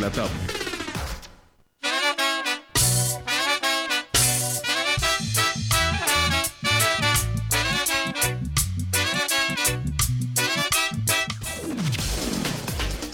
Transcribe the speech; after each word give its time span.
Latam. 0.00 0.28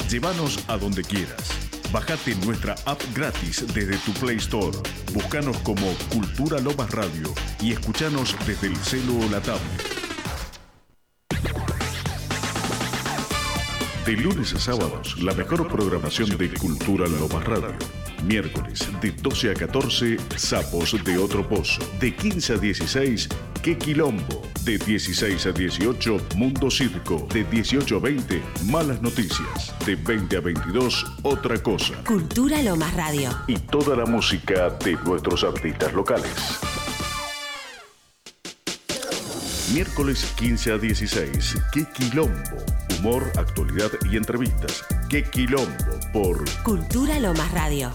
Llévanos 0.08 0.58
a 0.68 0.76
donde 0.78 1.02
quieras. 1.02 1.32
Bájate 1.92 2.36
nuestra 2.36 2.76
app 2.85 3.03
gratis 3.14 3.64
desde 3.74 3.96
tu 3.98 4.12
Play 4.21 4.37
Store. 4.37 4.78
Búscanos 5.12 5.56
como 5.58 5.87
Cultura 6.12 6.60
Lomas 6.60 6.90
Radio 6.92 7.34
y 7.60 7.72
escuchanos 7.72 8.37
desde 8.46 8.68
el 8.68 8.76
celo 8.76 9.18
o 9.18 9.30
la 9.30 9.40
tablet. 9.40 9.96
De 14.06 14.12
lunes 14.12 14.54
a 14.54 14.60
sábados, 14.60 15.20
la 15.20 15.34
mejor 15.34 15.66
programación 15.66 16.28
de 16.38 16.48
Cultura 16.55 17.09
Lomas 17.09 17.45
Radio. 17.45 17.74
Miércoles, 18.24 18.88
de 19.01 19.10
12 19.10 19.51
a 19.51 19.55
14, 19.55 20.16
Sapos 20.37 20.97
de 21.02 21.19
Otro 21.19 21.48
Pozo. 21.48 21.83
De 21.98 22.14
15 22.14 22.52
a 22.52 22.56
16, 22.56 23.28
Qué 23.64 23.77
Quilombo. 23.77 24.42
De 24.62 24.78
16 24.78 25.47
a 25.47 25.50
18, 25.50 26.19
Mundo 26.37 26.70
Circo. 26.70 27.27
De 27.34 27.42
18 27.42 27.97
a 27.97 27.98
20, 27.98 28.42
Malas 28.66 29.02
Noticias. 29.02 29.74
De 29.84 29.97
20 29.97 30.36
a 30.36 30.41
22, 30.41 31.05
Otra 31.25 31.61
Cosa. 31.61 31.95
Cultura 32.05 32.62
Lomas 32.62 32.95
Radio. 32.95 33.30
Y 33.48 33.56
toda 33.56 33.97
la 33.97 34.06
música 34.06 34.70
de 34.84 34.97
nuestros 35.05 35.42
artistas 35.42 35.92
locales. 35.92 36.61
Miércoles 39.73 40.25
15 40.37 40.73
a 40.73 40.79
16, 40.79 41.56
Qué 41.73 41.84
Quilombo. 41.93 42.33
Humor, 42.98 43.33
actualidad 43.37 43.91
y 44.11 44.16
entrevistas. 44.16 44.84
Qué 45.09 45.25
Quilombo 45.25 45.98
por 46.12 46.45
Cultura 46.62 47.19
Lomas 47.19 47.51
Radio. 47.52 47.91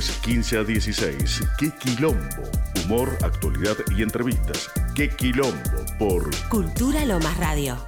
Festeja. 0.00 0.18
Miércoles 0.18 0.18
15 0.22 0.58
a 0.58 0.64
16, 0.64 1.42
Qué 1.58 1.70
Quilombo. 1.70 2.18
Humor, 2.84 3.18
actualidad 3.22 3.76
y 3.96 4.02
entrevistas. 4.02 4.70
Qué 4.94 5.08
Quilombo 5.08 5.84
por 5.98 6.30
Cultura 6.48 7.04
Lomas 7.04 7.36
Radio. 7.38 7.87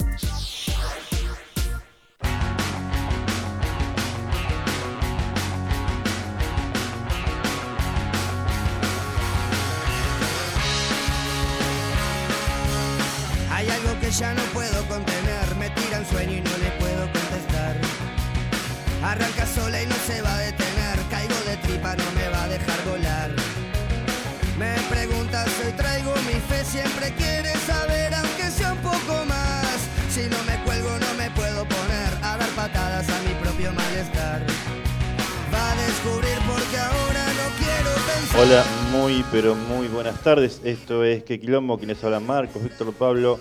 Pero 39.32 39.54
muy 39.54 39.86
buenas 39.88 40.20
tardes. 40.22 40.60
Esto 40.64 41.04
es 41.04 41.22
Que 41.22 41.38
Quilombo, 41.38 41.78
quienes 41.78 42.02
hablan 42.02 42.26
Marcos, 42.26 42.62
Víctor 42.62 42.92
Pablo 42.92 43.38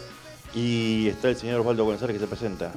y 0.53 1.07
está 1.07 1.29
el 1.29 1.35
señor 1.35 1.61
Osvaldo 1.61 1.85
González 1.85 2.15
que 2.15 2.19
se 2.19 2.27
presenta. 2.27 2.71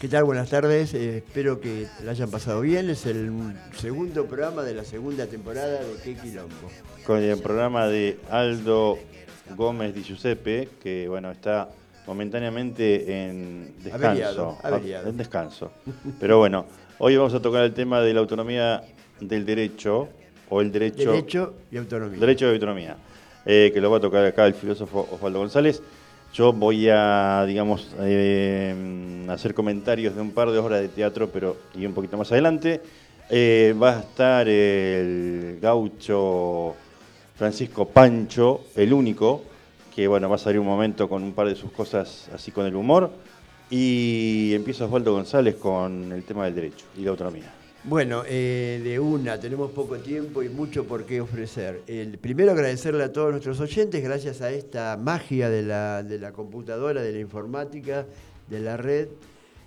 ¿Qué 0.00 0.08
tal? 0.08 0.24
Buenas 0.24 0.50
tardes. 0.50 0.94
Eh, 0.94 1.18
espero 1.18 1.60
que 1.60 1.86
la 2.04 2.12
hayan 2.12 2.30
pasado 2.30 2.60
bien. 2.60 2.90
Es 2.90 3.06
el 3.06 3.32
segundo 3.76 4.26
programa 4.26 4.62
de 4.62 4.74
la 4.74 4.84
segunda 4.84 5.26
temporada 5.26 5.80
de 5.82 5.96
Qué 6.02 6.14
Quilombo. 6.14 6.70
Con 7.06 7.18
el 7.18 7.38
programa 7.40 7.86
de 7.86 8.18
Aldo 8.30 8.98
Gómez 9.56 9.94
Di 9.94 10.02
Giuseppe, 10.02 10.68
que 10.82 11.08
bueno, 11.08 11.30
está 11.30 11.68
momentáneamente 12.06 13.24
en 13.24 13.74
descanso. 13.82 14.06
Averiado, 14.06 14.58
averiado. 14.62 15.08
En 15.08 15.16
descanso. 15.16 15.72
Pero 16.18 16.38
bueno, 16.38 16.66
hoy 16.98 17.16
vamos 17.16 17.34
a 17.34 17.40
tocar 17.40 17.64
el 17.64 17.74
tema 17.74 18.00
de 18.00 18.14
la 18.14 18.20
autonomía 18.20 18.82
del 19.20 19.44
derecho, 19.44 20.08
o 20.50 20.60
el 20.60 20.72
derecho, 20.72 21.12
Derecho 21.12 21.54
y 21.70 21.76
autonomía. 21.76 22.18
derecho 22.18 22.46
de 22.46 22.52
autonomía, 22.54 22.96
eh, 23.44 23.70
que 23.72 23.80
lo 23.80 23.90
va 23.90 23.98
a 23.98 24.00
tocar 24.00 24.24
acá 24.24 24.46
el 24.46 24.54
filósofo 24.54 25.08
Osvaldo 25.12 25.40
González. 25.40 25.82
Yo 26.34 26.52
voy 26.52 26.88
a, 26.90 27.44
digamos, 27.46 27.94
eh, 28.00 29.26
hacer 29.28 29.54
comentarios 29.54 30.14
de 30.14 30.20
un 30.20 30.32
par 30.32 30.50
de 30.50 30.58
obras 30.58 30.80
de 30.80 30.88
teatro, 30.88 31.30
pero 31.30 31.56
y 31.74 31.86
un 31.86 31.94
poquito 31.94 32.16
más 32.18 32.30
adelante. 32.32 32.80
Eh, 33.30 33.74
va 33.80 33.96
a 33.96 34.00
estar 34.00 34.48
el 34.48 35.58
gaucho 35.60 36.74
Francisco 37.36 37.86
Pancho, 37.86 38.62
el 38.74 38.92
único, 38.92 39.42
que 39.94 40.06
bueno, 40.08 40.28
va 40.28 40.36
a 40.36 40.38
salir 40.38 40.60
un 40.60 40.66
momento 40.66 41.08
con 41.08 41.22
un 41.22 41.32
par 41.32 41.48
de 41.48 41.54
sus 41.54 41.70
cosas 41.72 42.28
así 42.34 42.50
con 42.50 42.66
el 42.66 42.74
humor. 42.76 43.10
Y 43.70 44.52
empieza 44.54 44.86
Osvaldo 44.86 45.12
González 45.12 45.56
con 45.56 46.10
el 46.12 46.24
tema 46.24 46.44
del 46.46 46.54
derecho 46.54 46.86
y 46.96 47.02
la 47.02 47.10
autonomía. 47.10 47.52
Bueno, 47.84 48.22
eh, 48.26 48.80
de 48.82 48.98
una, 48.98 49.38
tenemos 49.40 49.70
poco 49.70 49.96
tiempo 49.98 50.42
y 50.42 50.48
mucho 50.48 50.84
por 50.84 51.04
qué 51.04 51.20
ofrecer. 51.20 51.82
El, 51.86 52.18
primero 52.18 52.52
agradecerle 52.52 53.04
a 53.04 53.12
todos 53.12 53.30
nuestros 53.30 53.60
oyentes, 53.60 54.02
gracias 54.02 54.42
a 54.42 54.50
esta 54.50 54.96
magia 55.00 55.48
de 55.48 55.62
la, 55.62 56.02
de 56.02 56.18
la 56.18 56.32
computadora, 56.32 57.00
de 57.02 57.12
la 57.12 57.20
informática, 57.20 58.04
de 58.50 58.60
la 58.60 58.76
red, 58.76 59.08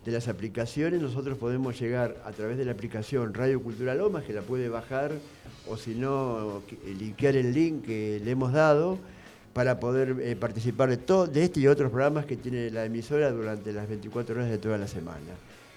de 0.06 0.12
las 0.12 0.28
aplicaciones, 0.28 1.02
nosotros 1.02 1.38
podemos 1.38 1.80
llegar 1.80 2.22
a 2.26 2.32
través 2.32 2.58
de 2.58 2.66
la 2.66 2.72
aplicación 2.74 3.34
Radio 3.34 3.62
Cultura 3.62 3.96
Lomas, 3.96 4.24
que 4.24 4.34
la 4.34 4.42
puede 4.42 4.68
bajar, 4.68 5.12
o 5.68 5.78
si 5.78 5.96
no, 5.96 6.62
que- 6.68 6.78
linkear 6.94 7.36
el 7.38 7.54
link 7.54 7.86
que 7.86 8.20
le 8.24 8.32
hemos 8.32 8.52
dado 8.52 8.98
para 9.54 9.80
poder 9.80 10.18
eh, 10.22 10.36
participar 10.36 10.90
de, 10.90 10.98
todo, 10.98 11.28
de 11.28 11.44
este 11.44 11.60
y 11.60 11.68
otros 11.68 11.90
programas 11.92 12.26
que 12.26 12.36
tiene 12.36 12.70
la 12.72 12.86
emisora 12.86 13.32
durante 13.32 13.72
las 13.74 13.88
24 13.88 14.36
horas 14.36 14.50
de 14.50 14.58
toda 14.58 14.78
la 14.78 14.88
semana. 14.88 15.20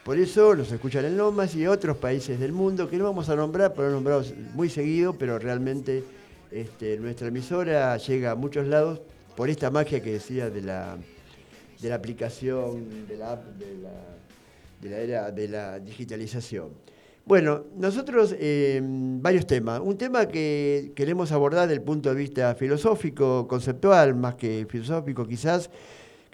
Por 0.04 0.18
eso 0.18 0.54
nos 0.54 0.70
escuchan 0.70 1.06
en 1.06 1.16
Lomas 1.16 1.54
y 1.56 1.66
otros 1.66 1.96
países 1.96 2.38
del 2.38 2.52
mundo 2.52 2.90
que 2.90 2.98
no 2.98 3.04
vamos 3.04 3.30
a 3.30 3.36
nombrar, 3.36 3.72
pero 3.72 3.88
lo 3.88 3.94
nombramos 3.94 4.34
muy 4.52 4.68
seguido, 4.68 5.14
pero 5.14 5.38
realmente 5.38 6.04
este, 6.50 6.98
nuestra 6.98 7.28
emisora 7.28 7.96
llega 7.96 8.32
a 8.32 8.34
muchos 8.34 8.66
lados 8.66 9.00
por 9.34 9.48
esta 9.48 9.70
magia 9.70 10.02
que 10.02 10.12
decía 10.12 10.50
de 10.50 10.60
la, 10.60 10.98
de 11.80 11.88
la 11.88 11.94
aplicación, 11.94 13.06
de 13.08 13.16
la 13.16 13.32
app, 13.32 13.46
de 13.56 13.78
la, 13.78 13.90
de 14.82 14.90
la 14.90 14.98
era 14.98 15.30
de 15.30 15.48
la 15.48 15.80
digitalización. 15.80 16.68
Bueno, 17.24 17.64
nosotros 17.74 18.36
eh, 18.38 18.82
varios 18.84 19.46
temas. 19.46 19.80
Un 19.82 19.96
tema 19.96 20.28
que 20.28 20.92
queremos 20.94 21.32
abordar 21.32 21.66
desde 21.66 21.80
el 21.80 21.82
punto 21.82 22.10
de 22.10 22.16
vista 22.16 22.54
filosófico, 22.54 23.48
conceptual, 23.48 24.14
más 24.14 24.34
que 24.34 24.66
filosófico 24.68 25.26
quizás, 25.26 25.70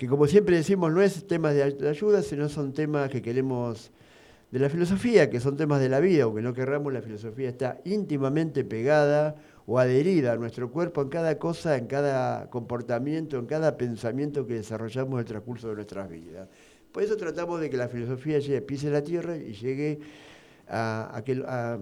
que 0.01 0.09
como 0.09 0.27
siempre 0.27 0.57
decimos 0.57 0.91
no 0.91 1.03
es 1.03 1.27
temas 1.27 1.55
de 1.55 1.87
ayuda, 1.87 2.23
sino 2.23 2.49
son 2.49 2.73
temas 2.73 3.11
que 3.11 3.21
queremos 3.21 3.91
de 4.51 4.59
la 4.59 4.71
filosofía, 4.71 5.29
que 5.29 5.41
son 5.41 5.59
temas 5.59 5.79
de 5.79 5.91
la 5.91 6.01
vida, 6.01 6.25
aunque 6.25 6.41
no 6.41 6.55
querramos, 6.55 6.91
la 6.91 7.03
filosofía 7.03 7.51
está 7.51 7.83
íntimamente 7.85 8.65
pegada 8.65 9.37
o 9.67 9.79
adherida 9.79 10.33
a 10.33 10.37
nuestro 10.37 10.71
cuerpo 10.71 11.03
en 11.03 11.11
cada 11.11 11.39
cosa, 11.39 11.77
en 11.77 11.87
cada 11.87 12.49
comportamiento, 12.49 13.39
en 13.39 13.45
cada 13.45 13.77
pensamiento 13.77 14.47
que 14.47 14.55
desarrollamos 14.55 15.13
en 15.13 15.19
el 15.19 15.25
transcurso 15.27 15.69
de 15.69 15.75
nuestras 15.75 16.09
vidas. 16.09 16.49
Por 16.93 17.03
eso 17.03 17.19
tratamos 17.19 17.61
de 17.61 17.69
que 17.69 17.77
la 17.77 17.89
filosofía 17.89 18.39
llegue, 18.39 18.63
pise 18.63 18.89
la 18.89 19.03
tierra 19.03 19.37
y 19.37 19.53
llegue 19.53 20.01
a, 20.67 21.21
que 21.27 21.45
a- 21.47 21.79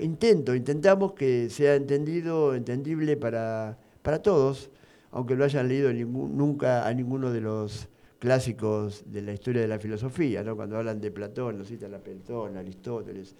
intento, 0.00 0.54
intentamos 0.54 1.12
que 1.12 1.50
sea 1.50 1.74
entendido, 1.74 2.54
entendible 2.54 3.18
para, 3.18 3.76
para 4.00 4.22
todos, 4.22 4.70
aunque 5.14 5.36
no 5.36 5.44
hayan 5.44 5.68
leído 5.68 5.92
nunca 5.92 6.88
a 6.88 6.92
ninguno 6.92 7.30
de 7.30 7.40
los 7.40 7.88
clásicos 8.18 9.04
de 9.06 9.22
la 9.22 9.32
historia 9.32 9.62
de 9.62 9.68
la 9.68 9.78
filosofía, 9.78 10.42
¿no? 10.42 10.56
cuando 10.56 10.76
hablan 10.76 11.00
de 11.00 11.12
Platón, 11.12 11.56
nos 11.56 11.68
citan 11.68 11.94
a 11.94 11.98
Platón, 11.98 12.56
a 12.56 12.60
Aristóteles. 12.60 13.36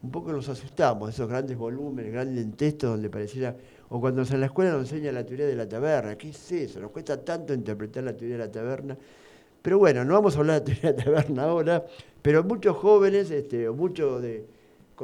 Un 0.00 0.12
poco 0.12 0.30
nos 0.30 0.48
asustamos, 0.48 1.10
esos 1.10 1.28
grandes 1.28 1.56
volúmenes, 1.56 2.12
grandes 2.12 2.56
textos 2.56 2.90
donde 2.90 3.10
pareciera, 3.10 3.56
o 3.88 4.00
cuando 4.00 4.22
en 4.22 4.38
la 4.38 4.46
escuela 4.46 4.70
nos 4.70 4.82
enseña 4.82 5.10
la 5.10 5.26
teoría 5.26 5.46
de 5.46 5.56
la 5.56 5.68
taberna, 5.68 6.16
¿qué 6.16 6.28
es 6.28 6.52
eso? 6.52 6.78
Nos 6.78 6.92
cuesta 6.92 7.24
tanto 7.24 7.52
interpretar 7.52 8.04
la 8.04 8.16
teoría 8.16 8.36
de 8.36 8.44
la 8.44 8.52
taberna. 8.52 8.96
Pero 9.60 9.78
bueno, 9.78 10.04
no 10.04 10.14
vamos 10.14 10.36
a 10.36 10.38
hablar 10.38 10.62
de 10.62 10.70
la 10.70 10.80
teoría 10.80 10.92
de 10.92 10.98
la 10.98 11.04
taberna 11.04 11.42
ahora, 11.42 11.84
pero 12.22 12.44
muchos 12.44 12.76
jóvenes, 12.76 13.32
este, 13.32 13.68
o 13.68 13.74
muchos 13.74 14.22
de, 14.22 14.46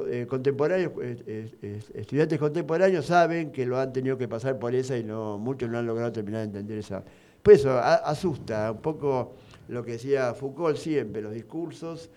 eh, 0.09 0.27
contemporáneos, 0.29 0.93
eh, 1.01 1.51
eh, 1.63 1.81
estudiantes 1.95 2.39
contemporáneos 2.39 3.07
saben 3.07 3.53
que 3.53 3.65
lo 3.67 3.79
han 3.79 3.93
tenido 3.93 4.19
que 4.19 4.29
pasar 4.29 4.59
por 4.59 4.75
esa 4.75 4.97
y 4.99 5.05
no 5.05 5.39
muchos 5.39 5.71
no 5.71 5.79
han 5.79 5.87
logrado 5.87 6.13
terminar 6.13 6.41
de 6.41 6.47
entender 6.47 6.79
esa. 6.79 7.05
Pues 7.43 7.61
eso 7.61 7.79
asusta 7.79 8.73
un 8.73 8.81
poco 8.81 9.35
lo 9.69 9.85
que 9.85 9.93
decía 9.93 10.35
Foucault 10.35 10.77
siempre, 10.77 11.23
los 11.23 11.33
discursos 11.33 12.11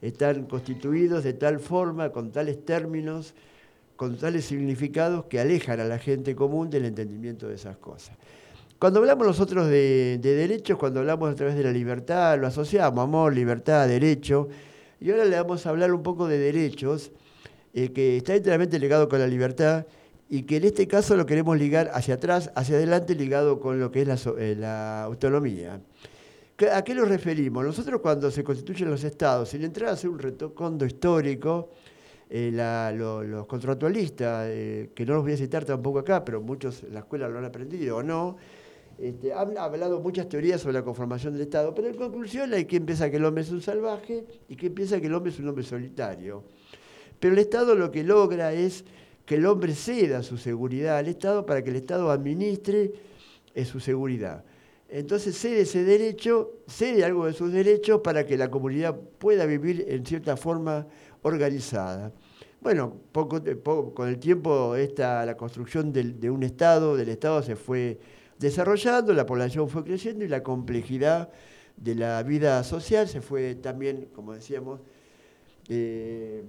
están 0.00 0.46
constituidos 0.46 1.22
de 1.24 1.32
tal 1.34 1.60
forma, 1.60 2.10
con 2.10 2.32
tales 2.32 2.64
términos, 2.64 3.34
con 3.96 4.16
tales 4.16 4.44
significados 4.44 5.26
que 5.26 5.38
alejan 5.38 5.78
a 5.80 5.84
la 5.84 5.98
gente 5.98 6.34
común 6.34 6.70
del 6.70 6.84
entendimiento 6.86 7.48
de 7.48 7.54
esas 7.54 7.76
cosas. 7.76 8.16
Cuando 8.78 8.98
hablamos 8.98 9.26
nosotros 9.26 9.68
de, 9.68 10.18
de 10.20 10.34
derechos, 10.34 10.76
cuando 10.76 11.00
hablamos 11.00 11.30
a 11.30 11.36
través 11.36 11.54
de 11.54 11.62
la 11.62 11.70
libertad, 11.70 12.36
lo 12.38 12.48
asociamos, 12.48 13.04
amor, 13.04 13.32
libertad, 13.32 13.86
derecho, 13.86 14.48
y 15.02 15.10
ahora 15.10 15.24
le 15.24 15.36
vamos 15.36 15.66
a 15.66 15.70
hablar 15.70 15.92
un 15.92 16.02
poco 16.02 16.28
de 16.28 16.38
derechos, 16.38 17.10
eh, 17.74 17.90
que 17.92 18.16
está 18.18 18.34
enteramente 18.34 18.78
ligado 18.78 19.08
con 19.08 19.18
la 19.18 19.26
libertad, 19.26 19.86
y 20.28 20.42
que 20.44 20.56
en 20.58 20.64
este 20.64 20.86
caso 20.86 21.16
lo 21.16 21.26
queremos 21.26 21.58
ligar 21.58 21.90
hacia 21.92 22.14
atrás, 22.14 22.50
hacia 22.54 22.76
adelante, 22.76 23.14
ligado 23.14 23.60
con 23.60 23.78
lo 23.80 23.90
que 23.90 24.02
es 24.02 24.08
la, 24.08 24.16
eh, 24.38 25.02
autonomía. 25.04 25.80
¿Qué- 26.56 26.70
¿A 26.70 26.82
qué 26.84 26.94
nos 26.94 27.08
referimos? 27.08 27.64
Nosotros 27.64 28.00
cuando 28.00 28.30
se 28.30 28.42
constituyen 28.44 28.88
los 28.90 29.04
estados, 29.04 29.48
sin 29.50 29.64
entrar 29.64 29.90
a 29.90 29.92
hacer 29.92 30.08
un 30.08 30.18
retocondo 30.18 30.86
histórico, 30.86 31.70
eh, 32.30 32.50
los 32.96 33.46
contractualistas, 33.46 34.46
eh, 34.48 34.90
que 34.94 35.04
no 35.04 35.14
los 35.14 35.22
voy 35.22 35.32
a 35.32 35.36
citar 35.36 35.64
tampoco 35.66 35.98
acá, 35.98 36.24
pero 36.24 36.40
muchos 36.40 36.82
en 36.84 36.94
la 36.94 37.00
escuela 37.00 37.28
lo 37.28 37.38
han 37.38 37.44
aprendido 37.44 37.98
o 37.98 38.02
no, 38.02 38.36
este, 39.02 39.32
han 39.32 39.58
hablado 39.58 39.98
muchas 39.98 40.28
teorías 40.28 40.60
sobre 40.60 40.74
la 40.74 40.84
conformación 40.84 41.32
del 41.32 41.42
Estado, 41.42 41.74
pero 41.74 41.88
en 41.88 41.96
conclusión 41.96 42.54
hay 42.54 42.66
quien 42.66 42.86
piensa 42.86 43.10
que 43.10 43.16
el 43.16 43.24
hombre 43.24 43.42
es 43.42 43.50
un 43.50 43.60
salvaje 43.60 44.24
y 44.48 44.54
quien 44.54 44.72
piensa 44.74 45.00
que 45.00 45.08
el 45.08 45.14
hombre 45.14 45.32
es 45.32 45.40
un 45.40 45.48
hombre 45.48 45.64
solitario. 45.64 46.44
Pero 47.18 47.34
el 47.34 47.40
Estado 47.40 47.74
lo 47.74 47.90
que 47.90 48.04
logra 48.04 48.52
es 48.52 48.84
que 49.26 49.34
el 49.34 49.46
hombre 49.46 49.74
ceda 49.74 50.22
su 50.22 50.38
seguridad 50.38 50.98
al 50.98 51.08
Estado 51.08 51.44
para 51.44 51.64
que 51.64 51.70
el 51.70 51.76
Estado 51.76 52.12
administre 52.12 52.92
eh, 53.52 53.64
su 53.64 53.80
seguridad. 53.80 54.44
Entonces 54.88 55.36
cede 55.36 55.62
ese 55.62 55.82
derecho, 55.82 56.60
cede 56.68 57.04
algo 57.04 57.26
de 57.26 57.32
sus 57.32 57.50
derechos 57.50 58.02
para 58.02 58.24
que 58.24 58.38
la 58.38 58.52
comunidad 58.52 58.96
pueda 59.18 59.46
vivir 59.46 59.84
en 59.88 60.06
cierta 60.06 60.36
forma 60.36 60.86
organizada. 61.22 62.12
Bueno, 62.60 62.94
poco, 63.10 63.42
con 63.94 64.08
el 64.08 64.20
tiempo 64.20 64.76
esta, 64.76 65.26
la 65.26 65.36
construcción 65.36 65.92
de 65.92 66.30
un 66.30 66.44
Estado, 66.44 66.96
del 66.96 67.08
Estado 67.08 67.42
se 67.42 67.56
fue 67.56 67.98
desarrollando, 68.42 69.14
la 69.14 69.24
población 69.24 69.68
fue 69.68 69.84
creciendo 69.84 70.24
y 70.24 70.28
la 70.28 70.42
complejidad 70.42 71.30
de 71.76 71.94
la 71.94 72.22
vida 72.22 72.62
social 72.64 73.08
se 73.08 73.20
fue 73.22 73.54
también, 73.54 74.08
como 74.14 74.34
decíamos, 74.34 74.80
eh, 75.68 76.42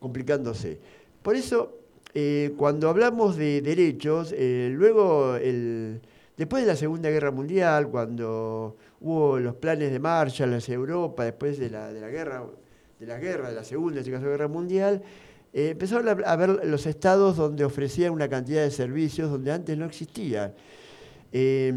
complicándose. 0.00 0.80
Por 1.22 1.36
eso, 1.36 1.78
eh, 2.14 2.52
cuando 2.56 2.88
hablamos 2.88 3.36
de 3.36 3.60
derechos, 3.60 4.34
eh, 4.36 4.70
luego, 4.72 5.36
el- 5.36 6.00
después 6.36 6.62
de 6.64 6.66
la 6.66 6.76
Segunda 6.76 7.10
Guerra 7.10 7.30
Mundial, 7.30 7.88
cuando 7.88 8.76
hubo 9.00 9.38
los 9.38 9.54
planes 9.56 9.92
de 9.92 9.98
Marshall 9.98 10.54
hacia 10.54 10.74
Europa, 10.74 11.24
después 11.24 11.58
de 11.58 11.70
la, 11.70 11.92
la 11.92 12.08
guerra, 12.08 12.44
de 12.98 13.06
la 13.06 13.18
guerra, 13.18 13.50
de 13.50 13.54
la 13.54 13.64
Segunda, 13.64 13.96
en 13.96 13.98
este 14.00 14.10
caso 14.12 14.26
Guerra 14.26 14.48
Mundial, 14.48 15.02
empezaron 15.52 16.08
a, 16.08 16.12
a 16.12 16.36
ver 16.36 16.64
los 16.66 16.86
estados 16.86 17.36
donde 17.36 17.64
ofrecían 17.64 18.12
una 18.12 18.28
cantidad 18.28 18.62
de 18.62 18.70
servicios 18.70 19.30
donde 19.30 19.52
antes 19.52 19.76
no 19.78 19.84
existían 19.84 20.52
eh, 21.36 21.74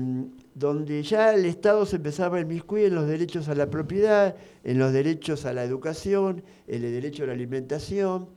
donde 0.54 1.02
ya 1.02 1.34
el 1.34 1.46
Estado 1.46 1.84
se 1.88 1.96
empezaba 1.96 2.38
a 2.38 2.42
inmiscuir 2.42 2.86
en 2.86 2.96
los 2.96 3.08
derechos 3.08 3.50
a 3.50 3.56
la 3.56 3.72
propiedad, 3.72 4.36
en 4.64 4.78
los 4.78 4.94
derechos 4.94 5.46
a 5.46 5.54
la 5.54 5.64
educación, 5.64 6.44
en 6.68 6.84
el 6.84 6.92
derecho 6.92 7.24
a 7.24 7.28
la 7.28 7.34
alimentación. 7.34 8.30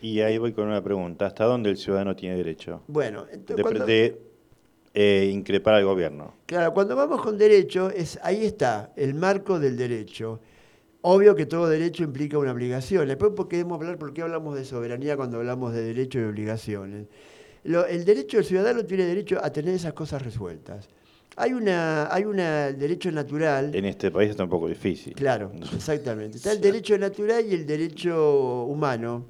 Y 0.00 0.20
ahí 0.20 0.38
voy 0.38 0.52
con 0.52 0.68
una 0.68 0.80
pregunta. 0.80 1.26
¿Hasta 1.26 1.44
dónde 1.44 1.70
el 1.70 1.76
ciudadano 1.76 2.14
tiene 2.14 2.36
derecho 2.36 2.82
Bueno, 2.86 3.26
entonces, 3.32 3.56
de, 3.56 3.62
cuando, 3.62 3.84
de, 3.84 4.22
eh, 4.94 5.28
increpar 5.32 5.74
al 5.74 5.84
gobierno? 5.84 6.34
claro, 6.46 6.72
cuando 6.72 6.94
vamos 6.94 7.20
con 7.20 7.36
derecho, 7.36 7.90
es, 7.90 8.20
ahí 8.22 8.44
está 8.44 8.92
el 8.94 9.14
marco 9.14 9.58
del 9.58 9.76
derecho. 9.76 10.38
Obvio 11.02 11.34
que 11.34 11.46
todo 11.46 11.68
derecho 11.68 12.04
implica 12.04 12.38
una 12.38 12.52
obligación. 12.52 13.08
Después 13.08 13.32
podemos 13.32 13.76
hablar 13.76 13.98
por 13.98 14.12
qué 14.12 14.22
hablamos 14.22 14.54
de 14.54 14.64
soberanía 14.64 15.16
cuando 15.16 15.38
hablamos 15.38 15.72
de 15.72 15.82
derecho 15.82 16.20
y 16.20 16.22
obligaciones. 16.22 17.08
Lo- 17.64 17.86
el 17.86 18.04
derecho 18.04 18.38
del 18.38 18.46
ciudadano 18.46 18.84
tiene 18.84 19.04
derecho 19.04 19.38
a 19.42 19.50
tener 19.52 19.74
esas 19.74 19.92
cosas 19.92 20.22
resueltas. 20.22 20.88
Hay 21.36 21.52
una, 21.52 22.12
hay 22.12 22.22
el 22.24 22.78
derecho 22.78 23.10
natural. 23.12 23.74
En 23.74 23.84
este 23.84 24.10
país 24.10 24.30
está 24.30 24.44
un 24.44 24.50
poco 24.50 24.68
difícil. 24.68 25.14
Claro, 25.14 25.52
exactamente. 25.74 26.36
Está 26.38 26.52
el 26.52 26.60
derecho 26.60 26.98
natural 26.98 27.44
y 27.46 27.54
el 27.54 27.66
derecho 27.66 28.64
humano, 28.64 29.26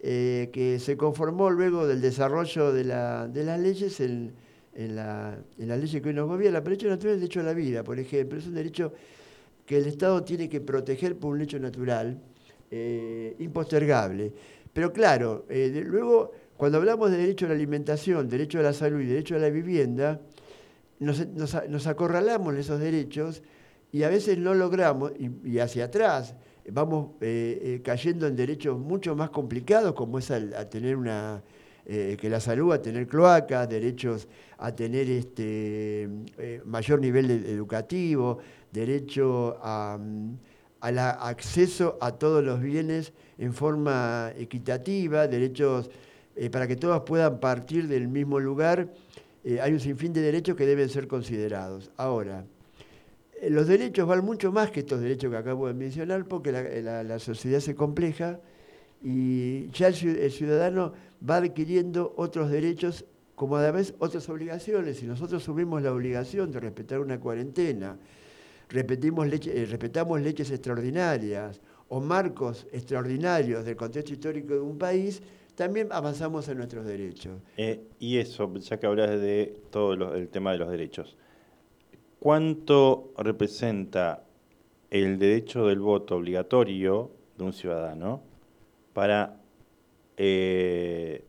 eh, 0.00 0.50
que 0.52 0.78
se 0.78 0.96
conformó 0.96 1.50
luego 1.50 1.86
del 1.86 2.00
desarrollo 2.00 2.72
de, 2.72 2.84
la- 2.84 3.28
de 3.28 3.44
las 3.44 3.58
leyes 3.60 4.00
en, 4.00 4.32
en 4.74 4.96
la, 4.96 5.38
en 5.58 5.68
las 5.68 5.78
leyes 5.78 6.02
que 6.02 6.08
hoy 6.08 6.14
nos 6.14 6.28
gobiernan. 6.28 6.62
Pero 6.62 6.72
el 6.74 6.78
derecho 6.78 6.90
natural 6.90 7.10
es 7.12 7.16
el 7.16 7.20
derecho 7.20 7.40
a 7.40 7.44
la 7.44 7.54
vida, 7.54 7.84
por 7.84 7.98
ejemplo. 7.98 8.38
Es 8.38 8.46
un 8.46 8.54
derecho 8.54 8.92
que 9.64 9.78
el 9.78 9.86
Estado 9.86 10.22
tiene 10.24 10.48
que 10.48 10.60
proteger 10.60 11.16
por 11.16 11.32
un 11.34 11.40
hecho 11.42 11.58
natural, 11.58 12.18
eh, 12.70 13.36
impostergable. 13.38 14.32
Pero 14.72 14.92
claro, 14.92 15.46
eh, 15.48 15.70
de- 15.70 15.82
luego, 15.82 16.32
cuando 16.58 16.78
hablamos 16.78 17.12
de 17.12 17.18
derecho 17.18 17.46
a 17.46 17.50
la 17.50 17.54
alimentación, 17.54 18.28
derecho 18.28 18.58
a 18.58 18.62
la 18.62 18.72
salud 18.72 19.00
y 19.00 19.06
derecho 19.06 19.36
a 19.36 19.38
la 19.38 19.48
vivienda, 19.48 20.20
nos, 20.98 21.86
acorralamos 21.86 22.52
en 22.52 22.58
esos 22.58 22.80
derechos 22.80 23.44
y 23.92 24.02
a 24.02 24.08
veces 24.08 24.38
no 24.38 24.54
logramos, 24.54 25.12
y, 25.44 25.60
hacia 25.60 25.84
atrás, 25.84 26.34
vamos 26.72 27.10
eh, 27.20 27.60
eh, 27.62 27.80
cayendo 27.84 28.26
en 28.26 28.34
derechos 28.34 28.76
mucho 28.76 29.14
más 29.14 29.30
complicados, 29.30 29.94
como 29.94 30.18
es 30.18 30.32
a, 30.32 30.68
tener 30.68 30.96
una, 30.96 31.44
eh, 31.86 32.16
que 32.20 32.28
la 32.28 32.40
salud, 32.40 32.72
a 32.72 32.82
tener 32.82 33.06
cloacas, 33.06 33.68
derechos 33.68 34.26
a 34.58 34.74
tener 34.74 35.08
este 35.08 36.08
mayor 36.64 37.00
nivel 37.00 37.30
educativo, 37.30 38.38
derecho 38.72 39.58
a, 39.62 39.96
a- 40.80 41.28
acceso 41.28 41.98
a 42.00 42.10
todos 42.10 42.42
los 42.42 42.60
bienes 42.60 43.12
en 43.38 43.54
forma 43.54 44.32
equitativa, 44.36 45.28
derechos 45.28 45.88
eh, 46.38 46.50
para 46.50 46.68
que 46.68 46.76
todos 46.76 47.02
puedan 47.02 47.40
partir 47.40 47.88
del 47.88 48.06
mismo 48.06 48.38
lugar. 48.38 48.88
Eh, 49.42 49.60
hay 49.60 49.72
un 49.72 49.80
sinfín 49.80 50.12
de 50.12 50.20
derechos 50.20 50.56
que 50.56 50.66
deben 50.66 50.88
ser 50.88 51.08
considerados. 51.08 51.90
Ahora, 51.96 52.44
eh, 53.40 53.50
los 53.50 53.66
derechos 53.66 54.06
van 54.06 54.24
mucho 54.24 54.52
más 54.52 54.70
que 54.70 54.80
estos 54.80 55.00
derechos 55.00 55.32
que 55.32 55.36
acabo 55.36 55.66
de 55.66 55.74
mencionar 55.74 56.24
porque 56.26 56.52
la, 56.52 57.18
sociedad 57.18 57.58
se 57.58 57.74
compleja 57.74 58.38
y 59.02 59.68
ya 59.70 59.88
el, 59.88 59.94
ciu- 59.94 60.16
el 60.16 60.30
ciudadano 60.30 60.92
va 61.28 61.38
adquiriendo 61.38 62.14
otros 62.16 62.50
derechos 62.50 63.04
como 63.34 63.56
a 63.56 63.62
la 63.62 63.72
vez 63.72 63.94
otras 63.98 64.28
obligaciones. 64.28 64.98
Si 64.98 65.06
nosotros 65.06 65.42
asumimos 65.42 65.82
la 65.82 65.92
obligación 65.92 66.52
de 66.52 66.60
respetar 66.60 67.00
una 67.00 67.18
cuarentena, 67.18 67.96
respetamos 68.68 70.20
leyes 70.20 70.50
extraordinarias 70.50 71.60
o 71.88 72.00
marcos 72.00 72.66
extraordinarios 72.70 73.64
del 73.64 73.76
contexto 73.76 74.12
histórico 74.12 74.54
de 74.54 74.60
un 74.60 74.76
país, 74.78 75.22
también 75.58 75.88
avanzamos 75.90 76.48
en 76.48 76.58
nuestros 76.58 76.86
derechos. 76.86 77.40
Eh, 77.56 77.80
y 77.98 78.18
eso, 78.18 78.54
ya 78.58 78.78
que 78.78 78.86
hablas 78.86 79.10
de 79.20 79.56
todo 79.70 79.96
lo- 79.96 80.14
el 80.14 80.28
tema 80.28 80.52
de 80.52 80.58
los 80.58 80.70
derechos, 80.70 81.16
¿cuánto 82.20 83.12
representa 83.18 84.22
el 84.90 85.18
derecho 85.18 85.66
del 85.66 85.80
voto 85.80 86.14
obligatorio 86.16 87.10
de 87.36 87.44
un 87.44 87.52
ciudadano 87.52 88.22
para 88.94 89.40
eh, 90.16 91.24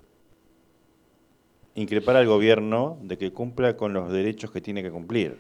increpar 1.76 2.16
al 2.16 2.28
gobierno 2.28 3.00
de 3.04 3.18
que 3.18 3.32
cumpla 3.34 3.78
con 3.78 3.94
los 3.94 4.12
derechos 4.12 4.52
que 4.52 4.62
tiene 4.62 4.82
que 4.84 4.92
cumplir? 4.92 5.38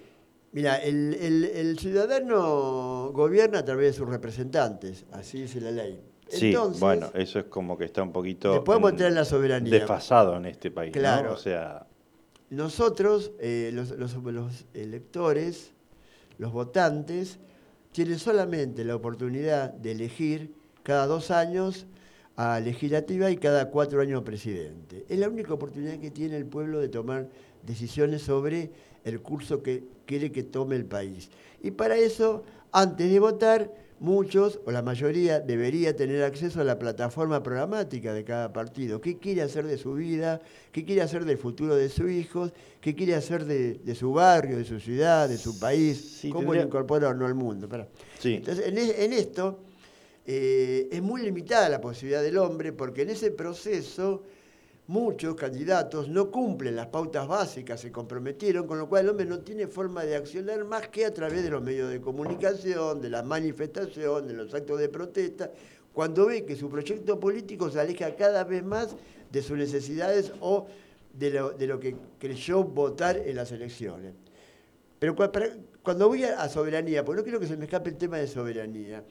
Mira, 0.51 0.77
el, 0.77 1.13
el- 1.13 1.43
el 1.45 1.77
ciudadano 1.79 3.11
gobierna 3.13 3.59
a 3.59 3.65
través 3.65 3.87
de 3.87 3.93
sus 3.93 4.09
representantes, 4.09 5.05
así 5.11 5.41
dice 5.41 5.61
la 5.61 5.69
ley. 5.71 5.99
Sí, 6.29 6.47
Entonces, 6.49 6.79
bueno, 6.79 7.09
eso 7.15 7.39
es 7.39 7.45
como 7.45 7.77
que 7.77 7.85
está 7.85 8.03
un 8.03 8.11
poquito 8.11 8.63
en- 8.77 9.01
en 9.07 9.15
la 9.15 9.25
soberanía. 9.25 9.71
desfasado 9.73 10.37
en 10.37 10.45
este 10.45 10.69
país, 10.71 10.93
¿no? 10.95 10.99
Claro. 11.01 11.33
O 11.33 11.37
sea, 11.37 11.85
Nosotros, 12.49 13.31
eh, 13.39 13.69
los, 13.73 13.91
los- 13.91 14.15
los 14.15 14.65
electores, 14.73 15.71
los 16.39 16.51
votantes, 16.51 17.37
tienen 17.91 18.17
solamente 18.19 18.83
la 18.83 18.95
oportunidad 18.95 19.71
de 19.73 19.91
elegir 19.91 20.53
cada 20.83 21.05
dos 21.05 21.29
años 21.31 21.85
a 22.35 22.59
legislativa 22.59 23.29
y 23.29 23.37
cada 23.37 23.69
cuatro 23.69 24.01
años 24.01 24.21
a 24.21 24.23
presidente. 24.23 25.05
Es 25.09 25.19
la 25.19 25.27
única 25.29 25.53
oportunidad 25.53 25.99
que 25.99 26.09
tiene 26.09 26.37
el 26.37 26.45
pueblo 26.45 26.79
de 26.79 26.89
tomar 26.89 27.27
decisiones 27.63 28.21
sobre 28.23 28.71
el 29.03 29.21
curso 29.21 29.61
que 29.61 29.83
quiere 30.05 30.31
que 30.31 30.43
tome 30.43 30.75
el 30.75 30.85
país. 30.85 31.29
Y 31.61 31.71
para 31.71 31.97
eso, 31.97 32.43
antes 32.71 33.11
de 33.11 33.19
votar, 33.19 33.71
muchos 33.99 34.59
o 34.65 34.71
la 34.71 34.81
mayoría 34.81 35.39
debería 35.39 35.95
tener 35.95 36.23
acceso 36.23 36.61
a 36.61 36.63
la 36.63 36.79
plataforma 36.79 37.43
programática 37.43 38.13
de 38.13 38.23
cada 38.23 38.51
partido. 38.53 39.01
¿Qué 39.01 39.17
quiere 39.17 39.41
hacer 39.41 39.65
de 39.65 39.77
su 39.77 39.93
vida? 39.93 40.41
¿Qué 40.71 40.85
quiere 40.85 41.01
hacer 41.01 41.25
del 41.25 41.37
futuro 41.37 41.75
de 41.75 41.89
sus 41.89 42.09
hijos? 42.09 42.51
¿Qué 42.81 42.95
quiere 42.95 43.15
hacer 43.15 43.45
de, 43.45 43.73
de 43.75 43.95
su 43.95 44.13
barrio, 44.13 44.57
de 44.57 44.65
su 44.65 44.79
ciudad, 44.79 45.27
de 45.27 45.37
su 45.37 45.59
país? 45.59 46.17
Sí, 46.21 46.29
¿Cómo 46.29 46.51
tendría- 46.51 46.63
no 47.13 47.25
al 47.25 47.35
mundo? 47.35 47.67
Sí. 48.19 48.35
Entonces, 48.35 48.67
en, 48.67 48.77
en 48.77 49.13
esto 49.13 49.59
eh, 50.25 50.87
es 50.91 51.01
muy 51.01 51.21
limitada 51.21 51.67
la 51.69 51.81
posibilidad 51.81 52.21
del 52.21 52.37
hombre 52.37 52.71
porque 52.73 53.01
en 53.01 53.09
ese 53.09 53.31
proceso 53.31 54.23
muchos 54.89 55.35
candidatos 55.35 56.09
no 56.09 56.31
cumplen 56.31 56.75
las 56.75 56.87
pautas 56.87 57.27
básicas, 57.27 57.79
se 57.79 57.91
comprometieron, 57.91 58.65
con 58.65 58.79
lo 58.79 58.89
cual 58.89 59.03
el 59.03 59.09
hombre 59.11 59.27
no 59.27 59.37
tiene 59.37 59.67
forma 59.67 60.03
de 60.03 60.15
accionar 60.15 60.65
más 60.65 60.87
que 60.87 61.05
a 61.05 61.13
través 61.13 61.43
de 61.43 61.51
los 61.51 61.61
medios 61.61 61.91
de 61.91 62.01
comunicación, 62.01 62.99
de 62.99 63.11
la 63.11 63.21
manifestación, 63.21 64.27
de 64.27 64.33
los 64.33 64.51
actos 64.51 64.79
de 64.79 64.89
protesta, 64.89 65.51
cuando 65.93 66.25
ve 66.25 66.43
que 66.43 66.55
su 66.55 66.71
proyecto 66.71 67.19
político 67.19 67.69
se 67.69 67.79
aleja 67.79 68.15
cada 68.15 68.43
vez 68.43 68.63
más 68.63 68.95
de 69.31 69.43
sus 69.43 69.59
necesidades 69.59 70.31
o 70.41 70.65
de 71.13 71.29
lo, 71.29 71.51
de 71.51 71.67
lo 71.67 71.79
que 71.79 71.95
creyó 72.17 72.63
votar 72.63 73.15
en 73.15 73.35
las 73.35 73.51
elecciones. 73.51 74.15
Pero 74.97 75.15
cuando 75.83 76.07
voy 76.07 76.23
a, 76.23 76.49
soberanía, 76.49 77.05
porque 77.05 77.19
no 77.19 77.23
quiero 77.23 77.39
que 77.39 77.45
se 77.45 77.57
me 77.57 77.65
escape 77.65 77.91
el 77.91 77.97
tema 77.97 78.17
de 78.17 78.25
soberanía, 78.25 79.03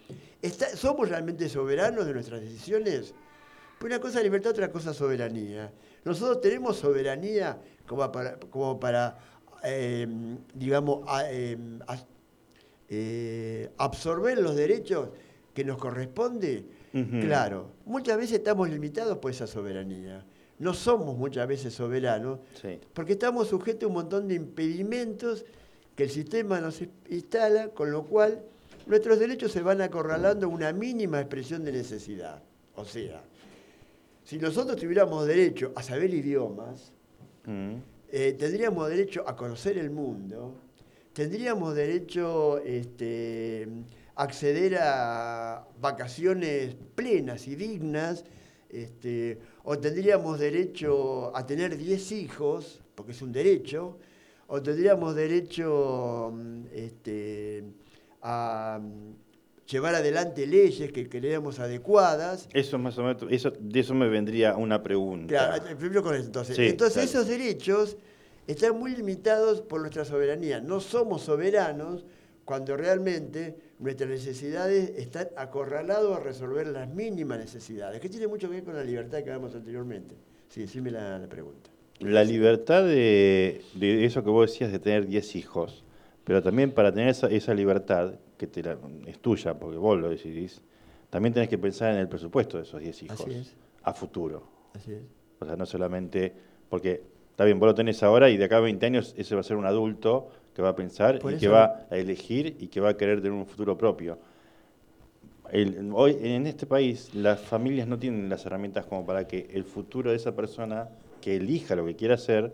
¿somos 0.75 1.09
realmente 1.09 1.49
soberanos 1.49 2.05
de 2.05 2.15
nuestras 2.15 2.41
decisiones? 2.41 3.15
Pues 3.79 3.93
una 3.93 4.01
cosa 4.01 4.19
es 4.19 4.25
libertad, 4.25 4.51
otra 4.53 4.71
cosa 4.71 4.91
es 4.91 4.97
soberanía. 4.97 5.73
Nosotros 6.05 6.41
tenemos 6.41 6.77
soberanía 6.79 7.59
como 7.87 8.11
para, 8.11 8.39
como 8.39 8.79
para 8.81 9.19
eh, 9.65 10.07
digamos, 10.55 11.01
a- 11.07 11.31
eh, 11.31 11.57
eh, 12.89 13.71
absorber 13.79 14.39
los 14.39 14.57
derechos 14.57 15.11
que 15.55 15.65
nos 15.65 15.79
corresponde. 15.79 16.65
Claro, 17.21 17.71
muchas 17.85 18.17
veces 18.17 18.39
estamos 18.39 18.69
limitados 18.69 19.19
por 19.19 19.31
esa 19.31 19.47
soberanía. 19.47 20.25
No 20.59 20.75
somos 20.75 21.17
muchas 21.17 21.47
veces 21.47 21.73
soberanos 21.75 22.41
Sí. 22.61 22.81
porque 22.93 23.13
estamos 23.13 23.47
sujetos 23.49 23.85
a 23.85 23.87
un 23.87 23.93
montón 23.95 24.27
de 24.27 24.35
impedimentos 24.35 25.45
que 25.95 26.05
el 26.05 26.11
sistema 26.11 26.61
nos 26.61 26.81
instala, 27.09 27.69
con 27.69 27.93
lo 27.93 28.05
cual 28.05 28.43
nuestros 28.87 29.19
derechos 29.21 29.53
se 29.53 29.63
van 29.63 29.81
acorralando 29.83 30.47
a 30.47 30.49
una 30.49 30.73
mínima 30.73 31.21
expresión 31.21 31.63
de 31.65 31.73
necesidad. 31.73 32.43
O 32.75 32.85
sea, 32.85 33.23
si 34.29 34.37
nosotros 34.39 34.77
tuviéramos 34.77 35.27
derecho 35.27 35.73
a 35.75 35.83
saber 35.83 36.13
idiomas, 36.13 36.93
Mm. 37.47 37.77
eh, 38.13 38.37
tendríamos 38.39 38.87
derecho 38.91 39.25
a 39.27 39.35
conocer 39.35 39.79
el 39.79 39.89
mundo, 39.89 40.55
tendríamos 41.15 41.75
derecho 41.75 42.59
este, 42.59 43.67
a 44.15 44.25
acceder 44.25 44.77
a 44.83 45.67
vacaciones 45.81 46.77
plenas 46.95 47.49
y 47.49 47.57
dignas, 47.57 48.27
este, 48.69 49.39
o 49.65 49.79
tendríamos 49.79 50.39
derecho 50.39 51.35
a 51.35 51.47
tener 51.47 51.79
10 51.79 52.13
hijos, 52.13 52.83
porque 52.95 53.13
es 53.13 53.23
un 53.23 53.33
derecho, 53.33 53.97
o 54.49 54.61
tendríamos 54.61 55.15
derecho 55.15 56.31
mm, 56.35 56.65
este, 56.75 57.65
a 58.21 58.79
llevar 59.71 59.95
adelante 59.95 60.47
leyes 60.47 60.91
que 60.93 61.09
creemos 61.09 61.59
adecuadas, 61.59 62.49
Eso 62.53 62.79
más 62.79 62.97
o 62.99 63.03
menos, 63.03 63.23
eso, 63.31 63.53
de 63.59 63.81
eso 63.81 63.95
me 63.95 64.09
vendría 64.09 64.57
una 64.57 64.83
pregunta. 64.83 65.29
Claro, 65.29 65.67
eh, 65.69 65.77
primero 65.77 66.03
con 66.03 66.15
eso. 66.15 66.27
Entonces, 66.27 66.57
Sí, 66.57 66.67
entonces 66.67 67.05
esos 67.05 67.27
derechos 67.29 67.97
están 68.47 68.79
muy 68.79 68.97
limitados 68.97 69.61
por 69.61 69.81
nuestra 69.81 70.05
soberanía. 70.05 70.61
No 70.61 70.81
somos 70.81 71.23
soberanos 71.23 72.07
cuando 72.45 72.77
realmente 72.79 73.57
nuestras 73.79 74.09
necesidades 74.09 74.93
están 74.97 75.29
acorralados 75.37 76.17
a 76.17 76.21
resolver 76.21 76.67
las 76.69 76.89
mínimas 76.89 77.39
necesidades, 77.39 78.01
que 78.01 78.09
tiene 78.09 78.27
mucho 78.27 78.49
que 78.49 78.55
ver 78.57 78.65
con 78.65 78.75
la 78.75 78.83
libertad 78.85 79.19
que 79.23 79.31
hablamos 79.31 79.55
anteriormente. 79.55 80.15
Sí, 80.49 80.63
decime 80.63 80.91
la, 80.91 81.19
la 81.19 81.29
pregunta. 81.29 81.69
La 82.01 82.25
libertad 82.25 82.85
de, 82.85 83.61
de 83.75 84.05
eso 84.07 84.25
que 84.25 84.31
vos 84.31 84.51
decías 84.51 84.73
de 84.73 84.79
tener 84.79 85.07
10 85.07 85.37
hijos, 85.37 85.85
pero 86.25 86.43
también 86.43 86.71
para 86.73 86.91
tener 86.93 87.11
esa, 87.11 87.27
esa 87.27 87.53
libertad, 87.53 88.15
que 88.39 88.47
te 88.47 88.63
la- 88.63 88.79
es 89.07 89.19
tuya 89.19 89.59
porque 89.59 89.77
vos 89.77 89.99
lo 89.99 90.09
decidís, 90.09 90.63
también 91.11 91.35
tenés 91.35 91.49
que 91.51 91.59
pensar 91.59 91.93
en 91.93 91.99
el 91.99 92.09
presupuesto 92.09 92.57
de 92.57 92.63
esos 92.63 92.81
10 92.81 93.03
hijos 93.03 93.21
Así 93.21 93.33
es. 93.33 93.55
a 93.83 93.93
futuro. 93.93 94.45
Así 94.75 94.93
es. 94.93 95.03
O 95.41 95.45
sea, 95.45 95.57
no 95.57 95.67
solamente 95.67 96.33
porque, 96.71 97.03
está 97.31 97.45
bien, 97.45 97.59
vos 97.59 97.67
lo 97.67 97.75
tenés 97.75 98.03
ahora 98.03 98.31
y 98.31 98.37
de 98.37 98.45
acá 98.45 98.59
a 98.59 98.61
20 98.61 98.87
años 98.87 99.15
ese 99.19 99.35
va 99.35 99.41
a 99.41 99.45
ser 99.45 99.57
un 99.57 99.67
adulto 99.67 100.31
que 100.55 100.63
va 100.63 100.71
a 100.71 100.77
pensar 100.77 101.19
Por 101.19 101.33
y 101.33 101.37
que 101.37 101.49
va 101.49 101.87
a 101.91 101.97
elegir 101.97 102.57
y 102.59 102.69
que 102.69 102.81
va 102.81 102.91
a 102.91 102.97
querer 102.97 103.19
tener 103.21 103.33
un 103.33 103.47
futuro 103.47 103.77
propio. 103.77 104.19
El- 105.51 105.91
hoy 105.95 106.17
en 106.21 106.47
este 106.47 106.67
país 106.67 107.15
las 107.15 107.41
familias 107.41 107.89
no 107.89 107.99
tienen 107.99 108.29
las 108.29 108.45
herramientas 108.45 108.85
como 108.87 109.07
para 109.07 109.27
que 109.27 109.49
el 109.53 109.65
futuro 109.65 110.11
de 110.11 110.17
esa 110.17 110.35
persona 110.37 110.89
que 111.23 111.37
elija 111.37 111.75
lo 111.75 111.87
que 111.87 111.97
quiera 111.97 112.15
hacer 112.15 112.53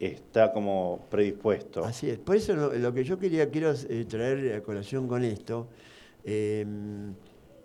está 0.00 0.52
como 0.52 1.06
predispuesto. 1.10 1.84
Así 1.84 2.08
es. 2.10 2.18
Por 2.18 2.36
eso 2.36 2.54
lo, 2.54 2.92
que 2.94 3.04
yo 3.04 3.18
quería 3.18 3.50
quiero 3.50 3.72
eh, 3.88 4.04
traer 4.08 4.54
a 4.54 4.62
colación 4.62 5.08
con 5.08 5.24
esto, 5.24 5.66
eh, 6.24 6.64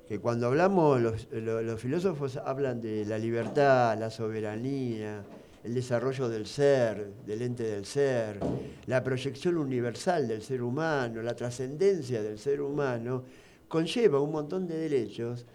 que 0.07 0.19
cuando 0.19 0.47
hablamos, 0.47 1.01
los, 1.01 1.27
lo- 1.31 1.61
los 1.61 1.79
filósofos 1.79 2.37
hablan 2.37 2.81
de 2.81 3.05
la 3.05 3.17
libertad, 3.17 3.97
la 3.97 4.09
soberanía, 4.09 5.23
el 5.63 5.73
desarrollo 5.73 6.27
del 6.27 6.45
ser, 6.45 7.07
del 7.25 7.41
ente 7.41 7.63
del 7.63 7.85
ser, 7.85 8.39
la 8.87 9.01
proyección 9.03 9.57
universal 9.57 10.27
del 10.27 10.41
ser 10.41 10.61
humano, 10.61 11.21
la 11.21 11.35
trascendencia 11.35 12.21
del 12.21 12.37
ser 12.37 12.61
humano, 12.61 13.23
conlleva 13.69 14.19
un 14.19 14.31
montón 14.31 14.67
de 14.67 14.77
derechos 14.77 15.45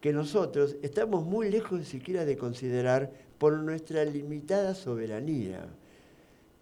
que 0.00 0.12
nosotros 0.12 0.76
estamos 0.82 1.24
muy 1.24 1.48
lejos 1.50 1.86
siquiera 1.88 2.24
de 2.24 2.36
considerar 2.36 3.10
por 3.38 3.54
nuestra 3.58 4.04
limitada 4.04 4.74
soberanía 4.74 5.66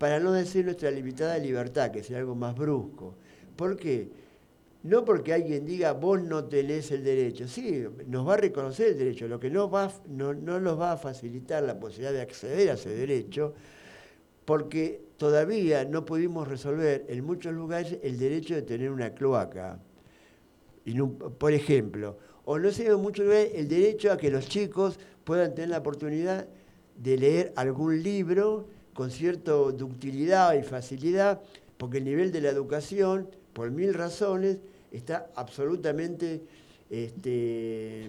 para 0.05 0.21
no 0.21 0.33
decir 0.33 0.67
nuestra 0.67 0.91
limitada 0.91 1.39
libertad, 1.39 1.91
que 1.91 2.03
sea 2.03 2.19
algo 2.19 2.35
más 2.35 2.55
brusco. 2.55 3.15
¿Por 3.57 3.75
qué? 3.75 4.11
No 4.83 5.03
porque 5.03 5.33
alguien 5.33 5.65
diga, 5.65 5.93
vos 5.95 6.23
no 6.23 6.45
tenés 6.45 6.91
el 6.91 7.03
derecho. 7.03 7.49
Sí, 7.49 7.87
nos 8.07 8.29
va 8.29 8.35
a 8.35 8.37
reconocer 8.37 8.89
el 8.89 8.99
derecho. 8.99 9.27
Lo 9.29 9.41
que 9.41 9.49
no, 9.49 9.71
va, 9.71 9.91
no, 10.07 10.35
no 10.35 10.61
nos 10.61 10.79
va 10.79 10.93
a 10.93 10.97
facilitar 10.99 11.63
la 11.63 11.81
posibilidad 11.81 12.13
de 12.13 12.21
acceder 12.21 12.69
a 12.69 12.75
ese 12.75 12.91
derecho, 12.91 13.55
porque 14.45 15.01
todavía 15.17 15.87
no 15.87 16.05
pudimos 16.05 16.49
resolver 16.49 17.07
en 17.09 17.25
muchos 17.25 17.55
lugares 17.55 17.97
el 18.03 18.19
derecho 18.19 18.55
de 18.55 18.61
tener 18.61 18.91
una 18.91 19.15
cloaca. 19.15 19.79
Y 20.85 20.93
no- 20.93 21.15
por 21.15 21.55
ejemplo, 21.55 22.19
o 22.45 22.59
no 22.59 22.71
sé 22.73 22.89
en 22.89 23.01
muchos 23.01 23.25
lugares 23.25 23.53
el 23.55 23.69
derecho 23.69 24.13
a 24.13 24.19
que 24.19 24.29
los 24.31 24.51
chicos 24.51 24.99
puedan 25.25 25.55
tener 25.55 25.71
la 25.71 25.79
oportunidad 25.79 26.47
de 26.95 27.17
leer 27.17 27.53
algún 27.57 28.03
libro 28.03 28.69
con 28.95 29.11
cierta 29.11 29.53
ductilidad 29.53 30.55
y 30.55 30.63
facilidad, 30.63 31.41
porque 31.77 31.99
el 31.99 32.05
nivel 32.05 32.33
de 32.33 32.41
la 32.41 32.49
educación, 32.49 33.29
por 33.53 33.71
mil 33.71 33.93
razones, 33.93 34.59
está 34.91 35.31
absolutamente 35.35 36.43
este, 36.89 38.09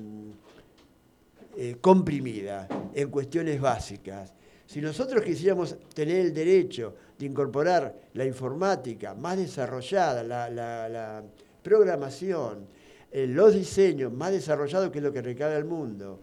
eh, 1.57 1.77
comprimida 1.81 2.67
en 2.93 3.09
cuestiones 3.09 3.59
básicas. 3.59 4.33
Si 4.67 4.81
nosotros 4.81 5.23
quisiéramos 5.23 5.75
tener 5.93 6.17
el 6.17 6.33
derecho 6.33 6.95
de 7.17 7.25
incorporar 7.25 7.95
la 8.13 8.25
informática 8.25 9.13
más 9.13 9.37
desarrollada, 9.37 10.23
la, 10.23 11.23
programación, 11.63 12.67
eh, 13.11 13.25
los 13.25 13.55
diseños 13.55 14.13
más 14.13 14.31
desarrollados 14.31 14.91
que 14.91 14.99
es 14.99 15.03
lo 15.03 15.11
que 15.11 15.21
recabe 15.23 15.55
al 15.55 15.65
mundo, 15.65 16.19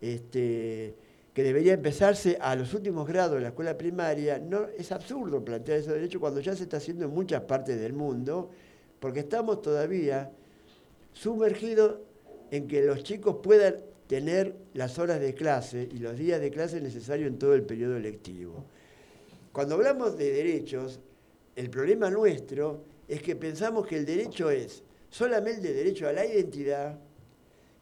este, 0.00 0.94
que 1.36 1.42
debería 1.42 1.74
empezarse 1.74 2.38
a 2.40 2.56
los 2.56 2.72
últimos 2.72 3.06
grados 3.06 3.34
de 3.34 3.42
la 3.42 3.48
escuela 3.48 3.76
primaria, 3.76 4.38
no, 4.38 4.68
es 4.68 4.90
absurdo 4.90 5.44
plantear 5.44 5.80
ese 5.80 5.92
derecho 5.92 6.18
cuando 6.18 6.40
ya 6.40 6.56
se 6.56 6.62
está 6.62 6.78
haciendo 6.78 7.04
en 7.04 7.10
muchas 7.10 7.42
partes 7.42 7.78
del 7.78 7.92
mundo, 7.92 8.48
porque 8.98 9.20
estamos 9.20 9.60
todavía 9.60 10.32
sumergidos 11.12 11.96
en 12.50 12.66
que 12.66 12.80
los 12.80 13.02
chicos 13.02 13.36
puedan 13.42 13.76
tener 14.06 14.56
las 14.72 14.98
horas 14.98 15.20
de 15.20 15.34
clase 15.34 15.86
y 15.92 15.98
los 15.98 16.16
días 16.16 16.40
de 16.40 16.50
clase 16.50 16.80
necesarios 16.80 17.28
en 17.28 17.38
todo 17.38 17.52
el 17.52 17.64
periodo 17.64 17.98
lectivo. 17.98 18.64
Cuando 19.52 19.74
hablamos 19.74 20.16
de 20.16 20.32
derechos, 20.32 21.00
el 21.54 21.68
problema 21.68 22.08
nuestro 22.08 22.82
es 23.06 23.20
que 23.20 23.36
pensamos 23.36 23.86
que 23.86 23.98
el 23.98 24.06
derecho 24.06 24.48
es 24.48 24.82
solamente 25.10 25.68
el 25.68 25.76
derecho 25.76 26.08
a 26.08 26.14
la 26.14 26.24
identidad, 26.24 26.98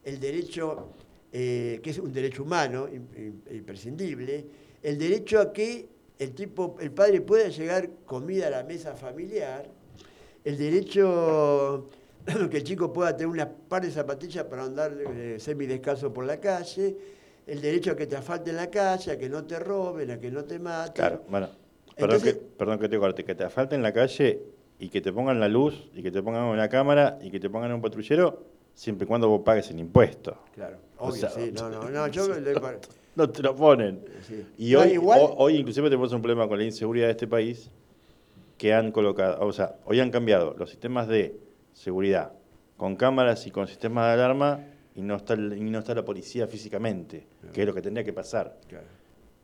el 0.03 0.19
derecho, 0.19 0.89
eh, 1.37 1.81
que 1.83 1.89
es 1.89 1.99
un 1.99 2.13
derecho 2.13 2.43
humano 2.43 2.87
im- 2.87 3.09
im- 3.13 3.41
imprescindible, 3.57 4.45
el 4.81 4.97
derecho 4.97 5.41
a 5.41 5.51
que 5.51 5.89
el 6.17 6.31
tipo, 6.33 6.77
el 6.79 6.91
padre 6.91 7.19
pueda 7.19 7.49
llegar 7.49 7.89
comida 8.05 8.47
a 8.47 8.51
la 8.51 8.63
mesa 8.63 8.95
familiar, 8.95 9.69
el 10.45 10.57
derecho 10.57 11.89
que 12.49 12.55
el 12.57 12.63
chico 12.63 12.93
pueda 12.93 13.11
tener 13.17 13.27
una 13.27 13.49
par 13.51 13.81
de 13.81 13.91
zapatillas 13.91 14.45
para 14.45 14.63
andar 14.63 14.95
eh, 15.13 15.35
semidescalzo 15.37 16.13
por 16.13 16.23
la 16.25 16.39
calle, 16.39 16.95
el 17.45 17.59
derecho 17.59 17.91
a 17.91 17.95
que 17.97 18.07
te 18.07 18.15
afalte 18.15 18.51
en 18.51 18.55
la 18.55 18.69
calle, 18.71 19.11
a 19.11 19.17
que 19.17 19.27
no 19.27 19.43
te 19.43 19.59
roben, 19.59 20.11
a 20.11 20.19
que 20.19 20.31
no 20.31 20.45
te 20.45 20.57
maten. 20.57 20.93
Claro, 20.93 21.23
bueno. 21.29 21.49
Perdón, 21.97 22.15
Entonces- 22.15 22.33
que, 22.35 22.39
perdón 22.57 22.79
que 22.79 22.87
te 22.87 22.97
corte, 22.97 23.23
que 23.25 23.35
te 23.35 23.43
afalte 23.43 23.75
en 23.75 23.81
la 23.83 23.91
calle 23.91 24.41
y 24.79 24.87
que 24.87 25.01
te 25.01 25.11
pongan 25.11 25.39
la 25.41 25.49
luz 25.49 25.89
y 25.93 26.01
que 26.01 26.11
te 26.11 26.23
pongan 26.23 26.43
una 26.45 26.69
cámara 26.69 27.19
y 27.21 27.29
que 27.29 27.41
te 27.41 27.49
pongan 27.49 27.73
un 27.73 27.81
patrullero 27.81 28.54
siempre 28.75 29.05
y 29.05 29.07
cuando 29.07 29.27
vos 29.29 29.41
pagues 29.43 29.69
el 29.71 29.79
impuesto. 29.79 30.37
Claro, 30.53 30.77
O 30.99 31.07
obvio, 31.07 31.21
sea, 31.21 31.29
sí, 31.31 31.51
no, 31.53 31.69
no, 31.69 31.89
no, 31.89 32.07
yo 32.09 32.27
le- 32.27 32.53
No 33.15 33.29
te 33.29 33.41
lo 33.41 33.55
ponen. 33.55 34.03
Sí. 34.27 34.45
Y 34.57 34.73
No, 34.73 34.81
hoy, 34.81 34.89
igual- 34.91 35.19
ho- 35.21 35.35
hoy 35.37 35.55
inclusive 35.55 35.89
tenemos 35.89 36.11
un 36.11 36.21
problema 36.21 36.47
con 36.49 36.57
la 36.59 36.65
inseguridad 36.65 37.05
de 37.07 37.11
este 37.11 37.27
país 37.27 37.71
que 38.57 38.73
han 38.73 38.91
colocado, 38.91 39.45
o 39.45 39.53
sea, 39.53 39.77
hoy 39.85 39.99
han 40.01 40.11
cambiado 40.11 40.53
los 40.57 40.69
sistemas 40.69 41.07
de 41.07 41.37
seguridad 41.73 42.33
con 42.77 42.95
cámaras 42.97 43.47
y 43.47 43.51
con 43.51 43.67
sistemas 43.67 44.07
de 44.07 44.13
alarma 44.21 44.59
y 44.95 45.01
no 45.01 45.15
está, 45.15 45.33
y 45.35 45.37
no 45.61 45.79
está 45.79 45.93
la 45.95 46.03
policía 46.03 46.45
físicamente, 46.47 47.25
que 47.53 47.61
es 47.61 47.67
lo 47.67 47.73
que 47.73 47.81
tendría 47.81 48.03
que 48.03 48.13
pasar. 48.13 48.57
Claro. 48.67 48.85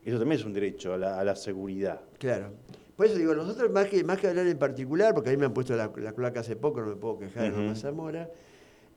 Eso 0.04 0.18
también 0.20 0.40
es 0.40 0.46
un 0.46 0.54
derecho 0.54 0.94
a 0.94 0.98
la, 0.98 1.20
a 1.20 1.24
la 1.24 1.36
seguridad. 1.36 2.02
Claro. 2.18 2.52
Por 2.98 3.06
eso 3.06 3.16
digo, 3.18 3.34
nosotros 3.36 3.72
más 3.72 3.88
que, 3.88 4.04
más 4.04 4.18
que 4.20 4.28
hablar 4.28 4.48
en 4.48 4.58
particular, 4.58 5.14
porque 5.14 5.30
a 5.30 5.34
mí 5.34 5.38
me 5.38 5.46
han 5.46 5.54
puesto 5.54 5.76
la, 5.76 5.92
la 5.96 6.12
cloaca 6.14 6.42
hace 6.42 6.56
poco, 6.58 6.82
no 6.82 6.88
me 6.88 6.96
puedo 6.96 7.20
quejar 7.20 7.44
de 7.44 7.50
Ujú. 7.52 7.60
Loma 7.62 7.76
Zamora, 7.76 8.30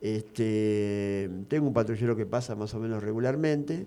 este, 0.01 1.29
tengo 1.47 1.67
un 1.67 1.73
patrullero 1.73 2.15
que 2.15 2.25
pasa 2.25 2.55
más 2.55 2.73
o 2.73 2.79
menos 2.79 3.03
regularmente. 3.03 3.85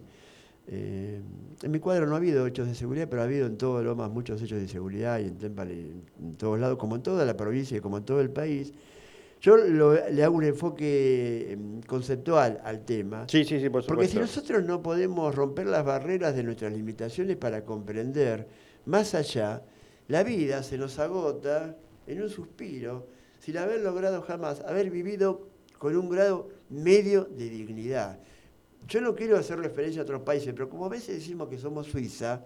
Eh, 0.70 1.20
en 1.62 1.70
mi 1.70 1.78
cuadro 1.78 2.06
no 2.06 2.14
ha 2.14 2.18
habido 2.18 2.46
hechos 2.46 2.66
de 2.68 2.74
seguridad, 2.74 3.08
pero 3.08 3.22
ha 3.22 3.24
habido 3.24 3.46
en 3.46 3.56
todo 3.56 3.82
Lomas 3.82 4.10
muchos 4.10 4.42
hechos 4.42 4.60
de 4.60 4.68
seguridad 4.68 5.18
y 5.18 5.24
en 5.24 5.38
Temple 5.38 5.72
y 5.74 6.02
en 6.22 6.34
todos 6.36 6.58
lados, 6.58 6.76
como 6.78 6.96
en 6.96 7.02
toda 7.02 7.24
la 7.24 7.36
provincia 7.36 7.76
y 7.78 7.80
como 7.80 7.98
en 7.98 8.04
todo 8.04 8.20
el 8.20 8.30
país. 8.30 8.72
Yo 9.40 9.56
lo- 9.56 9.94
le 9.94 10.24
hago 10.24 10.36
un 10.36 10.44
enfoque 10.44 11.52
em, 11.52 11.80
conceptual 11.82 12.60
al 12.64 12.84
tema. 12.84 13.24
Sí, 13.28 13.44
sí, 13.44 13.60
sí, 13.60 13.68
por 13.70 13.82
supuesto. 13.82 13.86
Porque 13.94 14.08
si 14.08 14.18
nosotros 14.18 14.64
no 14.64 14.82
podemos 14.82 15.34
romper 15.34 15.66
las 15.68 15.84
barreras 15.84 16.34
de 16.34 16.42
nuestras 16.42 16.72
limitaciones 16.72 17.36
para 17.36 17.64
comprender 17.64 18.46
más 18.84 19.14
allá, 19.14 19.62
la 20.08 20.22
vida 20.24 20.62
se 20.64 20.76
nos 20.76 20.98
agota 20.98 21.76
en 22.06 22.22
un 22.22 22.28
suspiro 22.30 23.06
sin 23.38 23.56
haber 23.58 23.80
logrado 23.80 24.20
jamás 24.22 24.60
haber 24.62 24.90
vivido 24.90 25.46
con 25.78 25.96
un 25.96 26.08
grado 26.08 26.48
medio 26.68 27.24
de 27.24 27.48
dignidad. 27.48 28.18
Yo 28.86 29.00
no 29.00 29.14
quiero 29.14 29.36
hacer 29.36 29.58
referencia 29.58 30.00
a 30.00 30.04
otros 30.04 30.22
países, 30.22 30.52
pero 30.52 30.68
como 30.68 30.86
a 30.86 30.88
veces 30.88 31.16
decimos 31.16 31.48
que 31.48 31.58
somos 31.58 31.86
Suiza, 31.86 32.44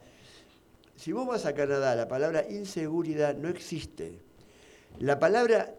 si 0.96 1.12
vos 1.12 1.26
vas 1.26 1.46
a 1.46 1.54
Canadá, 1.54 1.96
la 1.96 2.06
palabra 2.06 2.46
inseguridad 2.48 3.36
no 3.36 3.48
existe. 3.48 4.20
La 4.98 5.18
palabra 5.18 5.74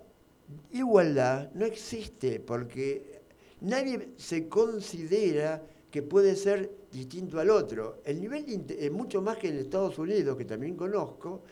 igualdad 0.71 1.51
no 1.53 1.65
existe 1.65 2.39
porque 2.39 3.21
nadie 3.61 4.09
se 4.17 4.49
considera 4.49 5.63
que 5.91 6.01
puede 6.01 6.35
ser 6.35 6.71
distinto 6.91 7.39
al 7.39 7.49
otro. 7.49 8.01
El 8.03 8.19
nivel 8.19 8.65
de 8.65 8.89
mucho 8.89 9.21
más 9.21 9.37
que 9.37 9.49
en 9.49 9.57
Estados 9.57 9.97
Unidos, 9.99 10.35
que 10.37 10.45
también 10.45 10.75
conozco, 10.75 11.43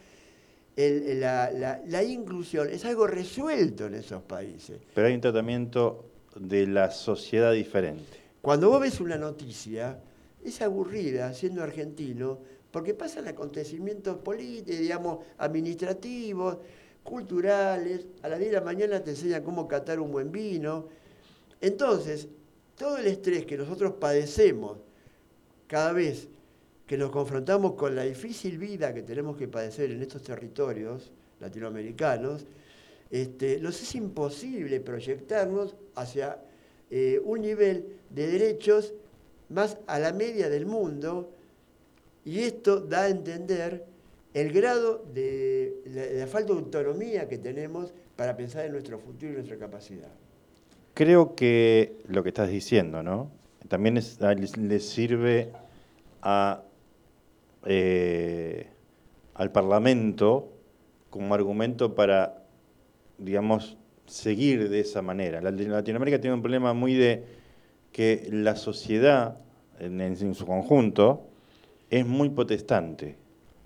el- 0.76 1.20
la, 1.20 1.52
la- 1.52 1.82
la 1.86 2.04
inclusión 2.04 2.70
es 2.70 2.86
algo 2.86 3.08
resuelto 3.08 3.86
en 3.88 3.96
esos 3.96 4.22
países. 4.24 4.80
Pero 4.94 5.08
hay 5.08 5.14
un 5.16 5.22
tratamiento 5.22 6.06
de 6.36 6.68
la 6.68 6.92
sociedad 6.92 7.52
diferente. 7.54 8.04
Cuando 8.42 8.70
vos 8.70 8.82
ves 8.82 9.00
una 9.02 9.18
noticia, 9.18 10.00
es 10.44 10.62
aburrida 10.62 11.34
siendo 11.34 11.62
argentino, 11.62 12.40
porque 12.72 12.94
pasan 12.94 13.28
acontecimientos 13.28 14.18
políticos, 14.18 14.80
digamos, 14.80 15.20
administrativos, 15.38 16.58
culturales, 17.04 18.06
a 18.22 18.30
las 18.30 18.40
10 18.40 18.52
de 18.52 18.58
la 18.58 18.64
mañana 18.64 19.04
te 19.04 19.12
enseñan 19.12 19.44
cómo 19.44 19.68
catar 19.68 20.00
un 20.00 20.12
buen 20.12 20.32
vino. 20.32 20.88
Entonces, 21.60 22.28
todo 22.78 22.98
el 22.98 23.08
estrés 23.08 23.46
que 23.46 23.58
nosotros 23.58 23.94
padecemos 24.00 24.78
cada 25.68 25.92
vez 25.94 26.28
que 26.92 26.98
nos 26.98 27.10
confrontamos 27.10 27.76
con 27.76 27.96
la 27.96 28.04
difícil 28.04 28.58
vida 28.58 28.94
que 28.94 29.02
tenemos 29.02 29.38
que 29.38 29.48
padecer 29.48 29.92
en 29.92 30.02
estos 30.02 30.24
territorios 30.24 31.10
latinoamericanos, 31.40 32.46
este, 33.10 33.62
nos 33.62 33.82
es 33.82 33.96
imposible 33.96 34.78
proyectarnos 34.82 35.78
hacia 35.96 36.40
eh, 36.90 37.22
un 37.24 37.44
nivel 37.44 37.96
de 38.10 38.28
derechos 38.28 38.94
más 39.48 39.78
a 39.88 40.00
la 40.00 40.12
media 40.12 40.50
del 40.50 40.66
mundo 40.66 41.32
y 42.26 42.40
esto 42.40 42.82
da 42.82 43.04
a 43.04 43.08
entender 43.08 43.86
el 44.34 44.52
grado 44.52 45.06
de 45.14 46.18
la, 46.18 46.28
falta 46.28 46.52
de 46.52 46.60
autonomía 46.60 47.30
que 47.30 47.38
tenemos 47.38 47.94
para 48.18 48.36
pensar 48.36 48.66
en 48.66 48.74
nuestro 48.74 49.00
futuro 49.00 49.32
y 49.32 49.36
nuestra 49.36 49.58
capacidad. 49.58 50.12
Creo 50.94 51.36
que 51.36 52.02
lo 52.10 52.22
que 52.22 52.28
estás 52.28 52.50
diciendo, 52.50 53.02
¿no? 53.02 53.32
También 53.70 53.96
les 53.96 54.90
sirve 54.90 55.54
a, 56.22 56.64
eh, 57.66 58.68
al 59.34 59.52
Parlamento 59.52 60.50
como 61.10 61.34
argumento 61.34 61.96
para, 61.96 62.44
digamos, 63.18 63.78
seguir 64.06 64.70
de 64.70 64.80
esa 64.80 65.02
manera. 65.02 65.42
La- 65.42 65.52
Latinoamérica 65.52 66.20
tiene 66.20 66.36
un 66.36 66.42
problema 66.42 66.74
muy 66.74 66.94
de 66.94 67.24
que 67.92 68.28
la 68.32 68.56
sociedad, 68.56 69.38
en, 69.80 70.36
su 70.36 70.46
conjunto, 70.46 71.28
es 71.90 72.06
muy 72.06 72.30
potestante, 72.30 73.18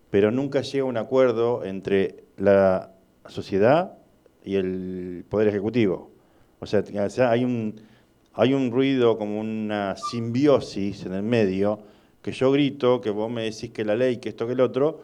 pero 0.10 0.31
nunca 0.31 0.62
llega 0.62 0.84
a 0.84 0.88
un 0.88 0.97
acuerdo 0.97 1.63
entre 1.63 2.23
la 2.38 2.91
sociedad 3.27 3.97
y 4.43 4.55
el 4.55 5.25
Poder 5.29 5.47
Ejecutivo. 5.47 6.12
O 6.60 6.65
sea, 6.65 6.84
hay 7.29 7.43
un, 7.43 7.81
hay 8.34 8.53
un 8.53 8.71
ruido 8.71 9.17
como 9.17 9.39
una 9.39 9.95
simbiosis 9.97 11.05
en 11.05 11.13
el 11.13 11.23
medio, 11.23 11.79
que 12.25 12.31
yo 12.31 12.51
grito, 12.51 13.01
que 13.01 13.11
vos 13.11 13.29
me 13.29 13.43
decís 13.43 13.69
que 13.69 13.85
la 13.85 13.95
ley, 13.95 14.17
que 14.17 14.29
esto, 14.29 14.47
que 14.47 14.53
el 14.53 14.61
otro, 14.61 15.03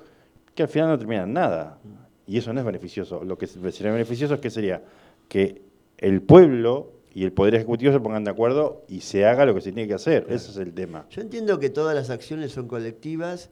que 0.55 0.63
al 0.63 0.69
final 0.69 0.89
no 0.89 0.97
termina 0.97 1.21
en 1.21 1.34
nada. 1.34 1.77
Y 2.25 2.39
eso 2.39 2.51
no 2.51 2.62
es 2.62 2.65
beneficioso. 2.65 3.23
Lo 3.23 3.38
que 3.38 3.45
sería 3.45 3.91
beneficioso 3.91 4.34
es 4.34 4.39
que 4.39 4.49
sería 4.49 4.84
que 5.29 5.62
el 5.99 6.23
pueblo 6.23 6.93
y 7.13 7.23
el 7.23 7.31
Poder 7.31 7.53
Ejecutivo 7.53 7.93
se 7.93 7.99
pongan 7.99 8.23
de 8.23 8.31
acuerdo 8.31 8.86
y 8.88 9.01
se 9.01 9.27
haga 9.27 9.45
lo 9.45 9.53
que 9.53 9.62
se 9.62 9.71
tiene 9.71 9.88
que 9.88 9.93
hacer. 9.93 10.25
Ese 10.29 10.49
es 10.49 10.57
el 10.57 10.73
tema. 10.73 11.05
Yo 11.12 11.21
entiendo 11.21 11.60
que 11.60 11.69
todas 11.69 11.93
las 11.93 12.10
acciones 12.10 12.53
son 12.53 12.67
colectivas, 12.67 13.51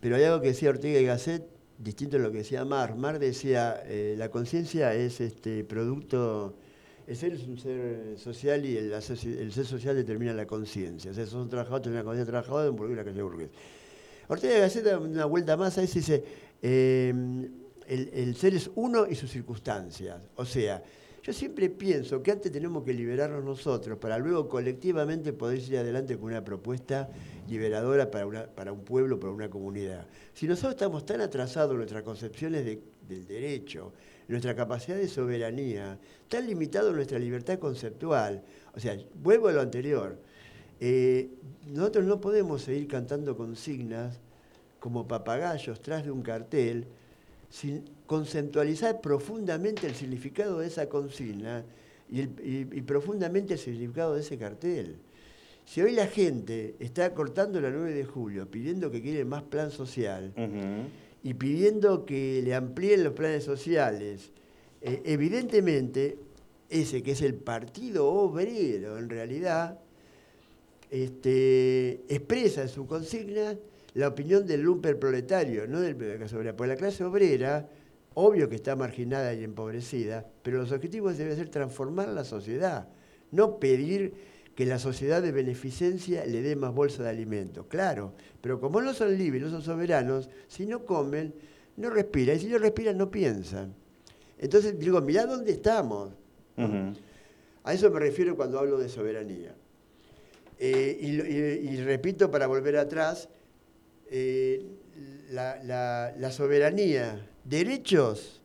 pero 0.00 0.16
hay 0.16 0.24
algo 0.24 0.40
que 0.40 0.48
decía 0.48 0.70
Ortega 0.70 0.98
y 0.98 1.04
Gasset, 1.04 1.46
distinto 1.76 2.16
a 2.16 2.20
lo 2.20 2.32
que 2.32 2.38
decía 2.38 2.64
Mar. 2.64 2.96
Mar 2.96 3.18
decía, 3.18 3.78
eh, 3.84 4.14
la 4.16 4.30
conciencia 4.30 4.94
es 4.94 5.20
este 5.20 5.64
producto, 5.64 6.54
el 7.06 7.16
ser 7.16 7.32
es 7.34 7.46
un 7.46 7.58
ser 7.58 8.18
social 8.18 8.64
y 8.64 8.76
el, 8.76 9.02
ser 9.02 9.64
social 9.66 9.94
determina 9.94 10.32
la 10.32 10.46
conciencia. 10.46 11.10
O 11.10 11.14
sea, 11.14 11.24
sos 11.26 11.42
un 11.42 11.48
trabajador, 11.48 11.80
tenés 11.82 11.96
una 11.96 12.04
conciencia 12.04 12.30
trabajadora, 12.30 12.70
un 12.70 12.76
burgués, 12.76 12.94
una 12.94 13.04
calle 13.04 13.22
burgués. 13.22 13.50
Ortega 14.28 14.56
y 14.56 14.60
Gasset 14.60 14.96
una 14.98 15.24
vuelta 15.26 15.56
más 15.56 15.78
a 15.78 15.82
eso 15.82 15.98
dice, 15.98 16.24
eh, 16.62 17.14
el, 17.86 18.34
ser 18.36 18.54
es 18.54 18.68
uno 18.74 19.06
y 19.06 19.14
sus 19.14 19.30
circunstancias. 19.30 20.20
O 20.34 20.44
sea, 20.44 20.82
yo 21.22 21.32
siempre 21.32 21.70
pienso 21.70 22.22
que 22.22 22.32
antes 22.32 22.50
tenemos 22.50 22.82
que 22.84 22.92
liberarnos 22.92 23.44
nosotros 23.44 23.98
para 23.98 24.18
luego 24.18 24.48
colectivamente 24.48 25.32
poder 25.32 25.58
ir 25.60 25.78
adelante 25.78 26.16
con 26.16 26.30
una 26.30 26.44
propuesta 26.44 27.08
liberadora 27.48 28.10
para, 28.10 28.26
una- 28.26 28.46
para 28.46 28.72
un 28.72 28.80
pueblo, 28.84 29.20
para 29.20 29.32
una 29.32 29.48
comunidad. 29.48 30.06
Si 30.34 30.46
nosotros 30.48 30.72
estamos 30.74 31.06
tan 31.06 31.20
atrasados 31.20 31.70
en 31.72 31.76
nuestras 31.78 32.02
concepciones 32.02 32.64
de- 32.64 32.80
del 33.08 33.26
derecho, 33.26 33.92
nuestra 34.28 34.54
capacidad 34.54 34.96
de 34.96 35.08
soberanía, 35.08 35.98
tan 36.28 36.46
limitado 36.46 36.92
nuestra 36.92 37.18
libertad 37.18 37.58
conceptual, 37.58 38.42
o 38.74 38.80
sea, 38.80 38.96
vuelvo 39.22 39.48
a 39.48 39.52
lo 39.52 39.60
anterior, 39.60 40.18
eh, 40.80 41.30
nosotros 41.66 42.04
no 42.04 42.20
podemos 42.20 42.62
seguir 42.62 42.86
cantando 42.88 43.36
consignas 43.36 44.20
como 44.78 45.08
papagayos 45.08 45.80
tras 45.80 46.04
de 46.04 46.10
un 46.10 46.22
cartel 46.22 46.86
sin 47.48 47.84
conceptualizar 48.06 49.00
profundamente 49.00 49.86
el 49.86 49.94
significado 49.94 50.58
de 50.58 50.66
esa 50.66 50.88
consigna 50.88 51.64
y, 52.08 52.26
profundamente 52.82 53.54
el 53.54 53.58
significado 53.58 54.14
de 54.14 54.20
ese 54.20 54.38
cartel. 54.38 54.96
Si 55.64 55.80
hoy 55.80 55.92
la 55.92 56.06
gente 56.06 56.76
está 56.78 57.12
cortando 57.14 57.60
la 57.60 57.70
9 57.70 57.92
de 57.92 58.04
julio 58.04 58.48
pidiendo 58.48 58.90
que 58.90 59.02
quiere 59.02 59.24
más 59.24 59.42
plan 59.42 59.70
social. 59.70 60.32
Y 61.26 61.34
pidiendo 61.34 62.06
que 62.06 62.40
le 62.40 62.54
amplíen 62.54 63.02
los 63.02 63.12
planes 63.12 63.42
sociales, 63.42 64.30
eh, 64.80 65.02
evidentemente 65.06 66.20
ese 66.70 67.02
que 67.02 67.10
es 67.10 67.20
el 67.20 67.34
partido 67.34 68.06
obrero 68.06 68.96
en 68.96 69.10
realidad, 69.10 69.80
este, 70.88 72.04
expresa 72.08 72.62
en 72.62 72.68
su 72.68 72.86
consigna 72.86 73.58
la 73.94 74.06
opinión 74.06 74.46
del 74.46 74.60
lumper 74.60 75.00
proletario, 75.00 75.66
no 75.66 75.80
del 75.80 75.98
de 75.98 76.10
la 76.10 76.16
clase 76.16 76.36
obrera. 76.36 76.56
Porque 76.56 76.68
la 76.68 76.76
clase 76.76 77.02
obrera, 77.02 77.68
obvio 78.14 78.48
que 78.48 78.54
está 78.54 78.76
marginada 78.76 79.34
y 79.34 79.42
empobrecida, 79.42 80.24
pero 80.44 80.58
los 80.58 80.70
objetivos 80.70 81.18
deben 81.18 81.34
ser 81.34 81.48
transformar 81.48 82.06
la 82.10 82.22
sociedad, 82.22 82.88
no 83.32 83.58
pedir 83.58 84.14
que 84.56 84.66
la 84.66 84.78
sociedad 84.80 85.22
de 85.22 85.30
beneficencia 85.32 86.24
le 86.26 86.42
dé 86.42 86.56
más 86.56 86.74
bolsa 86.74 87.02
de 87.04 87.10
alimentos. 87.10 87.66
Claro, 87.68 88.14
pero 88.40 88.58
como 88.58 88.80
no 88.80 88.92
son 88.94 89.16
libres, 89.16 89.42
no 89.42 89.50
son 89.50 89.62
soberanos, 89.62 90.28
si 90.48 90.66
no 90.66 90.84
comen, 90.84 91.34
no 91.76 91.90
respiran. 91.90 92.36
Y 92.36 92.40
si 92.40 92.46
no 92.48 92.58
respiran, 92.58 92.96
no 92.98 93.10
piensan. 93.10 93.74
Entonces 94.38 94.78
digo, 94.78 95.00
mirá 95.02 95.26
dónde 95.26 95.52
estamos. 95.52 96.10
A 97.64 97.72
eso 97.74 97.90
me 97.90 98.00
refiero 98.00 98.34
cuando 98.34 98.58
hablo 98.58 98.78
de 98.78 98.88
soberanía. 98.88 99.54
Eh, 100.58 100.98
y, 101.02 101.12
lo- 101.12 101.26
y- 101.26 101.74
y 101.74 101.76
repito 101.82 102.30
para 102.30 102.46
volver 102.46 102.78
atrás, 102.78 103.28
eh, 104.10 104.64
la, 105.30 105.62
la- 105.64 106.14
la 106.18 106.30
soberanía, 106.32 107.28
derechos 107.44 108.40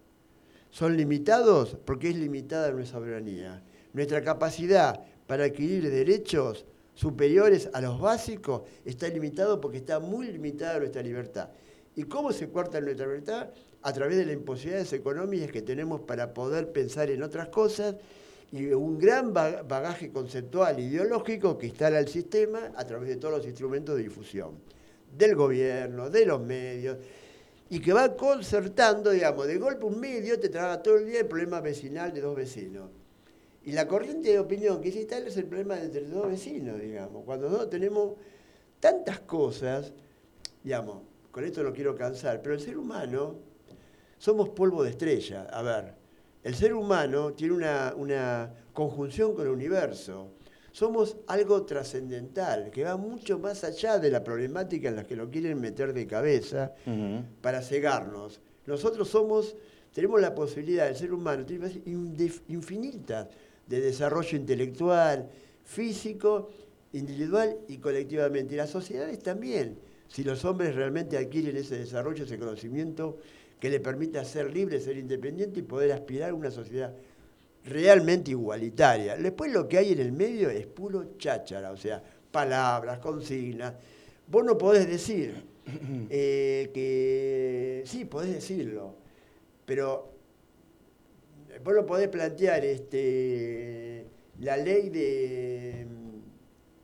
son 0.72 0.98
limitados 0.98 1.78
porque 1.86 2.10
es 2.10 2.18
limitada 2.18 2.72
nuestra 2.72 3.00
soberanía. 3.00 3.64
Nuestra 3.94 4.22
capacidad 4.24 5.00
para 5.32 5.46
adquirir 5.46 5.90
derechos 5.90 6.66
superiores 6.94 7.70
a 7.72 7.80
los 7.80 8.02
básicos 8.02 8.64
está 8.84 9.08
limitado 9.08 9.62
porque 9.62 9.78
está 9.78 9.98
muy 10.02 10.28
limitada 10.28 10.78
nuestra 10.80 11.02
libertad. 11.02 11.48
¿Y 11.96 12.04
cómo 12.04 12.34
se 12.34 12.50
corta 12.50 12.82
nuestra 12.82 13.06
libertad? 13.06 13.48
A 13.82 13.94
través 13.94 14.18
de 14.18 14.26
las 14.26 14.34
imposibilidades 14.34 14.92
económicas 14.92 15.50
que 15.50 15.62
tenemos 15.62 16.02
para 16.02 16.34
poder 16.34 16.74
pensar 16.74 17.10
en 17.10 17.24
otras 17.24 17.48
cosas 17.48 17.96
y 18.52 18.74
un 18.74 19.00
gran 19.00 19.32
ba- 19.34 19.64
bagaje 19.64 20.12
conceptual 20.12 20.78
e 20.80 20.82
ideológico 20.82 21.58
que 21.58 21.68
instala 21.68 22.00
el 22.00 22.10
sistema 22.10 22.74
a 22.76 22.86
través 22.86 23.08
de 23.08 23.16
todos 23.16 23.38
los 23.38 23.46
instrumentos 23.46 23.96
de 23.96 24.04
difusión, 24.04 24.56
del 25.18 25.34
gobierno, 25.34 26.10
de 26.10 26.26
los 26.26 26.42
medios, 26.42 26.98
y 27.70 27.80
que 27.80 27.94
va 27.94 28.18
concertando, 28.18 29.12
digamos, 29.12 29.48
de 29.48 29.58
golpe 29.58 29.86
un 29.86 29.98
medio 29.98 30.38
te 30.38 30.50
traga 30.50 30.84
todo 30.84 30.98
el 30.98 31.06
día 31.06 31.22
el 31.22 31.28
problema 31.28 31.62
vecinal 31.62 32.12
de 32.14 32.20
dos 32.20 32.36
vecinos. 32.36 32.90
Y 33.64 33.74
la 33.74 33.88
corriente 33.88 34.30
de 34.30 34.40
opinión 34.40 34.82
que 34.82 34.92
se 34.92 35.02
instala 35.02 35.28
es 35.28 35.38
el 35.38 35.46
problema 35.46 35.80
entre 35.80 36.02
dos 36.08 36.28
vecinos, 36.28 36.80
digamos. 36.80 37.24
Cuando 37.24 37.50
no 37.50 37.68
tenemos 37.68 38.14
tantas 38.80 39.20
cosas, 39.20 39.94
digamos, 40.64 41.04
con 41.30 41.44
esto 41.44 41.64
no 41.64 41.72
quiero 41.72 41.96
cansar, 41.96 42.42
pero 42.42 42.56
el 42.56 42.62
ser 42.62 42.78
humano 42.78 43.36
somos 44.18 44.50
polvo 44.50 44.84
de 44.84 44.90
estrella. 44.90 45.48
A 45.52 45.62
ver, 45.62 45.94
el 46.44 46.56
ser 46.56 46.74
humano 46.74 47.34
tiene 47.34 47.54
una, 47.54 47.94
una 47.96 48.52
conjunción 48.74 49.36
con 49.36 49.46
el 49.46 49.52
universo. 49.52 50.32
Somos 50.72 51.18
algo 51.28 51.64
trascendental, 51.64 52.72
que 52.72 52.84
va 52.84 52.98
mucho 52.98 53.38
más 53.38 53.64
allá 53.64 54.00
de 54.00 54.10
la 54.10 54.24
problemática 54.24 54.90
en 54.90 54.96
la 54.96 55.04
que 55.04 55.16
lo 55.16 55.30
quieren 55.30 55.60
meter 55.60 55.94
de 55.94 56.08
cabeza 56.08 56.74
para 57.42 57.62
cegarnos. 57.62 58.40
Nosotros 58.66 59.10
somos, 59.10 59.56
tenemos 59.94 60.20
la 60.20 60.34
posibilidad, 60.34 60.88
el 60.88 60.96
ser 60.96 61.14
humano 61.14 61.46
tiene 61.46 61.70
infinitas 62.48 63.28
de 63.72 63.80
desarrollo 63.80 64.38
intelectual, 64.38 65.30
físico, 65.64 66.50
individual 66.92 67.58
y 67.70 67.78
colectivamente. 67.78 68.54
Y 68.54 68.58
las 68.58 68.70
sociedades 68.70 69.20
también, 69.20 69.80
si 70.10 70.26
los 70.26 70.44
hombres 70.44 70.76
realmente 70.76 71.18
adquieren 71.18 71.56
ese 71.56 71.78
desarrollo, 71.78 72.26
ese 72.26 72.38
conocimiento 72.38 73.18
que 73.62 73.70
le 73.70 73.80
permita 73.80 74.26
ser 74.26 74.54
libre, 74.54 74.82
ser 74.82 74.98
independiente 74.98 75.62
y 75.62 75.64
poder 75.64 75.94
aspirar 75.94 76.32
a 76.32 76.34
una 76.34 76.52
sociedad 76.52 76.94
realmente 77.64 78.32
igualitaria. 78.32 79.16
Después 79.16 79.54
lo 79.54 79.70
que 79.70 79.78
hay 79.78 79.94
en 79.94 80.00
el 80.00 80.12
medio 80.12 80.50
es 80.50 80.68
puro 80.68 81.18
cháchara, 81.18 81.72
o 81.72 81.78
sea, 81.78 82.04
palabras, 82.30 83.00
consignas. 83.00 83.74
Vos 84.28 84.44
no 84.44 84.58
podés 84.58 84.86
decir 84.90 85.46
eh, 86.10 86.72
que, 86.74 87.84
sí, 87.86 88.04
podés 88.04 88.34
decirlo, 88.34 88.96
pero 89.66 90.11
vos 91.64 91.74
no 91.76 91.86
podés 91.86 92.08
plantear 92.10 92.64
este, 92.66 94.06
la 94.40 94.58
ley 94.58 94.90
de... 94.90 95.86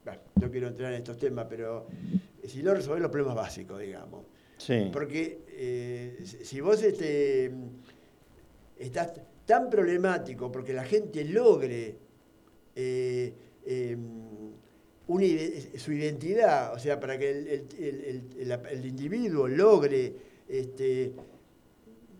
Bueno, 0.03 0.21
no 0.41 0.51
quiero 0.51 0.67
entrar 0.67 0.91
en 0.93 0.99
estos 0.99 1.17
temas, 1.17 1.47
pero 1.49 1.87
si 2.45 2.63
no 2.63 2.73
resolver 2.73 3.01
los 3.01 3.11
problemas 3.11 3.35
básicos, 3.35 3.79
digamos. 3.79 4.25
Sí. 4.57 4.89
Porque 4.91 5.39
eh, 5.49 6.17
si 6.23 6.61
vos 6.61 6.81
este, 6.83 7.51
estás 8.77 9.13
tan 9.45 9.69
problemático 9.69 10.51
porque 10.51 10.73
la 10.73 10.83
gente 10.83 11.23
logre 11.25 11.95
eh, 12.75 13.33
eh, 13.65 13.97
una 15.07 15.23
ide- 15.23 15.77
su 15.77 15.91
identidad, 15.93 16.73
o 16.73 16.79
sea, 16.79 16.99
para 16.99 17.17
que 17.17 17.29
el, 17.29 17.47
el- 17.77 18.59
el- 18.69 18.85
individuo 18.85 19.47
logre 19.47 20.13
este, 20.49 21.13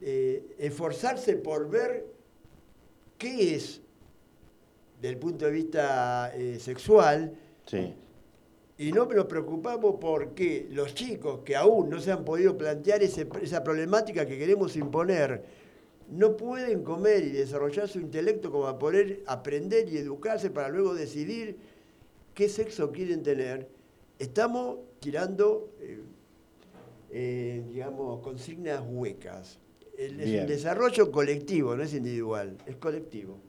eh, 0.02 0.56
esforzarse 0.58 1.38
por 1.38 1.70
ver 1.70 2.06
qué 3.18 3.56
es, 3.56 3.82
desde 5.02 5.14
el 5.14 5.18
punto 5.20 5.46
de 5.46 5.52
vista 5.52 6.32
eh, 6.36 6.58
sexual, 6.60 7.34
Sí. 7.66 7.94
y 8.78 8.92
no 8.92 9.06
nos 9.06 9.26
preocupamos 9.26 9.96
porque 10.00 10.68
los 10.72 10.94
chicos 10.96 11.40
que 11.44 11.56
aún 11.56 11.90
no 11.90 12.00
se 12.00 12.12
han 12.12 12.24
podido 12.24 12.58
plantear 12.58 13.04
ese- 13.04 13.28
esa 13.42 13.64
problemática 13.64 14.26
que 14.26 14.38
queremos 14.38 14.76
imponer, 14.76 15.44
no 16.10 16.38
pueden 16.38 16.84
comer 16.84 17.24
y 17.26 17.32
desarrollar 17.32 17.88
su 17.90 18.00
intelecto 18.00 18.50
como 18.52 18.64
para 18.66 18.80
poder 18.80 19.24
aprender 19.28 19.90
y 19.90 19.98
educarse 19.98 20.50
para 20.50 20.70
luego 20.70 20.94
decidir 20.96 21.58
qué 22.34 22.48
sexo 22.48 22.92
quieren 22.92 23.24
tener, 23.24 23.68
estamos 24.20 24.78
tirando, 25.00 25.70
eh, 25.82 26.00
eh, 27.12 27.64
digamos, 27.70 28.22
consignas 28.22 28.82
huecas. 28.88 29.60
El- 29.98 30.20
es 30.22 30.42
un 30.42 30.48
desarrollo 30.48 31.12
colectivo, 31.12 31.76
no 31.76 31.84
es 31.84 31.94
individual, 31.94 32.56
es 32.66 32.76
colectivo. 32.76 33.40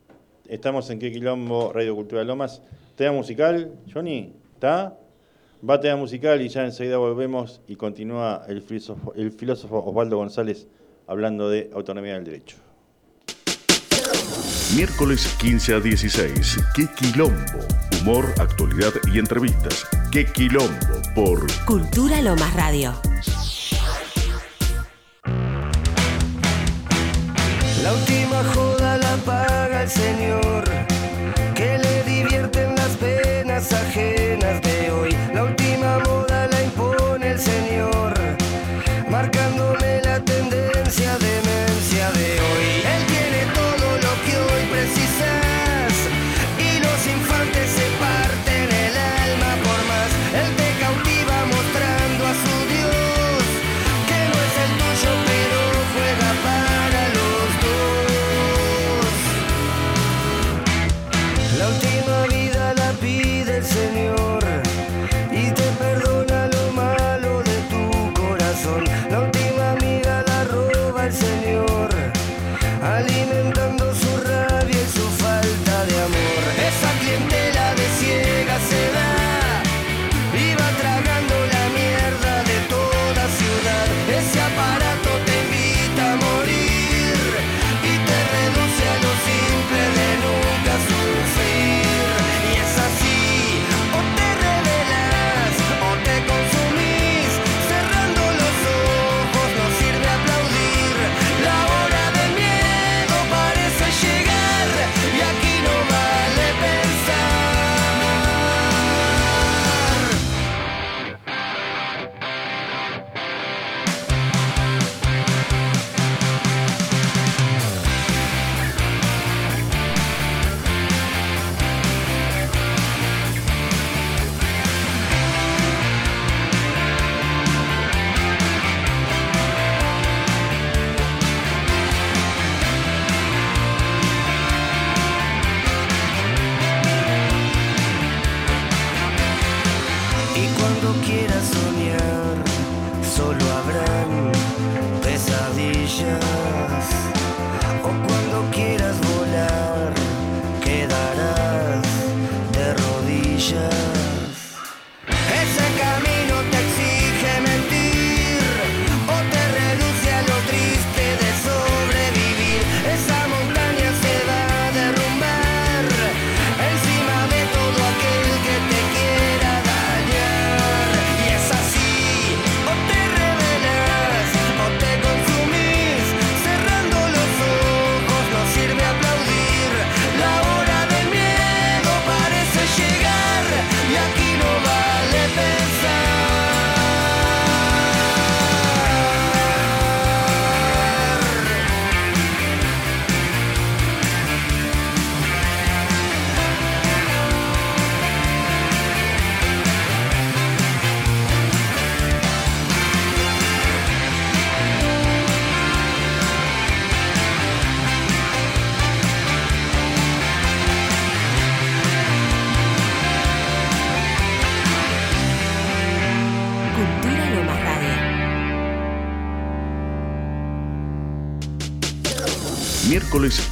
Estamos 0.49 0.89
en 0.91 0.99
Qué 0.99 1.13
Quilombo, 1.13 1.73
Radio 1.75 1.95
Cultura 1.95 2.25
Lomas. 2.25 2.63
Tema 2.97 3.13
musical, 3.13 3.75
Johnny, 3.93 4.33
¿está? 4.55 4.99
Va 5.69 5.79
tema 5.81 5.97
musical 5.97 6.41
y 6.41 6.49
ya 6.49 6.65
enseguida 6.65 6.97
volvemos 6.97 7.61
y 7.69 7.77
continúa 7.77 8.45
el 8.49 8.63
filósofo, 8.63 9.13
el 9.15 9.31
filósofo 9.33 9.85
Osvaldo 9.85 10.17
González 10.17 10.67
hablando 11.07 11.51
de 11.51 11.69
autonomía 11.75 12.15
del 12.15 12.25
derecho. 12.25 12.57
Miércoles 14.75 15.35
15 15.41 15.75
a 15.75 15.81
16. 15.81 16.59
¡Qué 16.75 16.87
quilombo! 16.97 17.37
Humor, 18.01 18.27
actualidad 18.39 18.93
y 19.13 19.19
entrevistas. 19.19 19.85
¡Qué 20.13 20.25
quilombo! 20.27 20.71
Por 21.15 21.47
Cultura 21.65 22.23
Lomas 22.23 22.55
Radio. 22.55 22.93
Última 27.99 28.45
joda 28.55 28.97
la 28.99 29.17
paga 29.25 29.83
el 29.83 29.91
Señor, 29.91 30.65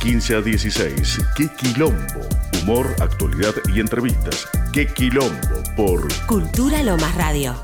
15 0.07 0.37
a 0.37 0.41
16. 0.41 1.19
¡Qué 1.37 1.49
quilombo! 1.59 2.21
Humor, 2.63 2.87
actualidad 3.01 3.53
y 3.75 3.81
entrevistas. 3.81 4.49
¡Qué 4.73 4.87
quilombo! 4.87 5.35
Por 5.77 6.07
Cultura 6.29 6.81
Lomas 6.85 7.13
Radio. 7.17 7.57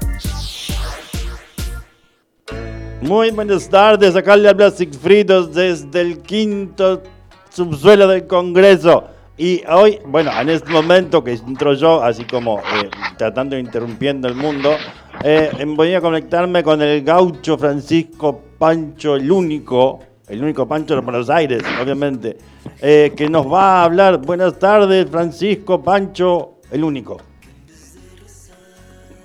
Muy 3.01 3.31
buenas 3.31 3.69
tardes, 3.69 4.17
acá 4.17 4.37
le 4.37 4.49
habla 4.49 4.73
Sigfridos 4.73 5.55
desde 5.55 6.01
el 6.01 6.19
quinto 6.19 7.05
subsuelo 7.49 8.09
del 8.09 8.27
Congreso. 8.27 9.05
Y 9.39 9.63
hoy, 9.69 10.01
bueno, 10.05 10.33
en 10.41 10.49
este 10.49 10.69
momento 10.69 11.23
que 11.23 11.35
entro 11.35 11.75
yo, 11.75 12.03
así 12.03 12.25
como 12.25 12.59
eh, 12.59 12.91
tratando 13.19 13.55
de 13.55 13.61
interrumpiendo 13.61 14.27
el 14.27 14.35
mundo, 14.35 14.75
eh, 15.23 15.53
voy 15.77 15.95
a 15.95 16.01
conectarme 16.01 16.65
con 16.65 16.83
el 16.83 17.05
gaucho 17.05 17.57
Francisco 17.57 18.43
Pancho, 18.59 19.15
el 19.15 19.31
único, 19.31 20.01
el 20.29 20.43
único 20.43 20.67
Pancho 20.67 20.95
de 20.95 21.01
Buenos 21.01 21.29
Aires, 21.31 21.63
obviamente, 21.83 22.37
eh, 22.81 23.13
que 23.17 23.29
nos 23.29 23.47
va 23.51 23.81
a 23.81 23.85
hablar. 23.85 24.19
Buenas 24.19 24.59
tardes, 24.59 25.09
Francisco 25.11 25.83
Pancho, 25.83 26.55
el 26.71 26.85
único. 26.85 27.19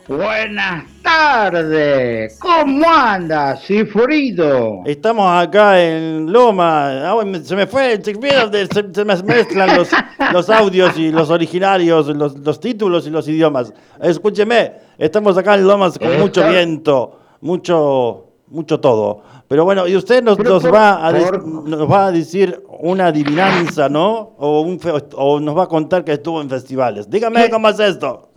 Buenas 0.07 0.85
tardes, 1.03 2.39
¿cómo 2.39 2.85
andas, 2.89 3.61
Cifrido? 3.65 4.83
Estamos 4.85 5.29
acá 5.29 5.81
en 5.83 6.31
Loma. 6.31 7.11
Ah, 7.11 7.21
se 7.43 7.55
me 7.57 7.67
fue, 7.67 7.99
se, 8.01 8.13
se- 8.13 9.03
me 9.05 9.15
mezclan 9.23 9.75
los, 9.75 9.89
los 10.31 10.49
audios 10.49 10.97
y 10.97 11.11
los 11.11 11.29
originarios, 11.29 12.07
los, 12.07 12.37
los 12.37 12.57
títulos 12.61 13.05
y 13.05 13.09
los 13.09 13.27
idiomas. 13.27 13.73
Escúcheme, 14.01 14.71
estamos 14.97 15.37
acá 15.37 15.55
en 15.55 15.67
Lomas 15.67 15.99
con 15.99 16.17
mucho 16.21 16.47
viento, 16.49 17.19
mucho, 17.41 18.26
mucho 18.47 18.79
todo. 18.79 19.21
Pero 19.47 19.63
bueno, 19.65 19.87
y 19.87 19.95
usted 19.95 20.23
nos, 20.23 20.37
Pero 20.37 20.49
nos 20.51 20.63
por- 20.63 20.73
va 20.73 21.07
a 21.07 21.11
por- 21.13 21.45
nos 21.47 21.89
va 21.91 22.07
a 22.07 22.11
decir 22.11 22.61
una 22.79 23.07
adivinanza, 23.07 23.87
¿no? 23.89 24.33
O, 24.37 24.61
un 24.61 24.79
fe- 24.79 24.91
o 25.15 25.39
nos 25.39 25.57
va 25.57 25.63
a 25.63 25.67
contar 25.67 26.03
que 26.03 26.13
estuvo 26.13 26.41
en 26.41 26.49
festivales. 26.49 27.09
Dígame 27.09 27.43
¿Qué? 27.45 27.49
cómo 27.49 27.69
es 27.69 27.79
esto. 27.79 28.29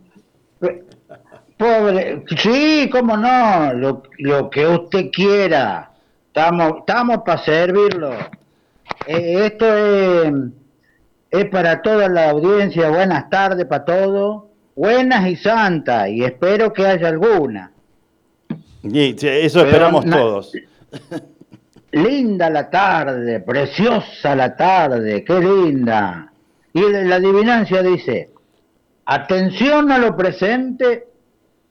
Pobre, 1.56 2.24
sí, 2.38 2.88
cómo 2.90 3.16
no, 3.18 3.72
lo, 3.74 4.02
lo 4.18 4.48
que 4.48 4.66
usted 4.66 5.10
quiera. 5.12 5.90
Estamos, 6.28 6.72
estamos 6.78 7.18
para 7.26 7.42
servirlo. 7.44 8.12
Eh, 9.06 9.46
esto 9.46 9.66
es, 9.66 10.32
es 11.30 11.44
para 11.50 11.82
toda 11.82 12.08
la 12.08 12.30
audiencia, 12.30 12.88
buenas 12.88 13.28
tardes 13.28 13.66
para 13.66 13.84
todos, 13.84 14.44
buenas 14.74 15.26
y 15.28 15.36
santas, 15.36 16.08
y 16.08 16.24
espero 16.24 16.72
que 16.72 16.86
haya 16.86 17.08
alguna. 17.08 17.72
Y, 18.82 19.16
eso 19.24 19.64
esperamos 19.64 20.04
todos. 20.04 20.52
Linda 21.92 22.48
la 22.48 22.70
tarde, 22.70 23.40
preciosa 23.40 24.34
la 24.36 24.56
tarde, 24.56 25.24
qué 25.24 25.40
linda. 25.40 26.32
Y 26.72 26.82
la 26.82 27.02
la 27.02 27.16
adivinancia 27.16 27.82
dice, 27.82 28.30
atención 29.06 29.90
a 29.90 29.98
lo 29.98 30.16
presente 30.16 31.08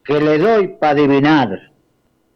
que 0.03 0.19
le 0.19 0.37
doy 0.37 0.67
para 0.79 0.91
adivinar 0.91 1.71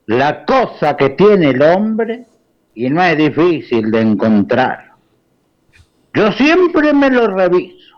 la 0.06 0.46
cosa 0.46 0.96
que 0.96 1.10
tiene 1.10 1.50
el 1.50 1.62
hombre 1.62 2.26
y 2.74 2.90
no 2.90 3.04
es 3.04 3.18
difícil 3.18 3.92
de 3.92 4.02
encontrar. 4.02 4.94
Yo 6.14 6.32
siempre 6.32 6.94
me 6.94 7.10
lo 7.10 7.28
reviso, 7.28 7.98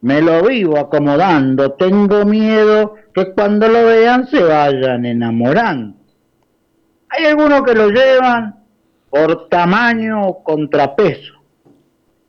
me 0.00 0.20
lo 0.20 0.42
vivo 0.42 0.78
acomodando, 0.78 1.72
tengo 1.72 2.24
miedo 2.24 2.94
que 3.14 3.32
cuando 3.32 3.68
lo 3.68 3.86
vean 3.86 4.26
se 4.26 4.42
vayan 4.42 5.04
enamorando. 5.04 6.01
Hay 7.14 7.26
algunos 7.26 7.62
que 7.62 7.74
lo 7.74 7.90
llevan 7.90 8.64
por 9.10 9.48
tamaño 9.48 10.26
o 10.26 10.42
contrapeso. 10.42 11.34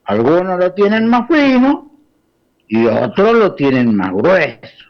Algunos 0.04 0.60
lo 0.60 0.74
tienen 0.74 1.08
más 1.08 1.28
fino 1.28 1.90
y 2.68 2.86
otros 2.86 3.34
lo 3.34 3.56
tienen 3.56 3.96
más 3.96 4.12
grueso. 4.12 4.90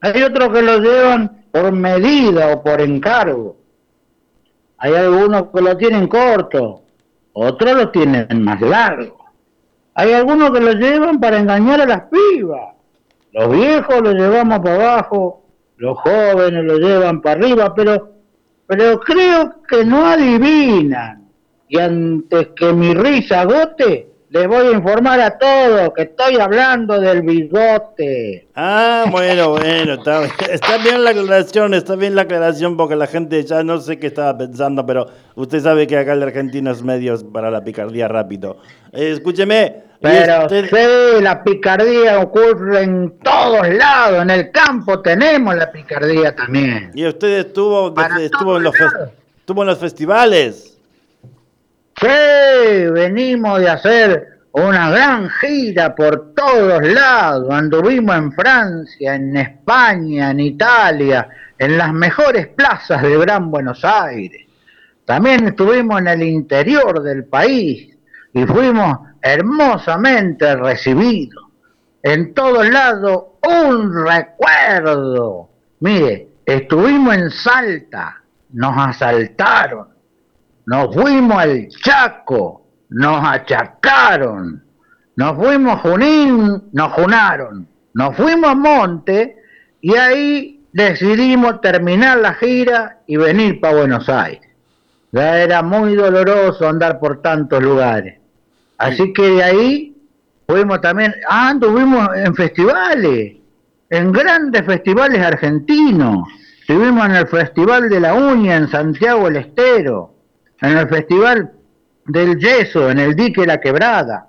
Hay 0.00 0.22
otros 0.22 0.48
que 0.48 0.62
lo 0.62 0.78
llevan 0.78 1.44
por 1.52 1.70
medida 1.70 2.52
o 2.52 2.62
por 2.64 2.80
encargo. 2.80 3.56
Hay 4.78 4.94
algunos 4.94 5.44
que 5.54 5.60
lo 5.60 5.76
tienen 5.76 6.08
corto, 6.08 6.82
otros 7.32 7.72
lo 7.74 7.90
tienen 7.90 8.42
más 8.42 8.60
largo. 8.60 9.18
Hay 9.94 10.12
algunos 10.12 10.50
que 10.50 10.60
lo 10.60 10.72
llevan 10.72 11.20
para 11.20 11.38
engañar 11.38 11.80
a 11.80 11.86
las 11.86 12.02
pibas. 12.02 12.74
Los 13.32 13.50
viejos 13.50 14.00
lo 14.00 14.12
llevamos 14.12 14.58
para 14.60 14.74
abajo, 14.74 15.44
los 15.76 15.96
jóvenes 15.98 16.64
lo 16.64 16.78
llevan 16.78 17.20
para 17.20 17.40
arriba, 17.40 17.74
pero, 17.74 18.17
pero 18.68 19.00
creo 19.00 19.62
que 19.62 19.82
no 19.82 20.04
adivinan. 20.04 21.26
Y 21.68 21.78
antes 21.78 22.48
que 22.54 22.72
mi 22.74 22.92
risa 22.92 23.40
agote, 23.40 24.12
les 24.30 24.46
voy 24.46 24.66
a 24.66 24.70
informar 24.72 25.20
a 25.20 25.38
todos 25.38 25.92
que 25.94 26.02
estoy 26.02 26.36
hablando 26.36 27.00
del 27.00 27.22
bigote. 27.22 28.46
Ah, 28.54 29.06
bueno, 29.10 29.50
bueno, 29.50 29.94
está, 29.94 30.24
está 30.50 30.76
bien 30.78 31.02
la 31.02 31.10
aclaración, 31.10 31.72
está 31.74 31.96
bien 31.96 32.14
la 32.14 32.22
aclaración 32.22 32.76
porque 32.76 32.96
la 32.96 33.06
gente 33.06 33.42
ya 33.44 33.62
no 33.62 33.78
sé 33.80 33.98
qué 33.98 34.08
estaba 34.08 34.36
pensando, 34.36 34.84
pero 34.84 35.06
usted 35.34 35.60
sabe 35.60 35.86
que 35.86 35.96
acá 35.96 36.12
en 36.12 36.20
la 36.20 36.26
Argentina 36.26 36.70
es 36.72 36.82
medios 36.82 37.24
para 37.24 37.50
la 37.50 37.64
picardía 37.64 38.06
rápido. 38.08 38.58
Eh, 38.92 39.12
escúcheme. 39.12 39.88
Pero 40.00 40.42
usted- 40.42 40.68
sí, 40.68 41.22
la 41.22 41.42
picardía 41.42 42.20
ocurre 42.20 42.82
en 42.82 43.18
todos 43.18 43.68
lados. 43.68 44.22
En 44.22 44.30
el 44.30 44.52
campo 44.52 45.00
tenemos 45.00 45.56
la 45.56 45.72
picardía 45.72 46.36
también. 46.36 46.92
Y 46.94 47.04
usted 47.04 47.38
estuvo, 47.46 47.92
estuvo, 48.20 48.58
en 48.58 48.62
los 48.62 48.74
estuvo 49.38 49.62
en 49.62 49.66
los 49.68 49.78
festivales. 49.78 50.77
Sí, 52.00 52.90
venimos 52.92 53.58
de 53.58 53.68
hacer 53.68 54.28
una 54.52 54.90
gran 54.90 55.28
gira 55.30 55.94
por 55.96 56.32
todos 56.34 56.80
lados. 56.86 57.50
Anduvimos 57.50 58.16
en 58.16 58.32
Francia, 58.32 59.14
en 59.16 59.36
España, 59.36 60.30
en 60.30 60.40
Italia, 60.40 61.28
en 61.58 61.76
las 61.76 61.92
mejores 61.92 62.48
plazas 62.48 63.02
de 63.02 63.18
Gran 63.18 63.50
Buenos 63.50 63.84
Aires. 63.84 64.46
También 65.04 65.48
estuvimos 65.48 66.00
en 66.00 66.06
el 66.08 66.22
interior 66.22 67.02
del 67.02 67.24
país 67.24 67.96
y 68.32 68.44
fuimos 68.44 68.98
hermosamente 69.20 70.54
recibidos. 70.54 71.46
En 72.02 72.32
todos 72.32 72.68
lados 72.68 73.24
un 73.42 74.06
recuerdo. 74.06 75.48
Mire, 75.80 76.28
estuvimos 76.44 77.14
en 77.16 77.30
Salta, 77.30 78.22
nos 78.50 78.74
asaltaron. 78.76 79.97
Nos 80.68 80.94
fuimos 80.94 81.38
al 81.38 81.66
Chaco, 81.68 82.66
nos 82.90 83.26
achacaron. 83.26 84.62
Nos 85.16 85.36
fuimos 85.38 85.72
a 85.72 85.78
Junín, 85.78 86.62
nos 86.72 86.92
junaron. 86.92 87.66
Nos 87.94 88.14
fuimos 88.14 88.50
a 88.50 88.54
Monte 88.54 89.36
y 89.80 89.94
ahí 89.96 90.60
decidimos 90.70 91.62
terminar 91.62 92.18
la 92.18 92.34
gira 92.34 92.98
y 93.06 93.16
venir 93.16 93.60
para 93.60 93.78
Buenos 93.78 94.10
Aires. 94.10 94.46
Ya 95.10 95.40
era 95.40 95.62
muy 95.62 95.94
doloroso 95.94 96.68
andar 96.68 97.00
por 97.00 97.22
tantos 97.22 97.62
lugares. 97.62 98.20
Así 98.76 99.10
que 99.14 99.22
de 99.22 99.42
ahí 99.42 99.96
fuimos 100.46 100.82
también, 100.82 101.14
ah, 101.30 101.48
anduvimos 101.48 102.10
en 102.14 102.34
festivales, 102.34 103.38
en 103.88 104.12
grandes 104.12 104.66
festivales 104.66 105.18
argentinos. 105.22 106.28
Estuvimos 106.60 107.06
en 107.06 107.12
el 107.12 107.26
Festival 107.26 107.88
de 107.88 108.00
la 108.00 108.12
Uña 108.12 108.56
en 108.56 108.68
Santiago 108.68 109.24
del 109.24 109.36
Estero, 109.36 110.17
en 110.60 110.76
el 110.76 110.88
Festival 110.88 111.52
del 112.06 112.38
Yeso, 112.38 112.90
en 112.90 112.98
el 112.98 113.14
Dique 113.14 113.46
La 113.46 113.60
Quebrada. 113.60 114.28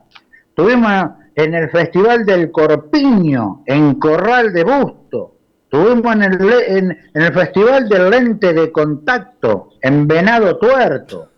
Estuvimos 0.49 1.11
en 1.35 1.53
el 1.53 1.69
Festival 1.69 2.25
del 2.25 2.51
Corpiño, 2.51 3.63
en 3.65 3.95
Corral 3.95 4.51
de 4.53 4.63
Busto. 4.63 5.35
Estuvimos 5.63 6.15
en 6.15 6.23
el, 6.23 6.53
en, 6.67 6.97
en 7.13 7.21
el 7.21 7.33
Festival 7.33 7.87
del 7.87 8.09
Lente 8.09 8.53
de 8.53 8.71
Contacto, 8.71 9.69
en 9.81 10.07
Venado 10.07 10.57
Tuerto. 10.57 11.29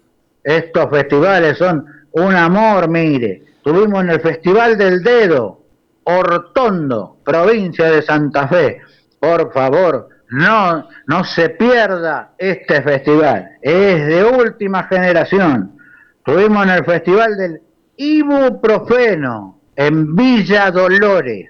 Estos 0.44 0.90
festivales 0.90 1.58
son 1.58 1.86
un 2.12 2.36
amor, 2.36 2.90
mire. 2.90 3.44
Estuvimos 3.58 4.04
en 4.04 4.10
el 4.10 4.22
Festival 4.22 4.78
del 4.78 5.04
Dedo, 5.04 5.62
Hortondo, 6.04 7.18
provincia 7.24 7.92
de 7.92 8.02
Santa 8.02 8.48
Fe. 8.48 8.82
Por 9.20 9.54
favor, 9.54 10.10
no, 10.32 10.88
no 11.08 11.24
se 11.24 11.50
pierda 11.50 12.32
este 12.38 12.82
festival. 12.82 13.52
Es 13.62 14.08
de 14.08 14.24
última 14.24 14.84
generación. 14.84 15.78
Estuvimos 16.26 16.64
en 16.66 16.70
el 16.72 16.86
Festival 16.86 17.38
del 17.38 17.62
Ibuprofeno, 17.98 19.60
en 19.76 20.16
Villa 20.16 20.72
Dolores. 20.72 21.50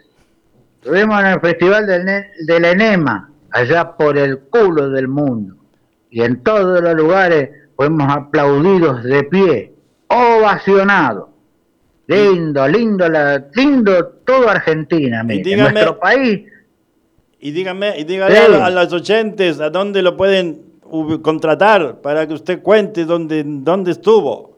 Estuvimos 0.82 1.20
en 1.22 1.26
el 1.28 1.40
Festival 1.40 1.86
del, 1.88 2.06
del 2.46 2.66
Enema, 2.66 3.30
allá 3.52 3.92
por 3.96 4.18
el 4.18 4.40
culo 4.40 4.90
del 4.90 5.08
mundo. 5.08 5.56
Y 6.10 6.24
en 6.24 6.42
todos 6.44 6.82
los 6.82 6.96
lugares 6.96 7.50
fuimos 7.76 8.12
aplaudidos 8.12 9.04
de 9.04 9.24
pie, 9.24 9.74
ovacionados. 10.08 11.30
Lindo, 12.08 12.68
lindo, 12.68 13.08
la, 13.08 13.46
lindo 13.54 14.08
todo 14.26 14.50
Argentina, 14.50 15.24
mire. 15.24 15.44
dígame- 15.44 15.72
Nuestro 15.72 16.00
país 16.00 16.51
Y 17.42 17.52
dígame, 17.52 17.98
y 18.00 18.04
dígale 18.04 18.36
Sí. 18.36 18.54
a, 18.54 18.66
a 18.68 18.70
los 18.70 18.94
oyentes 18.94 19.60
a 19.60 19.70
dónde 19.70 20.02
lo 20.02 20.16
pueden 20.16 20.62
contratar 21.22 22.00
para 22.02 22.28
que 22.28 22.34
usted 22.36 22.62
cuente 22.62 23.04
dónde, 23.06 23.44
dónde 23.46 23.92
estuvo. 23.92 24.58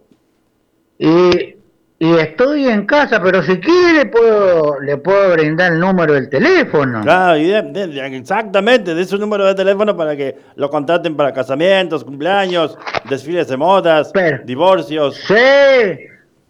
Y 1.00 1.56
y 2.00 2.18
estoy 2.18 2.68
en 2.68 2.86
casa, 2.86 3.22
pero 3.24 3.42
si 3.44 3.60
quiere 3.62 4.08
puedo, 4.08 4.78
le 4.82 4.98
puedo 4.98 5.32
brindar 5.36 5.72
el 5.72 5.80
número 5.80 6.14
del 6.16 6.28
teléfono. 6.28 7.00
Claro, 7.02 7.38
y 7.38 7.46
de- 7.46 7.62
de- 7.62 8.18
exactamente, 8.18 8.94
de 8.94 9.06
su 9.06 9.18
número 9.18 9.46
de 9.46 9.56
teléfono 9.56 9.96
para 9.96 10.14
que 10.18 10.36
lo 10.56 10.70
contraten 10.70 11.16
para 11.16 11.32
casamientos, 11.32 12.04
cumpleaños, 12.04 12.78
desfiles 13.10 13.48
de 13.48 13.56
modas, 13.56 14.12
Pero- 14.14 14.40
divorcios. 14.44 15.16
Sí, 15.26 15.34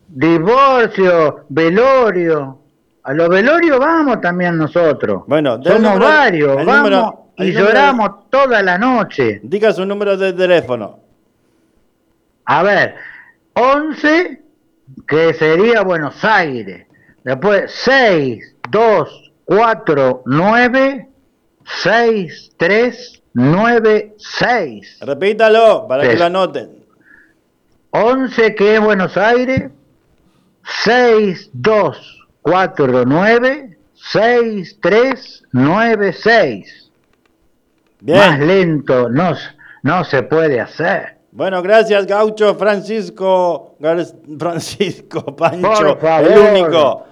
divorcio, 0.08 1.46
velorio. 1.50 2.58
A 3.04 3.14
los 3.14 3.28
velorios 3.30 3.80
vamos 3.80 4.22
también 4.22 4.58
nosotros. 4.58 5.24
Bueno, 5.28 5.62
somos 5.62 5.82
número- 5.82 6.06
varios, 6.06 6.56
vamos 6.66 6.76
número- 6.90 7.20
y 7.38 7.44
número 7.52 7.66
lloramos 7.66 8.30
toda 8.30 8.62
la 8.62 8.78
noche. 8.78 9.40
Diga 9.44 9.74
su 9.74 9.86
número 9.86 10.16
de 10.16 10.32
teléfono. 10.34 11.00
A 12.46 12.64
ver, 12.64 12.96
11, 13.54 14.42
que 15.08 15.34
sería 15.34 15.82
Buenos 15.82 16.24
Aires. 16.24 16.88
Después 17.24 17.72
6, 17.84 18.56
2, 18.70 19.32
4, 19.46 20.24
9, 20.26 21.10
6, 21.66 22.52
3, 22.58 23.22
9, 23.34 24.14
6. 24.18 25.00
Repítalo 25.02 25.88
para 25.88 26.04
que 26.04 26.16
lo 26.16 26.26
anoten. 26.26 26.84
11 27.92 28.56
que 28.56 28.76
es 28.76 28.82
Buenos 28.82 29.16
Aires, 29.18 29.72
6, 30.84 31.50
2, 31.54 32.23
4, 32.44 33.06
9, 33.06 33.78
6, 33.96 34.78
3, 34.82 35.44
9, 35.52 36.14
6. 36.14 36.92
Más 38.06 38.38
Bien. 38.38 38.48
lento 38.48 39.10
no, 39.10 39.34
no 39.84 40.04
se 40.04 40.24
puede 40.24 40.60
hacer. 40.60 41.18
Bueno, 41.32 41.62
gracias, 41.64 42.06
Gaucho 42.06 42.54
Francisco, 42.56 43.76
Francisco 44.38 45.26
Pancho, 45.36 45.98
el 46.20 46.38
único. 46.38 47.06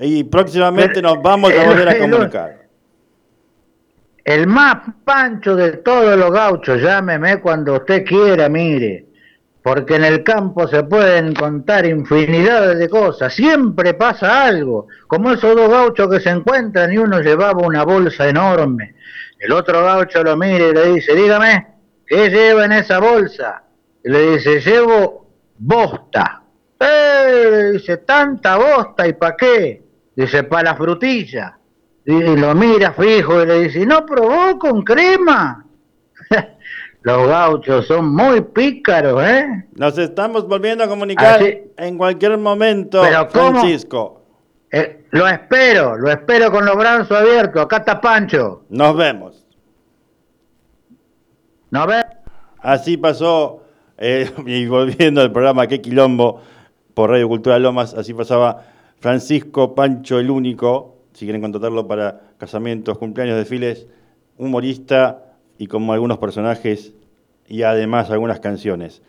Y 0.00 0.24
próximamente 0.24 0.94
Pero- 0.96 1.14
nos 1.14 1.22
vamos 1.22 1.50
a 1.52 1.62
el- 1.62 1.68
volver 1.68 1.88
a 1.88 1.92
el- 1.92 2.00
comunicar. 2.10 2.58
El 4.24 4.46
más 4.46 4.82
pancho 5.04 5.56
de 5.56 5.78
todos 5.78 6.18
los 6.18 6.30
gauchos, 6.30 6.82
llámeme 6.82 7.40
cuando 7.40 7.74
usted 7.76 8.04
quiera, 8.04 8.48
mire. 8.48 9.06
Porque 9.62 9.96
en 9.96 10.04
el 10.04 10.22
campo 10.22 10.66
se 10.68 10.84
pueden 10.84 11.34
contar 11.34 11.84
infinidades 11.84 12.78
de 12.78 12.88
cosas. 12.88 13.34
Siempre 13.34 13.94
pasa 13.94 14.44
algo. 14.46 14.86
Como 15.06 15.32
esos 15.32 15.54
dos 15.56 15.68
gauchos 15.68 16.08
que 16.08 16.20
se 16.20 16.30
encuentran 16.30 16.92
y 16.92 16.98
uno 16.98 17.20
llevaba 17.20 17.66
una 17.66 17.84
bolsa 17.84 18.28
enorme. 18.28 18.94
El 19.38 19.52
otro 19.52 19.84
gaucho 19.84 20.22
lo 20.22 20.36
mira 20.36 20.68
y 20.68 20.74
le 20.74 20.92
dice, 20.94 21.14
dígame, 21.14 21.66
¿qué 22.06 22.28
lleva 22.30 22.64
en 22.64 22.72
esa 22.72 22.98
bolsa? 22.98 23.62
Y 24.02 24.10
le 24.10 24.32
dice, 24.32 24.60
llevo 24.60 25.28
bosta. 25.58 26.42
¡Eh! 26.80 27.70
Dice, 27.74 27.98
tanta 27.98 28.56
bosta, 28.56 29.06
¿y 29.06 29.12
para 29.12 29.36
qué? 29.36 29.82
Dice, 30.14 30.44
para 30.44 30.70
la 30.70 30.76
frutilla. 30.76 31.58
Y 32.04 32.36
lo 32.36 32.54
mira 32.54 32.92
fijo 32.92 33.42
y 33.42 33.46
le 33.46 33.60
dice, 33.64 33.84
¿no 33.84 34.06
probó 34.06 34.58
con 34.58 34.82
crema? 34.82 35.67
Los 37.02 37.28
gauchos 37.28 37.86
son 37.86 38.14
muy 38.14 38.40
pícaros, 38.40 39.22
¿eh? 39.22 39.66
Nos 39.76 39.96
estamos 39.98 40.46
volviendo 40.48 40.84
a 40.84 40.88
comunicar 40.88 41.40
Así- 41.40 41.58
en 41.76 41.96
cualquier 41.96 42.36
momento, 42.38 43.00
Pero. 43.02 43.28
Francisco. 43.30 44.22
Eh, 44.70 45.06
Lo 45.10 45.26
espero, 45.26 45.96
lo 45.96 46.10
espero 46.10 46.50
con 46.50 46.66
los 46.66 46.76
brazos 46.76 47.10
abiertos. 47.12 47.62
Acá 47.62 47.78
está 47.78 48.00
Pancho. 48.00 48.64
Nos 48.68 48.94
vemos. 48.96 49.46
¿No 51.70 51.86
ves? 51.86 52.04
Así 52.60 52.96
pasó, 52.96 53.62
eh, 53.96 54.30
y 54.46 54.66
volviendo 54.66 55.20
al 55.20 55.32
programa 55.32 55.66
Qué 55.66 55.80
Quilombo 55.80 56.40
por 56.94 57.10
Radio 57.10 57.28
Cultura 57.28 57.58
Lomas, 57.58 57.94
así 57.94 58.12
pasaba 58.12 58.64
Francisco 59.00 59.74
Pancho 59.74 60.18
el 60.18 60.30
Único, 60.30 60.96
si 61.12 61.24
quieren 61.24 61.40
contratarlo 61.40 61.86
para 61.86 62.20
casamientos, 62.38 62.98
cumpleaños, 62.98 63.36
desfiles, 63.36 63.86
humorista 64.36 65.22
y 65.58 65.66
como 65.66 65.92
algunos 65.92 66.18
personajes 66.18 66.92
y 67.46 67.62
además 67.62 68.10
algunas 68.10 68.40
canciones. 68.40 69.02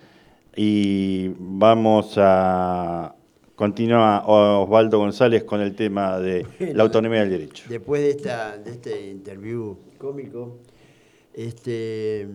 Y 0.55 1.29
vamos 1.37 2.15
a 2.17 3.15
continuar 3.55 4.23
Osvaldo 4.25 4.97
González 4.97 5.43
con 5.43 5.61
el 5.61 5.75
tema 5.75 6.19
de 6.19 6.45
la 6.73 6.83
autonomía 6.83 7.19
del 7.21 7.29
derecho. 7.29 7.65
Después 7.69 8.01
de, 8.01 8.09
esta, 8.11 8.57
de 8.57 8.71
este 8.71 9.07
interview 9.09 9.77
cómico, 9.97 10.57
este, 11.33 12.27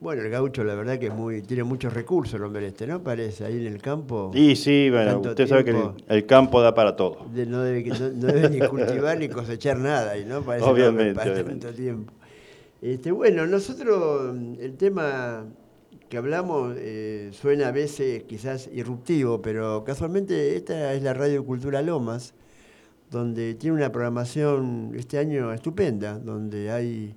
bueno, 0.00 0.22
el 0.22 0.30
gaucho 0.30 0.62
la 0.62 0.74
verdad 0.74 0.98
que 0.98 1.06
es 1.06 1.14
muy, 1.14 1.42
tiene 1.42 1.64
muchos 1.64 1.92
recursos 1.92 2.34
el 2.34 2.44
hombre 2.44 2.66
este, 2.66 2.86
¿no? 2.86 3.02
Parece, 3.02 3.44
ahí 3.44 3.56
en 3.66 3.66
el 3.72 3.80
campo. 3.82 4.30
Y 4.34 4.54
sí, 4.56 4.88
bueno, 4.90 5.20
usted 5.20 5.46
sabe 5.48 5.64
que 5.64 5.74
el, 6.08 6.26
campo 6.26 6.60
da 6.60 6.74
para 6.74 6.94
todo. 6.96 7.26
de- 7.32 7.46
no, 7.46 7.62
debe, 7.62 7.82
que- 7.82 7.90
no- 7.90 8.10
no 8.10 8.26
debe 8.28 8.50
ni 8.50 8.60
cultivar 8.66 9.18
ni 9.18 9.28
cosechar 9.28 9.78
nada, 9.78 10.16
y 10.16 10.24
¿no? 10.24 10.42
Parece 10.42 10.66
Obviamente, 10.66 11.14
para 11.14 11.32
obviamente. 11.32 11.66
tanto 11.66 11.76
tiempo. 11.76 12.12
Este, 12.82 13.12
bueno, 13.12 13.46
nosotros, 13.46 14.36
el 14.58 14.76
tema 14.76 15.46
que 16.08 16.16
hablamos 16.16 16.74
eh, 16.78 17.30
suena 17.32 17.68
a 17.68 17.70
veces 17.70 18.24
quizás 18.24 18.68
irruptivo, 18.74 19.40
pero 19.40 19.84
casualmente 19.84 20.56
esta 20.56 20.92
es 20.92 21.00
la 21.04 21.14
Radio 21.14 21.46
Cultura 21.46 21.80
Lomas, 21.80 22.34
donde 23.08 23.54
tiene 23.54 23.76
una 23.76 23.92
programación 23.92 24.94
este 24.96 25.18
año 25.18 25.52
estupenda, 25.52 26.18
donde 26.18 26.72
hay 26.72 27.14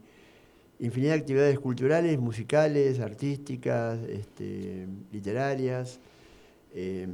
infinidad 0.79 1.13
de 1.13 1.19
actividades 1.21 1.59
culturales, 1.59 2.19
musicales, 2.19 2.99
artísticas, 2.99 3.97
este, 4.07 4.85
literarias, 5.11 5.99
eh, 6.75 7.07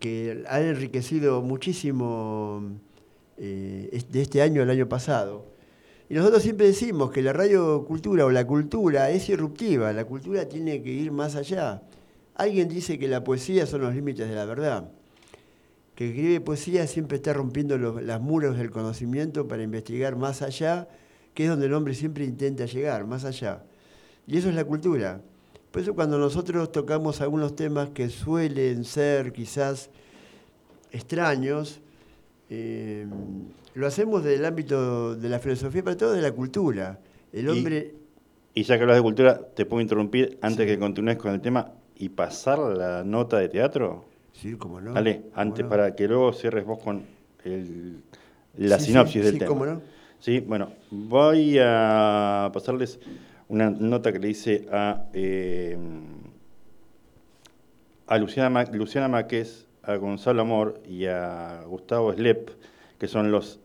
que 0.00 0.42
han 0.48 0.62
enriquecido 0.62 1.42
muchísimo 1.42 2.62
eh, 3.36 4.02
de 4.10 4.22
este 4.22 4.40
año 4.40 4.62
al 4.62 4.70
año 4.70 4.88
pasado. 4.88 5.55
Y 6.08 6.14
nosotros 6.14 6.42
siempre 6.42 6.66
decimos 6.66 7.10
que 7.10 7.20
la 7.20 7.32
radiocultura 7.32 8.24
o 8.26 8.30
la 8.30 8.46
cultura 8.46 9.10
es 9.10 9.28
irruptiva, 9.28 9.92
la 9.92 10.04
cultura 10.04 10.48
tiene 10.48 10.82
que 10.82 10.90
ir 10.90 11.10
más 11.10 11.34
allá. 11.34 11.82
Alguien 12.36 12.68
dice 12.68 12.98
que 12.98 13.08
la 13.08 13.24
poesía 13.24 13.66
son 13.66 13.80
los 13.80 13.94
límites 13.94 14.28
de 14.28 14.34
la 14.34 14.44
verdad, 14.44 14.88
que 15.96 16.08
escribe 16.08 16.40
poesía 16.40 16.86
siempre 16.86 17.16
está 17.16 17.32
rompiendo 17.32 17.76
los, 17.78 18.02
las 18.02 18.20
muros 18.20 18.56
del 18.56 18.70
conocimiento 18.70 19.48
para 19.48 19.62
investigar 19.62 20.14
más 20.14 20.42
allá, 20.42 20.86
que 21.34 21.44
es 21.44 21.50
donde 21.50 21.66
el 21.66 21.74
hombre 21.74 21.94
siempre 21.94 22.24
intenta 22.24 22.66
llegar, 22.66 23.06
más 23.06 23.24
allá. 23.24 23.64
Y 24.26 24.38
eso 24.38 24.48
es 24.48 24.54
la 24.54 24.64
cultura. 24.64 25.20
Por 25.70 25.82
eso 25.82 25.94
cuando 25.94 26.18
nosotros 26.18 26.70
tocamos 26.70 27.20
algunos 27.20 27.56
temas 27.56 27.90
que 27.90 28.10
suelen 28.10 28.84
ser 28.84 29.32
quizás 29.32 29.90
extraños, 30.92 31.80
eh, 32.50 33.06
lo 33.74 33.86
hacemos 33.86 34.24
del 34.24 34.44
ámbito 34.44 35.14
de 35.16 35.28
la 35.28 35.38
filosofía, 35.38 35.82
pero 35.82 35.96
todo 35.96 36.12
de 36.12 36.22
la 36.22 36.32
cultura. 36.32 36.98
El 37.32 37.46
Y- 37.46 37.48
hombre... 37.48 37.94
Y 38.54 38.62
ya 38.62 38.76
que 38.76 38.82
hablas 38.84 38.96
de 38.96 39.02
cultura, 39.02 39.38
te 39.54 39.66
puedo 39.66 39.82
interrumpir 39.82 40.38
antes 40.40 40.66
que 40.66 40.78
continúes 40.78 41.18
con 41.18 41.34
el 41.34 41.42
tema 41.42 41.72
y 41.94 42.08
pasar 42.08 42.58
la 42.58 43.04
nota 43.04 43.36
de 43.38 43.50
teatro. 43.50 44.06
Sí, 44.32 44.54
cómo 44.54 44.80
no. 44.80 44.94
Dale, 44.94 45.22
cómo 45.24 45.32
antes 45.34 45.64
no. 45.64 45.68
para 45.68 45.94
que 45.94 46.08
luego 46.08 46.32
cierres 46.32 46.64
vos 46.64 46.78
con 46.82 47.02
el- 47.44 48.00
la 48.56 48.78
Sí, 48.78 48.86
sinopsis 48.86 49.12
sí, 49.12 49.20
del 49.20 49.32
sí, 49.34 49.38
tema. 49.40 49.48
cómo 49.50 49.66
no. 49.66 49.82
Sí, 50.20 50.40
bueno, 50.40 50.72
voy 50.90 51.58
a 51.60 52.50
pasarles 52.54 52.98
una 53.48 53.68
nota 53.68 54.10
que 54.10 54.18
le 54.18 54.30
hice 54.30 54.66
a, 54.72 55.04
eh, 55.12 55.76
a 58.06 58.18
Luciana, 58.18 58.48
Ma- 58.48 58.64
Luciana 58.64 59.08
Máquez, 59.08 59.65
a 59.86 59.96
Gonzalo 59.96 60.42
Amor 60.42 60.80
y 60.88 61.06
a 61.06 61.62
Gustavo 61.66 62.12
Slep, 62.12 62.50
que 62.98 63.06
son 63.08 63.30
los 63.30 63.60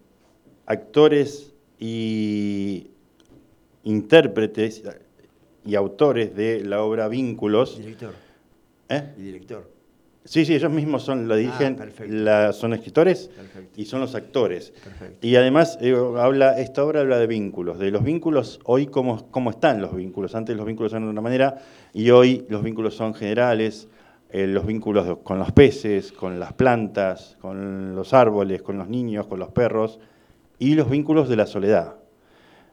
actores 0.66 1.54
y 1.80 2.88
intérpretes 3.84 4.84
y 5.66 5.76
autores 5.76 6.36
de 6.36 6.64
la 6.64 6.84
obra 6.84 7.08
Vínculos. 7.08 7.78
Director. 7.78 8.14
¿Eh? 8.90 9.04
Y 9.18 9.22
director. 9.22 9.70
Sí, 10.24 10.46
sí, 10.46 10.54
ellos 10.54 10.72
mismos 10.72 11.02
son, 11.02 11.28
la 11.28 11.36
dirigen, 11.36 11.74
Ah, 11.74 11.84
perfecto. 11.84 12.14
la- 12.14 12.54
son 12.54 12.74
escritores 12.74 13.32
Perfecto. 13.36 13.82
y 13.82 13.86
son 13.86 14.02
los 14.02 14.14
actores. 14.14 14.70
Perfecto. 14.70 15.26
Y 15.26 15.36
además, 15.36 15.80
eh, 15.82 15.96
habla, 16.18 16.60
esta 16.60 16.84
obra 16.86 17.00
habla 17.02 17.18
de 17.18 17.26
vínculos, 17.26 17.80
de 17.80 17.90
los 17.90 18.04
vínculos, 18.04 18.60
hoy 18.66 18.86
cómo, 18.86 19.32
cómo 19.32 19.50
están 19.50 19.82
los 19.82 19.96
vínculos. 19.96 20.36
Antes 20.36 20.56
los 20.56 20.68
vínculos 20.68 20.92
eran 20.92 21.06
de 21.06 21.10
una 21.10 21.22
manera 21.22 21.58
y 21.92 22.12
hoy 22.12 22.46
los 22.50 22.62
vínculos 22.62 22.94
son 22.96 23.16
generales, 23.16 23.88
eh, 24.32 24.48
los 24.48 24.66
vínculos 24.66 25.18
con 25.24 25.40
los 25.40 25.52
peces, 25.52 26.12
con 26.12 26.40
las 26.40 26.54
plantas, 26.54 27.38
con 27.42 27.96
los 27.96 28.14
árboles, 28.14 28.62
con 28.62 28.78
los 28.78 28.88
niños, 28.88 29.28
con 29.28 29.40
los 29.40 29.50
perros, 29.52 30.00
y 30.60 30.76
los 30.76 30.90
vínculos 30.90 31.28
de 31.30 31.36
la 31.36 31.46
soledad. 31.48 31.96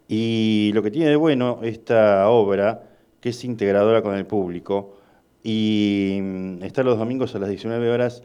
Y 0.09 0.71
lo 0.75 0.83
que 0.83 0.91
tiene 0.91 1.11
de 1.11 1.17
bueno 1.17 1.61
esta 1.63 2.29
obra, 2.31 2.83
que 3.21 3.31
es 3.31 3.45
integradora 3.45 4.03
con 4.03 4.15
el 4.15 4.27
público, 4.27 4.97
y 5.43 6.19
mm, 6.23 6.63
está 6.63 6.83
los 6.83 6.99
domingos 6.99 7.35
a 7.35 7.39
las 7.39 7.49
19 7.49 7.91
horas 7.91 8.23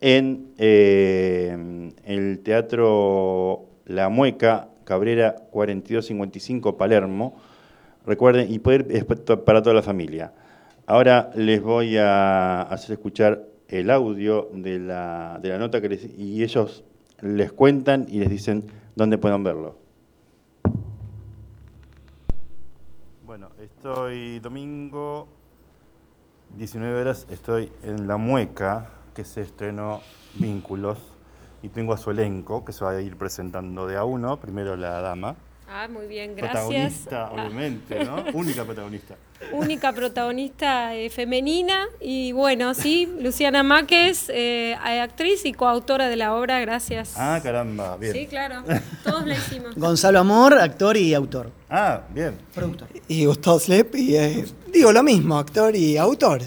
en 0.00 0.48
eh, 0.58 1.90
el 2.04 2.40
Teatro 2.40 3.66
La 3.86 4.08
Mueca, 4.08 4.68
Cabrera 4.84 5.36
4255, 5.50 6.76
Palermo. 6.76 7.34
Recuerden, 8.04 8.52
y 8.52 8.58
poder 8.58 8.86
es 8.90 9.04
pa- 9.04 9.14
para 9.44 9.62
toda 9.62 9.74
la 9.76 9.82
familia. 9.82 10.32
Ahora 10.86 11.30
les 11.34 11.62
voy 11.62 11.96
a 11.96 12.62
hacer 12.62 12.92
escuchar 12.94 13.44
el 13.68 13.90
audio 13.90 14.48
de 14.52 14.78
la, 14.78 15.38
de 15.40 15.48
la 15.50 15.58
nota 15.58 15.80
que 15.80 15.88
les- 15.88 16.18
y 16.18 16.42
ellos 16.42 16.84
les 17.20 17.52
cuentan 17.52 18.06
y 18.08 18.18
les 18.18 18.28
dicen 18.28 18.64
dónde 18.96 19.16
pueden 19.16 19.44
verlo. 19.44 19.78
Bueno, 23.24 23.50
estoy 23.60 24.40
domingo 24.40 25.28
19 26.58 27.00
horas, 27.00 27.26
estoy 27.30 27.70
en 27.82 28.06
La 28.06 28.16
Mueca, 28.18 28.90
que 29.14 29.24
se 29.24 29.40
estrenó 29.40 30.00
Vínculos, 30.34 30.98
y 31.62 31.68
tengo 31.68 31.92
a 31.92 31.96
su 31.96 32.10
elenco, 32.10 32.64
que 32.64 32.72
se 32.72 32.84
va 32.84 32.90
a 32.90 33.00
ir 33.00 33.16
presentando 33.16 33.86
de 33.86 33.96
a 33.96 34.04
uno, 34.04 34.38
primero 34.38 34.76
la 34.76 35.00
dama, 35.00 35.36
Ah, 35.74 35.88
muy 35.88 36.06
bien, 36.06 36.36
gracias. 36.36 36.64
protagonista, 36.66 37.26
Ah, 37.28 37.32
obviamente, 37.32 38.04
¿no? 38.04 38.24
Única 38.34 38.62
protagonista. 38.64 39.16
única 39.52 39.92
protagonista 39.92 40.94
eh, 40.94 41.08
femenina 41.08 41.86
y 42.00 42.32
bueno, 42.32 42.74
sí, 42.74 43.08
Luciana 43.20 43.62
Máquez, 43.62 44.28
eh, 44.28 44.76
actriz 44.76 45.46
y 45.46 45.52
coautora 45.54 46.08
de 46.10 46.16
la 46.16 46.34
obra, 46.34 46.60
gracias. 46.60 47.14
Ah, 47.16 47.40
caramba, 47.42 47.96
bien. 47.96 48.12
Sí, 48.12 48.26
claro, 48.26 48.62
todos 49.04 49.26
la 49.26 49.34
hicimos. 49.34 49.74
Gonzalo 49.74 50.20
Amor, 50.20 50.58
actor 50.58 50.96
y 50.98 51.14
autor. 51.14 51.50
Ah, 51.70 52.02
bien. 52.10 52.36
Productor. 52.54 52.88
Y 53.08 53.24
Gustavo 53.24 53.58
Slep, 53.58 53.94
y 53.96 54.14
eh, 54.16 54.44
digo 54.70 54.92
lo 54.92 55.02
mismo, 55.02 55.38
actor 55.38 55.74
y 55.74 55.96
autor. 55.96 56.42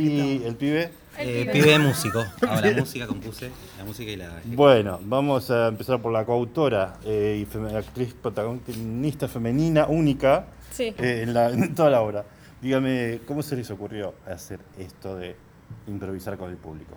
Y 0.00 0.42
el 0.44 0.56
pibe. 0.56 0.90
Eh, 1.18 1.48
pibe 1.52 1.78
músico. 1.78 2.18
Hago 2.42 2.60
la 2.60 2.72
música, 2.80 3.06
compuse 3.06 3.50
la 3.78 3.84
música 3.84 4.10
y 4.10 4.16
la. 4.16 4.40
Bueno, 4.44 4.98
vamos 5.02 5.50
a 5.50 5.68
empezar 5.68 6.00
por 6.02 6.12
la 6.12 6.24
coautora 6.24 6.94
eh, 7.04 7.44
y 7.46 7.74
actriz 7.76 8.14
protagonista 8.14 9.28
femenina 9.28 9.86
única 9.86 10.46
Sí. 10.70 10.94
eh, 10.98 11.20
en, 11.22 11.34
la- 11.34 11.50
en 11.52 11.74
toda 11.74 11.90
la 11.90 12.00
obra. 12.02 12.24
Dígame, 12.60 13.20
¿cómo 13.26 13.42
se 13.42 13.56
les 13.56 13.70
ocurrió 13.70 14.14
hacer 14.26 14.58
esto 14.78 15.16
de 15.16 15.36
improvisar 15.86 16.36
con 16.38 16.50
el 16.50 16.56
público? 16.56 16.94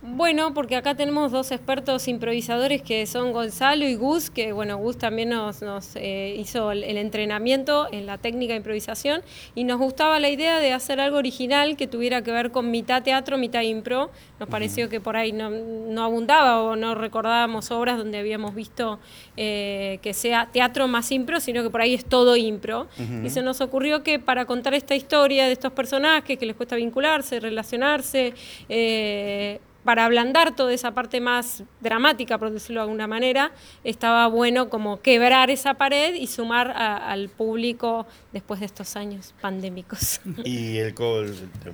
Bueno, 0.00 0.54
porque 0.54 0.76
acá 0.76 0.94
tenemos 0.94 1.32
dos 1.32 1.50
expertos 1.50 2.06
improvisadores 2.06 2.82
que 2.82 3.04
son 3.06 3.32
Gonzalo 3.32 3.84
y 3.84 3.96
Gus, 3.96 4.30
que 4.30 4.52
bueno, 4.52 4.76
Gus 4.78 4.96
también 4.96 5.30
nos, 5.30 5.60
nos, 5.60 5.96
eh, 5.96 6.36
hizo 6.38 6.70
el, 6.70 6.84
el 6.84 6.96
entrenamiento 6.98 7.88
en 7.90 8.06
la 8.06 8.16
técnica 8.16 8.52
de 8.52 8.58
improvisación 8.58 9.22
y 9.56 9.64
nos 9.64 9.78
gustaba 9.78 10.20
la 10.20 10.28
idea 10.28 10.60
de 10.60 10.72
hacer 10.72 11.00
algo 11.00 11.18
original 11.18 11.76
que 11.76 11.88
tuviera 11.88 12.22
que 12.22 12.30
ver 12.30 12.52
con 12.52 12.70
mitad 12.70 13.02
teatro, 13.02 13.38
mitad 13.38 13.62
impro. 13.62 14.12
Nos 14.38 14.48
pareció 14.48 14.88
que 14.88 15.00
por 15.00 15.16
ahí 15.16 15.32
no, 15.32 15.50
no 15.50 16.04
abundaba 16.04 16.62
o 16.62 16.76
no 16.76 16.94
recordábamos 16.94 17.72
obras 17.72 17.98
donde 17.98 18.18
habíamos 18.18 18.54
visto 18.54 19.00
eh, 19.36 19.98
que 20.00 20.14
sea 20.14 20.48
teatro 20.52 20.86
más 20.86 21.10
impro, 21.10 21.40
sino 21.40 21.64
que 21.64 21.70
por 21.70 21.80
ahí 21.80 21.94
es 21.94 22.04
todo 22.04 22.36
impro. 22.36 22.86
Y 23.24 23.30
se 23.30 23.42
nos 23.42 23.60
ocurrió 23.60 24.04
que 24.04 24.20
para 24.20 24.44
contar 24.44 24.74
esta 24.74 24.94
historia 24.94 25.46
de 25.46 25.52
estos 25.52 25.72
personajes 25.72 26.38
que 26.38 26.46
les 26.46 26.54
cuesta 26.54 26.76
vincularse, 26.76 27.40
relacionarse, 27.40 28.32
eh, 28.68 29.58
para 29.88 30.04
ablandar 30.04 30.54
toda 30.54 30.74
esa 30.74 30.90
parte 30.92 31.18
más 31.18 31.62
dramática, 31.80 32.36
por 32.36 32.50
decirlo 32.50 32.80
de 32.80 32.84
alguna 32.84 33.06
manera, 33.06 33.52
estaba 33.84 34.26
bueno 34.26 34.68
como 34.68 35.00
quebrar 35.00 35.48
esa 35.48 35.72
pared 35.74 36.14
y 36.14 36.26
sumar 36.26 36.72
a- 36.72 37.10
al 37.10 37.30
público 37.30 38.06
después 38.30 38.60
de 38.60 38.66
estos 38.66 38.96
años 38.96 39.32
pandémicos. 39.40 40.20
Y 40.44 40.76
el 40.76 40.92
co- 40.92 41.22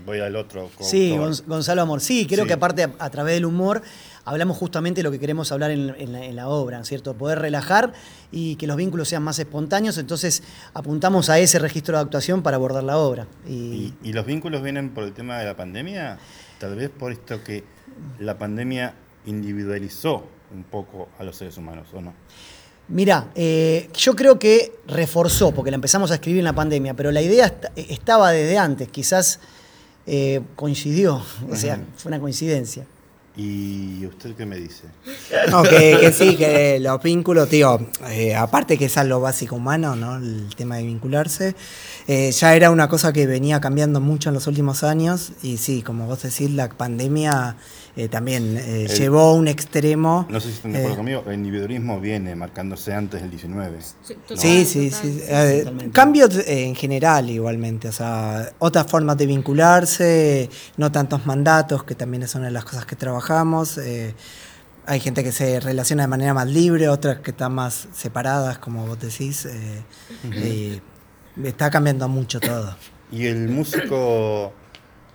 voy 0.06 0.20
al 0.20 0.36
otro. 0.36 0.70
Sí, 0.78 1.16
Gonzalo 1.48 1.82
Amor. 1.82 2.00
Sí, 2.00 2.24
creo 2.28 2.44
Sí. 2.44 2.46
que 2.46 2.54
aparte 2.54 2.84
a, 2.84 2.90
a 3.00 3.10
través 3.10 3.34
del 3.34 3.46
humor 3.46 3.82
hablamos 4.24 4.56
justamente 4.58 5.00
de 5.00 5.02
lo 5.02 5.10
que 5.10 5.18
queremos 5.18 5.50
hablar 5.50 5.72
en, 5.72 5.92
en 5.98 6.12
la, 6.12 6.24
en 6.24 6.36
la 6.36 6.46
obra, 6.48 6.76
¿no 6.76 6.82
es 6.84 6.88
¿cierto? 6.88 7.14
Poder 7.14 7.40
relajar 7.40 7.94
y 8.30 8.54
que 8.54 8.68
los 8.68 8.76
vínculos 8.76 9.08
sean 9.08 9.24
más 9.24 9.40
espontáneos, 9.40 9.98
entonces 9.98 10.44
apuntamos 10.72 11.30
a 11.30 11.40
ese 11.40 11.58
registro 11.58 11.96
de 11.96 12.04
actuación 12.04 12.44
para 12.44 12.58
abordar 12.58 12.84
la 12.84 12.96
obra. 12.96 13.26
Y, 13.48 13.92
¿Y 14.04 14.12
los 14.12 14.24
vínculos 14.24 14.62
vienen 14.62 14.90
por 14.90 15.02
el 15.02 15.12
tema 15.12 15.40
de 15.40 15.46
la 15.46 15.56
pandemia? 15.56 16.16
Tal 16.60 16.76
vez 16.76 16.88
por 16.90 17.10
esto 17.10 17.42
que 17.42 17.64
la 18.18 18.38
pandemia 18.38 18.94
individualizó 19.26 20.24
un 20.54 20.64
poco 20.64 21.08
a 21.18 21.24
los 21.24 21.36
seres 21.36 21.56
humanos, 21.56 21.88
¿o 21.94 22.00
no? 22.00 22.12
Mira, 22.88 23.30
eh, 23.34 23.88
yo 23.96 24.14
creo 24.14 24.38
que 24.38 24.72
reforzó, 24.86 25.52
porque 25.52 25.70
la 25.70 25.76
empezamos 25.76 26.10
a 26.10 26.14
escribir 26.14 26.40
en 26.40 26.44
la 26.44 26.52
pandemia, 26.52 26.94
pero 26.94 27.10
la 27.12 27.22
idea 27.22 27.46
est- 27.46 27.64
estaba 27.90 28.30
desde 28.30 28.58
antes, 28.58 28.88
quizás 28.88 29.40
eh, 30.06 30.42
coincidió, 30.54 31.22
o 31.50 31.56
sea, 31.56 31.80
fue 31.96 32.10
una 32.10 32.20
coincidencia. 32.20 32.86
¿Y 33.36 34.06
usted 34.06 34.36
qué 34.36 34.46
me 34.46 34.56
dice? 34.58 34.84
No, 35.50 35.64
que, 35.64 35.96
que 36.00 36.12
sí, 36.12 36.36
que 36.36 36.78
los 36.78 37.02
vínculos, 37.02 37.48
tío, 37.48 37.80
eh, 38.10 38.32
aparte 38.36 38.78
que 38.78 38.84
es 38.84 38.96
algo 38.96 39.18
básico 39.18 39.56
humano, 39.56 39.96
¿no? 39.96 40.18
El 40.18 40.54
tema 40.54 40.76
de 40.76 40.84
vincularse, 40.84 41.56
eh, 42.06 42.30
ya 42.30 42.54
era 42.54 42.70
una 42.70 42.88
cosa 42.88 43.12
que 43.12 43.26
venía 43.26 43.60
cambiando 43.60 44.00
mucho 44.00 44.28
en 44.28 44.34
los 44.34 44.46
últimos 44.46 44.84
años 44.84 45.32
y 45.42 45.56
sí, 45.56 45.82
como 45.82 46.06
vos 46.06 46.22
decís, 46.22 46.48
la 46.52 46.68
pandemia 46.68 47.56
eh, 47.96 48.08
también 48.08 48.56
eh, 48.56 48.86
El- 48.86 48.88
llevó 48.98 49.20
a 49.20 49.34
un 49.34 49.46
extremo. 49.48 50.26
No 50.28 50.40
sé 50.40 50.48
si 50.48 50.54
están 50.54 50.72
de 50.72 50.78
acuerdo 50.78 50.94
eh, 50.94 50.96
conmigo, 50.98 51.24
el 51.28 51.34
individualismo 51.34 52.00
viene 52.00 52.34
marcándose 52.34 52.92
antes 52.92 53.20
del 53.20 53.30
19. 53.30 53.78
Sí, 54.36 54.64
sí, 54.64 54.90
sí. 54.90 55.20
Eh, 55.28 55.90
cambios 55.92 56.36
eh, 56.36 56.64
en 56.66 56.74
general 56.74 57.30
igualmente, 57.30 57.88
o 57.88 57.92
sea, 57.92 58.52
otras 58.58 58.86
formas 58.86 59.16
de 59.16 59.26
vincularse, 59.26 60.50
no 60.76 60.90
tantos 60.90 61.24
mandatos, 61.26 61.84
que 61.84 61.94
también 61.94 62.22
es 62.24 62.34
una 62.34 62.46
de 62.46 62.50
las 62.52 62.64
cosas 62.64 62.84
que 62.86 62.96
trabajamos. 62.96 63.78
eh, 63.78 64.14
hay 64.86 65.00
gente 65.00 65.24
que 65.24 65.32
se 65.32 65.60
relaciona 65.60 66.02
de 66.02 66.08
manera 66.08 66.34
más 66.34 66.46
libre, 66.46 66.88
otras 66.90 67.20
que 67.20 67.30
están 67.30 67.54
más 67.54 67.88
separadas, 67.94 68.58
como 68.58 68.86
vos 68.86 68.98
decís. 69.00 69.46
eh, 69.46 69.82
y 70.42 70.82
está 71.46 71.70
cambiando 71.70 72.06
mucho 72.08 72.40
todo. 72.40 72.76
Y 73.10 73.26
el 73.26 73.48
músico 73.48 74.52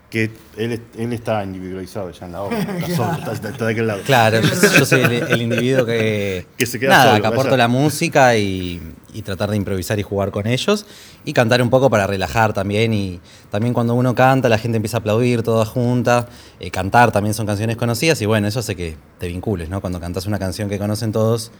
que 0.09 0.31
él, 0.57 0.81
él 0.97 1.13
está 1.13 1.43
individualizado 1.43 2.09
ya 2.11 2.25
en 2.25 2.31
la 2.31 2.41
obra, 2.41 2.57
está, 2.79 2.95
solo, 2.95 3.11
está, 3.13 3.31
está- 3.33 3.49
está 3.49 3.65
de 3.65 3.71
aquel 3.73 3.87
lado. 3.87 4.01
Claro, 4.05 4.41
yo, 4.41 4.49
yo 4.79 4.85
soy 4.85 5.01
el, 5.01 5.11
el 5.13 5.41
individuo 5.41 5.85
que, 5.85 6.47
Que 6.57 6.65
se 6.65 6.79
queda 6.79 6.89
nada, 6.89 7.11
solo, 7.11 7.21
que 7.21 7.27
aporto 7.27 7.51
vaya. 7.51 7.57
la 7.57 7.67
música 7.67 8.35
y, 8.35 8.81
y 9.13 9.21
tratar 9.21 9.51
de 9.51 9.57
improvisar 9.57 9.99
y 9.99 10.03
jugar 10.03 10.31
con 10.31 10.47
ellos 10.47 10.85
y 11.25 11.33
cantar 11.33 11.61
un 11.61 11.69
poco 11.69 11.89
para 11.91 12.07
relajar 12.07 12.53
también 12.53 12.91
y 12.93 13.19
también 13.51 13.73
cuando 13.75 13.93
uno 13.93 14.15
canta 14.15 14.49
la 14.49 14.57
gente 14.57 14.77
empieza 14.77 14.97
a 14.97 14.99
aplaudir 15.01 15.43
toda 15.43 15.65
junta, 15.65 16.27
eh, 16.59 16.71
cantar 16.71 17.11
también 17.11 17.33
son 17.35 17.45
canciones 17.45 17.77
conocidas 17.77 18.19
y 18.21 18.25
bueno, 18.25 18.47
eso 18.47 18.59
hace 18.61 18.75
que 18.75 18.97
te 19.19 19.27
vincules, 19.27 19.69
¿no? 19.69 19.79
Cuando 19.79 19.99
cantas 19.99 20.25
una 20.25 20.39
canción 20.39 20.69
que 20.69 20.79
conocen 20.79 21.11
todos 21.11 21.51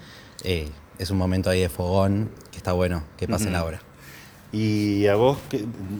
eh, 0.44 0.70
es 0.98 1.12
un 1.12 1.18
momento 1.18 1.50
ahí 1.52 1.62
de 1.62 1.70
fogón 1.70 2.32
que 2.52 2.58
está 2.58 2.72
bueno 2.74 3.04
que 3.16 3.28
pase 3.28 3.46
en 3.46 3.54
la 3.54 3.64
obra. 3.64 3.82
¿Y 4.52 5.06
a 5.06 5.16
vos 5.16 5.38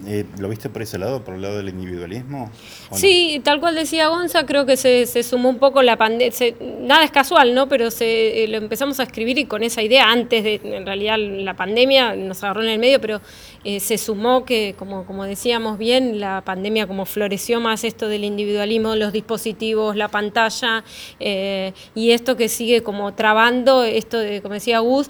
eh, 0.08 0.24
lo 0.40 0.48
viste 0.48 0.68
por 0.68 0.82
ese 0.82 0.98
lado, 0.98 1.22
por 1.22 1.34
el 1.36 1.42
lado 1.42 1.58
del 1.58 1.68
individualismo? 1.68 2.50
Sí, 2.90 3.40
tal 3.44 3.60
cual 3.60 3.76
decía 3.76 4.08
Gonza, 4.08 4.44
creo 4.44 4.66
que 4.66 4.76
se, 4.76 5.06
se 5.06 5.22
sumó 5.22 5.50
un 5.50 5.58
poco 5.58 5.82
la 5.82 5.96
pandemia. 5.96 6.32
Nada 6.80 7.04
es 7.04 7.12
casual, 7.12 7.54
¿no? 7.54 7.68
Pero 7.68 7.92
se, 7.92 8.42
eh, 8.42 8.48
lo 8.48 8.56
empezamos 8.56 8.98
a 8.98 9.04
escribir 9.04 9.38
y 9.38 9.44
con 9.44 9.62
esa 9.62 9.82
idea, 9.82 10.10
antes 10.10 10.42
de, 10.42 10.60
en 10.64 10.84
realidad, 10.84 11.16
la 11.18 11.54
pandemia 11.54 12.16
nos 12.16 12.42
agarró 12.42 12.64
en 12.64 12.70
el 12.70 12.80
medio, 12.80 13.00
pero 13.00 13.20
eh, 13.62 13.78
se 13.78 13.96
sumó 13.98 14.44
que, 14.44 14.74
como, 14.76 15.04
como 15.06 15.22
decíamos 15.26 15.78
bien, 15.78 16.18
la 16.18 16.42
pandemia 16.44 16.88
como 16.88 17.04
floreció 17.06 17.60
más 17.60 17.84
esto 17.84 18.08
del 18.08 18.24
individualismo, 18.24 18.96
los 18.96 19.12
dispositivos, 19.12 19.94
la 19.94 20.08
pantalla, 20.08 20.82
eh, 21.20 21.72
y 21.94 22.10
esto 22.10 22.36
que 22.36 22.48
sigue 22.48 22.82
como 22.82 23.14
trabando, 23.14 23.84
esto 23.84 24.18
de, 24.18 24.42
como 24.42 24.54
decía 24.54 24.80
Gus, 24.80 25.08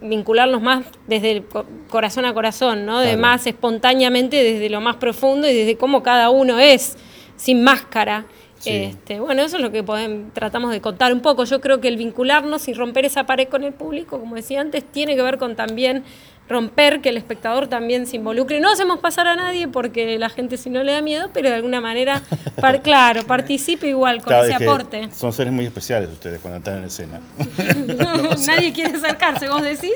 vincularnos 0.00 0.62
más 0.62 0.86
desde 1.06 1.32
el 1.32 1.44
co- 1.44 1.66
corazón 1.90 2.24
a 2.24 2.28
corazón, 2.28 2.37
¿no? 2.86 3.00
De 3.00 3.16
más 3.16 3.46
espontáneamente 3.46 4.42
desde 4.42 4.68
lo 4.70 4.80
más 4.80 4.96
profundo 4.96 5.48
y 5.48 5.54
desde 5.54 5.76
cómo 5.76 6.02
cada 6.02 6.30
uno 6.30 6.58
es, 6.58 6.96
sin 7.36 7.62
máscara. 7.62 8.26
Sí. 8.58 8.70
Este, 8.70 9.20
bueno, 9.20 9.42
eso 9.42 9.56
es 9.56 9.62
lo 9.62 9.70
que 9.70 9.84
podem- 9.84 10.32
tratamos 10.32 10.72
de 10.72 10.80
contar 10.80 11.12
un 11.12 11.20
poco. 11.20 11.44
Yo 11.44 11.60
creo 11.60 11.80
que 11.80 11.86
el 11.88 11.96
vincularnos 11.96 12.66
y 12.66 12.74
romper 12.74 13.04
esa 13.04 13.24
pared 13.24 13.46
con 13.48 13.62
el 13.62 13.72
público, 13.72 14.18
como 14.18 14.34
decía 14.34 14.60
antes, 14.60 14.82
tiene 14.84 15.14
que 15.14 15.22
ver 15.22 15.38
con 15.38 15.54
también 15.54 16.02
romper, 16.48 17.00
que 17.00 17.10
el 17.10 17.16
espectador 17.16 17.66
también 17.68 18.06
se 18.06 18.16
involucre. 18.16 18.58
No 18.60 18.70
hacemos 18.72 19.00
pasar 19.00 19.26
a 19.26 19.36
nadie 19.36 19.68
porque 19.68 20.18
la 20.18 20.28
gente 20.30 20.56
si 20.56 20.70
no 20.70 20.82
le 20.82 20.92
da 20.92 21.02
miedo, 21.02 21.30
pero 21.32 21.48
de 21.50 21.54
alguna 21.56 21.80
manera, 21.80 22.22
par- 22.60 22.82
claro, 22.82 23.22
participe 23.24 23.86
igual 23.88 24.18
con 24.18 24.28
Claro, 24.28 24.44
ese 24.44 24.52
es 24.52 24.58
que 24.58 24.64
aporte. 24.64 25.08
Son 25.14 25.32
seres 25.32 25.52
muy 25.52 25.66
especiales 25.66 26.08
ustedes 26.10 26.40
cuando 26.40 26.58
están 26.58 26.78
en 26.78 26.84
escena. 26.84 27.20
Nadie 28.46 28.72
quiere 28.72 28.96
acercarse, 28.96 29.48
vos 29.48 29.62
decís. 29.62 29.92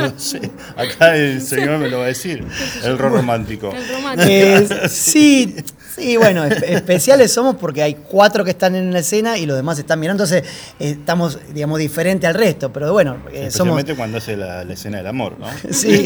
No 0.00 0.18
sé, 0.18 0.50
Acá 0.76 1.16
el 1.16 1.40
señor 1.40 1.78
me 1.78 1.88
lo 1.88 1.98
va 1.98 2.04
a 2.04 2.08
decir, 2.08 2.44
el 2.84 2.98
rol 2.98 3.12
romántico. 3.12 3.72
El 3.74 3.88
romántico. 3.88 4.28
Eh, 4.30 4.88
sí, 4.88 5.54
sí, 5.96 6.16
bueno, 6.16 6.44
espe- 6.44 6.64
especiales 6.68 7.32
somos 7.32 7.56
porque 7.56 7.82
hay 7.82 7.94
cuatro 7.94 8.44
que 8.44 8.50
están 8.50 8.74
en 8.74 8.92
la 8.92 8.98
escena 9.00 9.38
y 9.38 9.46
los 9.46 9.56
demás 9.56 9.78
están 9.78 10.00
mirando, 10.00 10.24
entonces 10.24 10.48
eh, 10.80 10.90
estamos, 10.98 11.38
digamos, 11.52 11.78
diferente 11.78 12.26
al 12.26 12.34
resto, 12.34 12.72
pero 12.72 12.92
bueno, 12.92 13.16
eh, 13.32 13.50
somos... 13.50 13.78
Especialmente 13.78 13.94
cuando 13.94 14.18
hace 14.18 14.36
la, 14.36 14.64
la 14.64 14.72
escena 14.72 14.98
del 14.98 15.06
amor, 15.06 15.36
¿no? 15.38 15.46
Sí. 15.72 16.04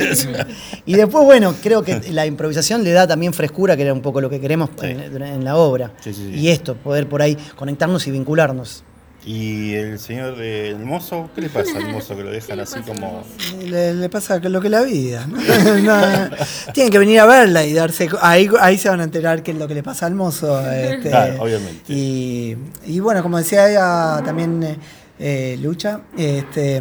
Y 0.87 0.95
después, 0.95 1.25
bueno, 1.25 1.55
creo 1.63 1.83
que 1.83 2.01
la 2.11 2.27
improvisación 2.27 2.85
le 2.85 2.93
da 2.93 3.07
también 3.07 3.33
frescura, 3.33 3.77
que 3.77 3.83
era 3.83 3.93
un 3.93 4.03
poco 4.03 4.21
lo 4.21 4.29
que 4.31 4.41
queremos 4.41 4.71
en, 4.83 5.23
en 5.23 5.45
la 5.45 5.57
obra. 5.57 5.93
Sí, 6.01 6.13
sí, 6.13 6.31
sí. 6.33 6.39
Y 6.41 6.49
esto, 6.49 6.75
poder 6.77 7.09
por 7.09 7.23
ahí 7.23 7.37
conectarnos 7.57 8.07
y 8.07 8.11
vincularnos. 8.11 8.85
¿Y 9.31 9.75
el 9.75 9.99
señor 9.99 10.37
eh, 10.41 10.71
el 10.71 10.79
mozo? 10.79 11.29
¿Qué 11.35 11.43
le 11.43 11.51
pasa 11.51 11.77
al 11.77 11.93
mozo 11.93 12.17
que 12.17 12.23
lo 12.25 12.31
dejan 12.31 12.61
así 12.61 12.81
como.? 12.81 13.23
Le, 13.63 13.93
le 13.93 14.09
pasa 14.09 14.39
lo 14.39 14.59
que 14.61 14.69
es 14.69 14.71
la 14.71 14.81
vida. 14.83 15.27
¿no? 15.27 15.39
No, 15.83 16.31
tienen 16.73 16.91
que 16.91 16.99
venir 16.99 17.21
a 17.21 17.27
verla 17.27 17.63
y 17.67 17.75
darse. 17.75 18.09
Ahí, 18.23 18.49
ahí 18.59 18.79
se 18.79 18.89
van 18.89 19.01
a 19.01 19.05
enterar 19.05 19.43
qué 19.43 19.51
es 19.51 19.59
lo 19.59 19.69
que 19.69 19.75
le 19.75 19.83
pasa 19.83 20.07
al 20.07 20.15
mozo. 20.15 20.59
este, 20.71 21.11
Claro, 21.11 21.43
obviamente. 21.43 21.93
Y, 21.93 22.57
y 22.87 23.01
bueno, 23.01 23.23
como 23.23 23.37
decía 23.37 23.69
ella, 23.69 24.23
también 24.25 24.63
eh, 24.63 24.77
eh, 25.19 25.59
Lucha, 25.61 26.01
este, 26.17 26.81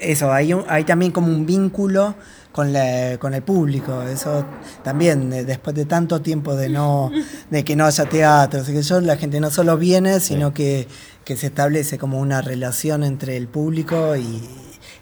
eso, 0.00 0.32
hay, 0.32 0.52
un- 0.52 0.64
hay 0.68 0.82
también 0.82 1.12
como 1.12 1.28
un 1.28 1.46
vínculo 1.46 2.16
con, 2.56 2.72
la- 2.72 3.18
con 3.20 3.34
el 3.34 3.42
público. 3.42 4.02
Eso 4.02 4.44
también, 4.82 5.30
eh, 5.32 5.44
después 5.44 5.76
de 5.76 5.84
tanto 5.84 6.22
tiempo 6.22 6.56
de 6.56 6.70
no 6.70 7.12
de 7.50 7.62
que 7.64 7.76
no 7.76 7.84
haya 7.84 8.06
teatro, 8.06 8.60
así 8.62 8.72
que 8.72 8.80
yo, 8.82 9.00
la 9.02 9.18
gente 9.18 9.38
no 9.40 9.50
solo 9.50 9.76
viene, 9.76 10.20
sino 10.20 10.54
que, 10.54 10.88
que 11.24 11.36
se 11.36 11.48
establece 11.48 11.98
como 11.98 12.18
una 12.18 12.40
relación 12.40 13.04
entre 13.04 13.36
el 13.36 13.46
público 13.46 14.16
y 14.16 14.40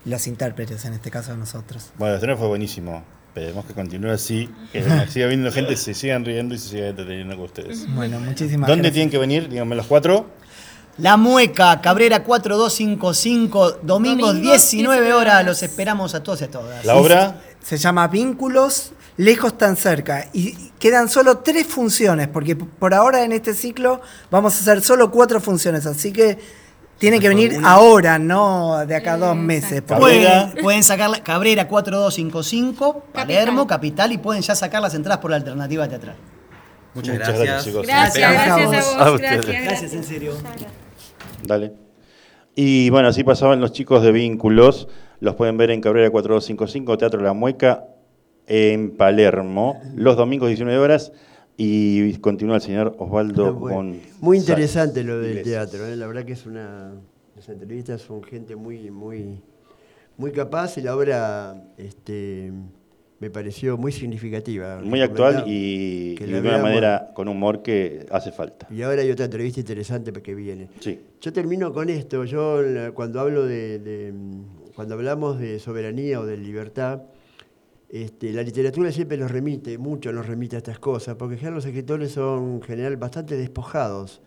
los 0.05 0.27
intérpretes, 0.27 0.85
en 0.85 0.95
este 0.95 1.11
caso 1.13 1.37
nosotros. 1.37 1.93
Bueno, 1.97 2.15
el 2.15 2.17
estreno 2.17 2.37
fue 2.37 2.49
buenísimo. 2.49 3.05
Esperemos 3.29 3.65
que 3.65 3.73
continúe 3.75 4.11
así, 4.11 4.49
que 4.73 4.83
siga 5.09 5.27
viendo 5.29 5.51
gente, 5.51 5.77
se 5.77 5.95
sigan 5.95 6.25
riendo 6.25 6.55
y 6.55 6.59
se 6.59 6.69
sigan 6.69 6.89
entreteniendo 6.91 7.37
con 7.37 7.45
ustedes. 7.47 7.87
Bueno, 7.95 8.19
muchísimas 8.21 8.69
¿Dónde 8.69 8.83
gracias. 8.83 8.95
tienen 8.95 9.11
que 9.11 9.19
venir? 9.19 9.49
Díganme 9.49 9.75
los 9.77 9.87
cuatro. 9.87 10.27
La 10.99 11.17
Mueca, 11.17 11.81
Cabrera 11.81 12.23
4255, 12.23 13.79
domingos 13.83 14.29
Domingos, 14.33 14.41
19 14.41 14.97
19 15.01 15.13
horas. 15.13 15.35
horas. 15.35 15.47
Los 15.47 15.63
esperamos 15.63 16.15
a 16.15 16.23
todos 16.23 16.41
y 16.41 16.45
a 16.45 16.51
todas. 16.51 16.85
La 16.85 16.97
obra. 16.97 17.41
Se 17.63 17.77
llama 17.79 18.07
Vínculos, 18.09 18.93
lejos 19.17 19.57
tan 19.59 19.77
cerca. 19.77 20.29
Y 20.33 20.71
quedan 20.79 21.09
solo 21.09 21.39
tres 21.39 21.67
funciones, 21.67 22.29
porque 22.29 22.55
por 22.57 22.95
ahora 22.95 23.25
en 23.25 23.33
este 23.33 23.55
ciclo 23.55 24.01
vamos 24.31 24.55
a 24.57 24.61
hacer 24.61 24.83
solo 24.83 25.11
cuatro 25.11 25.41
funciones. 25.41 25.87
Así 25.87 26.13
que 26.13 26.39
tienen 26.99 27.21
que 27.21 27.29
venir 27.29 27.59
ahora, 27.65 28.19
no 28.19 28.87
de 28.87 28.95
acá 28.95 29.15
a 29.15 29.17
dos 29.17 29.37
meses. 29.37 29.83
Pueden, 29.83 30.55
pueden 30.63 30.85
sacar 30.85 31.11
la 31.11 31.25
Cabrera 31.25 31.67
4255, 31.67 33.07
Palermo, 33.13 33.67
capital. 33.67 34.13
y 34.13 34.19
pueden 34.19 34.43
ya 34.43 34.55
sacar 34.55 34.81
las 34.81 34.95
entradas 34.95 35.19
por 35.21 35.31
la 35.31 35.39
alternativa 35.39 35.89
teatral. 35.89 36.17
Muchas, 36.95 37.15
Muchas 37.15 37.29
gracias. 37.29 37.49
gracias, 37.49 37.65
chicos. 37.65 37.87
Gracias, 37.87 38.31
Gracias 38.31 38.87
a 38.95 39.11
vos. 39.11 39.17
A 39.17 39.19
gracias, 39.19 39.47
Gracias, 39.65 39.93
en 39.95 40.05
serio. 40.05 40.35
Dale. 41.47 41.73
Y 42.55 42.91
bueno, 42.91 43.09
así 43.09 43.25
pasaban 43.25 43.61
los 43.61 43.73
chicos 43.73 44.03
de 44.03 44.13
Vínculos. 44.13 44.89
Los 45.21 45.35
pueden 45.35 45.57
ver 45.57 45.71
en 45.71 45.81
Cabrera 45.81 46.11
4255, 46.11 46.99
Teatro 46.99 47.21
La 47.21 47.33
Mueca, 47.33 47.87
en 48.47 48.97
Palermo, 48.97 49.81
los 49.97 50.17
domingos 50.17 50.49
19 50.49 50.79
horas. 50.79 51.13
Y 51.57 52.15
continúa 52.19 52.57
el 52.57 52.63
señor 52.63 52.97
Osvaldo 52.99 53.55
Bueno, 53.55 53.77
con. 53.77 54.01
muy 54.21 54.39
interesante 54.39 55.05
lo 55.05 55.19
del 55.21 55.39
Iglesias. 55.39 55.71
teatro, 55.71 55.87
¿eh? 55.87 55.97
la 55.97 56.07
verdad 56.07 56.25
que 56.25 56.33
es 56.33 56.47
una. 56.47 56.93
Las 57.37 57.49
entrevistas 57.49 58.01
son 58.01 58.23
gente 58.23 58.57
muy, 58.57 58.91
muy, 58.91 59.41
muy 60.17 60.33
capaz 60.33 60.79
y 60.79 60.83
la 60.83 60.97
obra 60.97 61.65
este, 61.79 62.53
me 63.25 63.31
pareció 63.31 63.79
muy 63.79 63.91
significativa. 63.91 64.83
Muy 64.85 65.01
actual 65.01 65.45
y, 65.47 66.15
y 66.21 66.27
de 66.27 66.41
una 66.41 66.59
manera 66.59 67.11
con 67.15 67.27
humor 67.27 67.63
que 67.63 68.05
hace 68.11 68.33
falta. 68.33 68.67
Y 68.71 68.83
ahora 68.83 69.01
hay 69.01 69.11
otra 69.11 69.25
entrevista 69.25 69.61
interesante 69.61 70.13
que 70.13 70.35
viene. 70.35 70.69
Sí. 70.81 71.01
Yo 71.23 71.33
termino 71.33 71.73
con 71.73 71.89
esto. 71.89 72.25
Yo 72.25 72.61
cuando 72.93 73.21
hablo 73.21 73.47
de, 73.47 73.79
de, 73.79 74.13
cuando 74.77 74.95
hablamos 74.95 75.39
de 75.39 75.59
soberanía 75.59 76.21
o 76.21 76.27
de 76.27 76.37
libertad, 76.37 77.05
este, 77.89 78.31
la 78.35 78.43
literatura 78.43 78.93
siempre 78.93 79.17
nos 79.17 79.31
remite, 79.31 79.79
mucho 79.79 80.13
nos 80.13 80.27
remite 80.27 80.57
a 80.57 80.59
estas 80.59 80.79
cosas, 80.79 81.17
porque 81.17 81.35
en 81.35 81.39
general 81.39 81.55
los 81.55 81.65
escritores 81.65 82.13
son 82.13 82.57
en 82.57 82.63
general 82.63 82.99
bastante 82.99 83.39
despojados. 83.39 84.21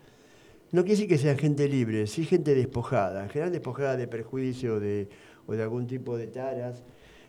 No 0.72 0.82
quiere 0.82 0.96
decir 0.96 1.08
que 1.08 1.18
sean 1.18 1.38
gente 1.38 1.68
libre, 1.68 2.08
sí 2.08 2.24
gente 2.24 2.52
despojada, 2.56 3.22
en 3.22 3.28
general 3.28 3.52
despojada 3.52 3.96
de 3.96 4.08
perjuicio 4.08 4.80
de, 4.80 5.08
o 5.46 5.52
de 5.52 5.62
algún 5.62 5.86
tipo 5.86 6.16
de 6.16 6.26
taras, 6.26 6.82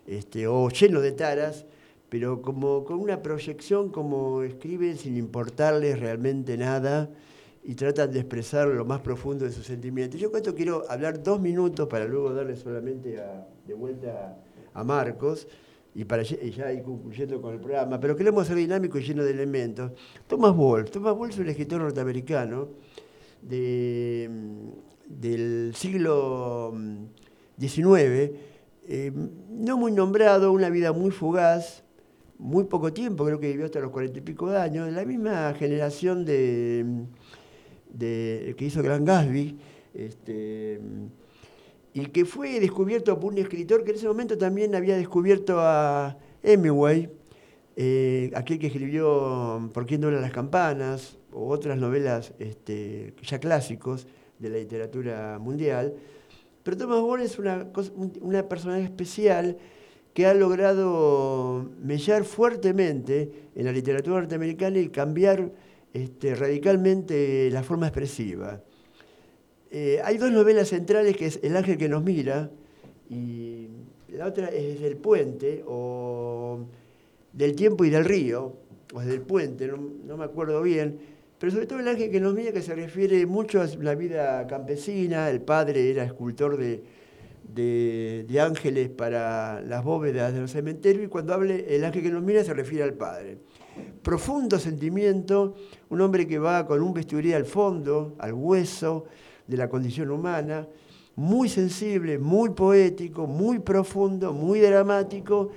este, 0.07 0.47
o 0.47 0.69
lleno 0.69 1.01
de 1.01 1.11
taras, 1.11 1.65
pero 2.09 2.41
como 2.41 2.83
con 2.83 2.99
una 2.99 3.21
proyección 3.21 3.89
como 3.89 4.41
escriben 4.43 4.97
sin 4.97 5.15
importarles 5.17 5.99
realmente 5.99 6.57
nada 6.57 7.09
y 7.63 7.75
tratan 7.75 8.11
de 8.11 8.19
expresar 8.19 8.67
lo 8.67 8.85
más 8.85 9.01
profundo 9.01 9.45
de 9.45 9.51
sus 9.51 9.65
sentimientos. 9.65 10.19
Yo 10.19 10.31
con 10.31 10.37
esto 10.37 10.55
quiero 10.55 10.83
hablar 10.89 11.21
dos 11.21 11.39
minutos 11.39 11.87
para 11.87 12.05
luego 12.05 12.33
darle 12.33 12.55
solamente 12.55 13.19
de 13.67 13.73
vuelta 13.73 14.37
a 14.73 14.83
Marcos 14.83 15.47
y 15.93 16.05
para 16.05 16.23
y 16.23 16.51
ya 16.51 16.71
ir 16.71 16.83
concluyendo 16.83 17.41
con 17.41 17.53
el 17.53 17.59
programa, 17.59 17.99
pero 17.99 18.15
queremos 18.15 18.47
ser 18.47 18.55
dinámico 18.57 18.97
y 18.97 19.03
lleno 19.03 19.23
de 19.23 19.31
elementos. 19.31 19.91
Thomas 20.27 20.55
Wolfe, 20.55 20.91
Thomas 20.91 21.15
Wolfe 21.15 21.33
es 21.33 21.39
un 21.39 21.49
escritor 21.49 21.81
norteamericano 21.81 22.69
mm, 23.43 23.47
del 25.07 25.73
siglo 25.75 26.71
mm, 26.73 27.05
XIX, 27.59 28.31
eh, 28.89 29.11
no 29.51 29.77
muy 29.77 29.91
nombrado, 29.91 30.51
una 30.51 30.69
vida 30.69 30.91
muy 30.91 31.11
fugaz, 31.11 31.83
muy 32.39 32.63
poco 32.63 32.91
tiempo, 32.91 33.23
creo 33.23 33.39
que 33.39 33.47
vivió 33.47 33.65
hasta 33.65 33.79
los 33.79 33.91
cuarenta 33.91 34.17
y 34.17 34.21
pico 34.21 34.49
de 34.49 34.57
años, 34.57 34.91
la 34.91 35.05
misma 35.05 35.53
generación 35.53 36.25
de, 36.25 37.05
de 37.93 38.55
que 38.57 38.65
hizo 38.65 38.81
Gran 38.81 39.05
Gatsby, 39.05 39.57
este, 39.93 40.81
y 41.93 42.05
que 42.07 42.25
fue 42.25 42.59
descubierto 42.59 43.19
por 43.19 43.31
un 43.33 43.37
escritor 43.37 43.83
que 43.83 43.91
en 43.91 43.97
ese 43.97 44.07
momento 44.07 44.37
también 44.37 44.73
había 44.73 44.97
descubierto 44.97 45.59
a 45.59 46.17
Hemingway, 46.41 47.09
eh, 47.75 48.31
aquel 48.35 48.59
que 48.59 48.67
escribió 48.67 49.69
Por 49.73 49.85
quién 49.85 50.01
doblan 50.01 50.21
las 50.21 50.31
campanas, 50.31 51.17
o 51.31 51.47
otras 51.47 51.77
novelas 51.77 52.33
este, 52.39 53.13
ya 53.21 53.39
clásicos 53.39 54.07
de 54.39 54.49
la 54.49 54.57
literatura 54.57 55.37
mundial. 55.39 55.93
Pero 56.69 56.77
Thomas 56.77 57.01
More 57.01 57.23
es 57.23 57.39
una, 57.39 57.71
cosa- 57.73 57.91
un- 57.95 58.13
una 58.21 58.47
persona 58.47 58.77
especial 58.79 59.57
que 60.13 60.27
ha 60.27 60.35
logrado 60.35 61.67
mellar 61.81 62.25
fuertemente 62.25 63.31
en 63.55 63.65
la 63.65 63.71
literatura 63.71 64.19
norteamericana 64.19 64.77
y 64.77 64.89
cambiar 64.89 65.51
este, 65.95 66.35
radicalmente 66.35 67.49
la 67.51 67.63
forma 67.63 67.87
expresiva. 67.87 68.61
Eh, 69.71 69.99
hay 70.03 70.19
dos 70.19 70.29
novelas 70.31 70.67
centrales 70.69 71.17
que 71.17 71.25
es 71.25 71.39
El 71.41 71.57
ángel 71.57 71.75
que 71.79 71.89
nos 71.89 72.03
mira 72.03 72.51
y 73.09 73.65
la 74.09 74.27
otra 74.27 74.49
es 74.49 74.79
El 74.83 74.95
puente 74.97 75.63
o 75.65 76.59
Del 77.33 77.55
tiempo 77.55 77.83
y 77.83 77.89
del 77.89 78.05
río, 78.05 78.53
o 78.93 78.99
del 78.99 79.21
puente, 79.21 79.67
no 80.05 80.17
me 80.17 80.25
acuerdo 80.25 80.61
bien, 80.61 80.99
pero 81.39 81.51
sobre 81.51 81.65
todo 81.65 81.79
El 81.79 81.87
ángel 81.87 82.11
que 82.11 82.19
nos 82.19 82.33
mira 82.33 82.51
que 82.51 82.61
se 82.61 82.75
refiere 82.75 83.25
mucho 83.25 83.61
a 83.61 83.67
la 83.81 83.95
vida 83.95 84.45
campesina, 84.45 85.29
el 85.29 85.41
padre 85.41 85.89
era 85.89 86.03
escultor 86.03 86.57
de, 86.57 88.39
ángeles 88.41 88.89
para 88.89 89.61
las 89.61 89.83
bóvedas 89.83 90.33
de 90.33 90.41
los 90.41 90.51
cementerios 90.51 91.05
y 91.05 91.07
cuando 91.07 91.33
hable 91.33 91.65
El 91.73 91.85
ángel 91.85 92.03
que 92.03 92.11
nos 92.11 92.21
mira 92.21 92.43
se 92.43 92.53
refiere 92.53 92.83
al 92.83 92.93
padre. 92.93 93.37
Profundo 94.03 94.59
sentimiento, 94.59 95.55
un 95.89 96.01
hombre 96.01 96.27
que 96.27 96.37
va 96.37 96.65
con 96.67 96.81
un 96.81 96.93
bisturí 96.93 97.31
al 97.31 97.45
fondo, 97.45 98.15
al 98.19 98.33
hueso 98.33 99.05
de 99.47 99.55
la 99.55 99.69
condición 99.69 100.11
humana, 100.11 100.67
muy 101.15 101.47
sensible, 101.47 102.19
muy 102.19 102.49
poético, 102.49 103.27
muy 103.27 103.59
profundo, 103.59 104.33
muy 104.33 104.59
dramático. 104.59 105.51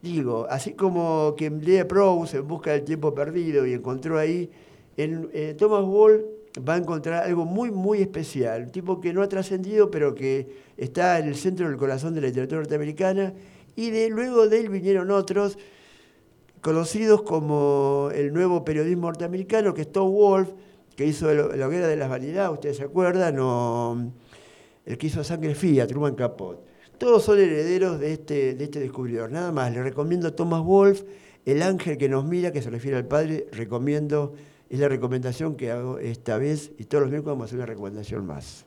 Digo, 0.00 0.46
así 0.48 0.74
como 0.74 1.34
que 1.36 1.50
lee 1.50 1.84
Proust 1.84 2.34
en 2.34 2.46
busca 2.46 2.70
del 2.72 2.82
tiempo 2.82 3.12
perdido 3.12 3.66
y 3.66 3.72
encontró 3.72 4.18
ahí, 4.18 4.50
en, 4.96 5.30
eh, 5.32 5.54
Thomas 5.58 5.84
Wall 5.84 6.26
va 6.68 6.74
a 6.74 6.78
encontrar 6.78 7.24
algo 7.24 7.44
muy, 7.44 7.70
muy 7.70 8.00
especial, 8.00 8.64
un 8.64 8.70
tipo 8.70 9.00
que 9.00 9.12
no 9.12 9.22
ha 9.22 9.28
trascendido, 9.28 9.90
pero 9.90 10.14
que 10.14 10.48
está 10.76 11.18
en 11.18 11.28
el 11.28 11.36
centro 11.36 11.68
del 11.68 11.76
corazón 11.76 12.14
de 12.14 12.20
la 12.20 12.26
literatura 12.28 12.60
norteamericana, 12.60 13.32
y 13.76 13.90
de, 13.90 14.08
luego 14.10 14.48
de 14.48 14.60
él 14.60 14.68
vinieron 14.68 15.10
otros, 15.10 15.56
conocidos 16.60 17.22
como 17.22 18.10
el 18.14 18.32
nuevo 18.32 18.64
periodismo 18.64 19.06
norteamericano, 19.06 19.72
que 19.72 19.82
es 19.82 19.92
Tom 19.92 20.12
Wolfe, 20.12 20.52
que 20.96 21.06
hizo 21.06 21.30
el- 21.30 21.58
La 21.58 21.66
hoguera 21.66 21.86
de 21.88 21.96
las 21.96 22.10
vanidades, 22.10 22.52
ustedes 22.52 22.76
se 22.76 22.82
acuerdan, 22.84 23.38
o 23.38 24.12
el 24.84 24.98
que 24.98 25.06
hizo 25.06 25.24
Sangre 25.24 25.54
Fría, 25.54 25.86
Truman 25.86 26.14
Capote. 26.14 26.68
Todos 26.98 27.22
son 27.22 27.38
herederos 27.38 27.98
de 27.98 28.12
este, 28.12 28.54
de 28.54 28.64
este 28.64 28.80
descubridor. 28.80 29.30
Nada 29.30 29.52
más, 29.52 29.72
les 29.72 29.82
recomiendo 29.82 30.28
a 30.28 30.36
Thomas 30.36 30.62
Wolfe, 30.62 31.04
El 31.46 31.62
ángel 31.62 31.96
que 31.96 32.10
nos 32.10 32.26
mira, 32.26 32.52
que 32.52 32.60
se 32.60 32.68
refiere 32.68 32.98
al 32.98 33.06
padre, 33.06 33.46
recomiendo, 33.52 34.34
es 34.70 34.78
la 34.78 34.88
recomendación 34.88 35.56
que 35.56 35.72
hago 35.72 35.98
esta 35.98 36.38
vez, 36.38 36.70
y 36.78 36.84
todos 36.84 37.02
los 37.02 37.10
miércoles 37.10 37.32
vamos 37.32 37.42
a 37.42 37.46
hacer 37.46 37.58
una 37.58 37.66
recomendación 37.66 38.24
más. 38.24 38.64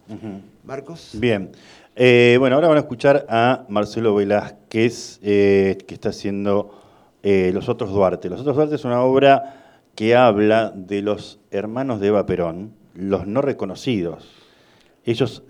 Marcos. 0.66 1.12
Bien. 1.18 1.52
Eh, 1.96 2.36
bueno, 2.40 2.58
ahora 2.58 2.68
van 2.68 2.76
a 2.76 2.82
escuchar 2.82 3.26
a 3.30 3.66
Marcelo 3.70 4.14
Velázquez, 4.14 5.20
eh, 5.24 5.78
que 5.88 5.94
está 5.94 6.10
haciendo 6.10 6.78
eh, 7.24 7.52
Los 7.54 7.70
Otros 7.70 7.92
Duarte. 7.92 8.30
Los 8.30 8.42
Otros 8.42 8.58
Duarte 8.58 8.76
es 8.76 8.84
una 8.84 9.02
obra 9.02 9.78
que 9.96 10.14
habla 10.14 10.74
de 10.76 11.02
los 11.02 11.40
hermanos 11.52 12.02
de 12.02 12.08
Eva 12.08 12.26
Perón, 12.26 12.74
los 12.96 13.26
no 13.26 13.42
reconocidos. 13.42 14.30
Ellos, 15.06 15.44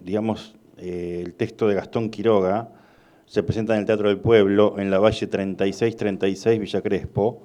digamos, 0.00 0.54
el 0.78 1.34
texto 1.34 1.66
de 1.66 1.74
Gastón 1.74 2.10
Quiroga 2.10 2.68
se 3.26 3.42
presenta 3.42 3.74
en 3.74 3.80
el 3.80 3.86
Teatro 3.86 4.08
del 4.08 4.18
Pueblo, 4.18 4.76
en 4.78 4.90
la 4.90 4.98
Valle 4.98 5.26
3636, 5.26 6.60
Villa 6.60 6.82
Crespo. 6.82 7.42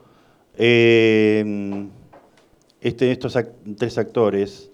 Este, 2.81 3.11
estos 3.11 3.37
tres 3.77 3.99
actores 3.99 4.71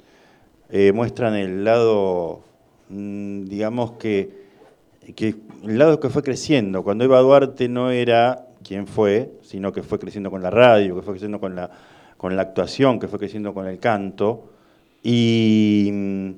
eh, 0.69 0.93
muestran 0.93 1.35
el 1.35 1.65
lado, 1.65 2.41
mm, 2.87 3.43
digamos 3.45 3.91
que, 3.93 4.47
el 5.17 5.77
lado 5.77 5.99
que 5.99 6.09
fue 6.09 6.23
creciendo. 6.23 6.83
Cuando 6.83 7.03
Eva 7.03 7.19
Duarte 7.19 7.67
no 7.67 7.91
era 7.91 8.47
quien 8.63 8.87
fue, 8.87 9.33
sino 9.41 9.73
que 9.73 9.83
fue 9.83 9.99
creciendo 9.99 10.31
con 10.31 10.41
la 10.41 10.49
radio, 10.49 10.95
que 10.95 11.01
fue 11.01 11.13
creciendo 11.13 11.41
con 11.41 11.55
la, 11.55 11.69
actuación, 12.41 12.97
que 12.99 13.09
fue 13.09 13.19
creciendo 13.19 13.53
con 13.53 13.67
el 13.67 13.77
canto. 13.77 14.51
Y, 15.03 15.89
mm, 15.91 16.31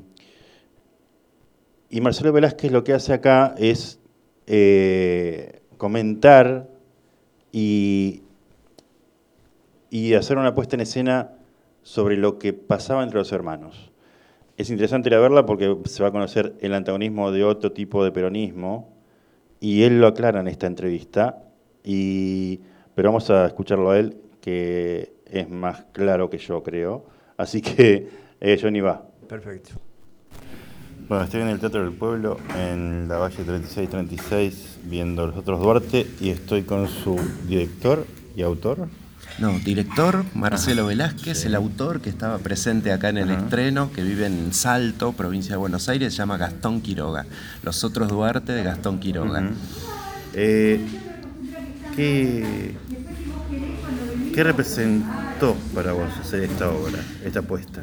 Marcelo 2.02 2.32
Velázquez 2.34 2.72
lo 2.72 2.84
que 2.84 2.94
hace 2.94 3.14
acá 3.14 3.54
es 3.58 4.00
eh, 4.48 5.62
comentar 5.78 6.68
y, 7.52 8.24
y 9.92 10.16
hacer 10.16 10.40
una 10.40 10.56
puesta 10.56 10.76
en 10.76 10.82
escena 10.82 11.39
sobre 11.84 12.18
lo 12.18 12.40
que 12.40 12.54
pasaba 12.54 13.04
entre 13.04 13.20
los 13.20 13.32
hermanos. 13.32 13.92
Es 14.58 14.70
interesante 14.70 15.10
ir 15.10 15.16
a 15.16 15.20
verla 15.20 15.46
porque 15.46 15.78
se 15.86 16.04
va 16.04 16.10
a 16.10 16.12
conocer 16.12 16.56
el 16.60 16.74
antagonismo 16.74 17.32
de 17.32 17.44
otro 17.44 17.72
tipo 17.72 18.04
de 18.04 18.12
peronismo 18.12 18.94
y 19.60 19.84
él 19.84 20.00
lo 20.00 20.08
aclara 20.08 20.40
en 20.40 20.48
esta 20.48 20.68
entrevista, 20.68 21.44
y, 21.84 22.60
pero 22.96 23.10
vamos 23.10 23.30
a 23.30 23.46
escucharlo 23.46 23.92
a 23.92 24.00
él, 24.00 24.18
que 24.42 25.14
es 25.26 25.50
más 25.50 25.86
claro 25.92 26.30
que 26.30 26.38
yo 26.38 26.64
creo. 26.64 27.06
Así 27.38 27.62
que 27.62 28.10
eh, 28.40 28.60
Johnny 28.62 28.82
va. 28.82 29.06
Perfecto. 29.28 29.72
Bueno, 31.08 31.24
estoy 31.24 31.42
en 31.42 31.48
el 31.48 31.60
Teatro 31.60 31.84
del 31.84 31.94
Pueblo, 31.94 32.38
en 32.56 33.08
la 33.08 33.18
Valle 33.18 33.44
3636, 33.44 34.82
viendo 34.84 35.26
Los 35.26 35.38
Otros 35.38 35.60
Duarte, 35.60 36.06
y 36.22 36.30
estoy 36.30 36.64
con 36.64 36.88
su 36.88 37.18
director 37.48 38.06
y 38.36 38.44
autor. 38.44 38.88
No, 39.40 39.58
director 39.60 40.26
Marcelo 40.34 40.88
Velázquez, 40.88 41.46
el 41.46 41.56
autor 41.56 42.02
que 42.02 42.10
estaba 42.10 42.40
presente 42.40 42.92
acá 42.92 43.08
en 43.10 43.20
el 43.20 43.32
estreno, 43.32 43.90
que 43.94 44.04
vive 44.04 44.26
en 44.26 44.54
Salto, 44.54 45.14
provincia 45.14 45.52
de 45.52 45.58
Buenos 45.58 45.88
Aires, 45.88 46.14
se 46.14 46.18
llama 46.18 46.38
Gastón 46.38 46.82
Quiroga. 46.82 47.26
Los 47.64 47.86
otros 47.86 48.10
Duarte 48.10 48.52
de 48.52 48.64
Gastón 48.64 49.00
Quiroga. 49.00 49.50
Eh, 50.34 50.86
¿qué, 51.96 52.76
¿Qué 54.34 54.44
representó 54.44 55.56
para 55.74 55.94
vos 55.94 56.10
hacer 56.20 56.44
esta 56.44 56.70
obra, 56.70 57.00
esta 57.24 57.40
apuesta? 57.40 57.82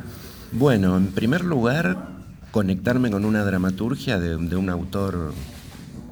Bueno, 0.53 0.97
en 0.99 1.07
primer 1.07 1.43
lugar, 1.43 2.09
conectarme 2.51 3.11
con 3.11 3.25
una 3.25 3.45
dramaturgia 3.45 4.19
de, 4.19 4.37
de 4.37 4.57
un 4.57 4.69
autor 4.69 5.33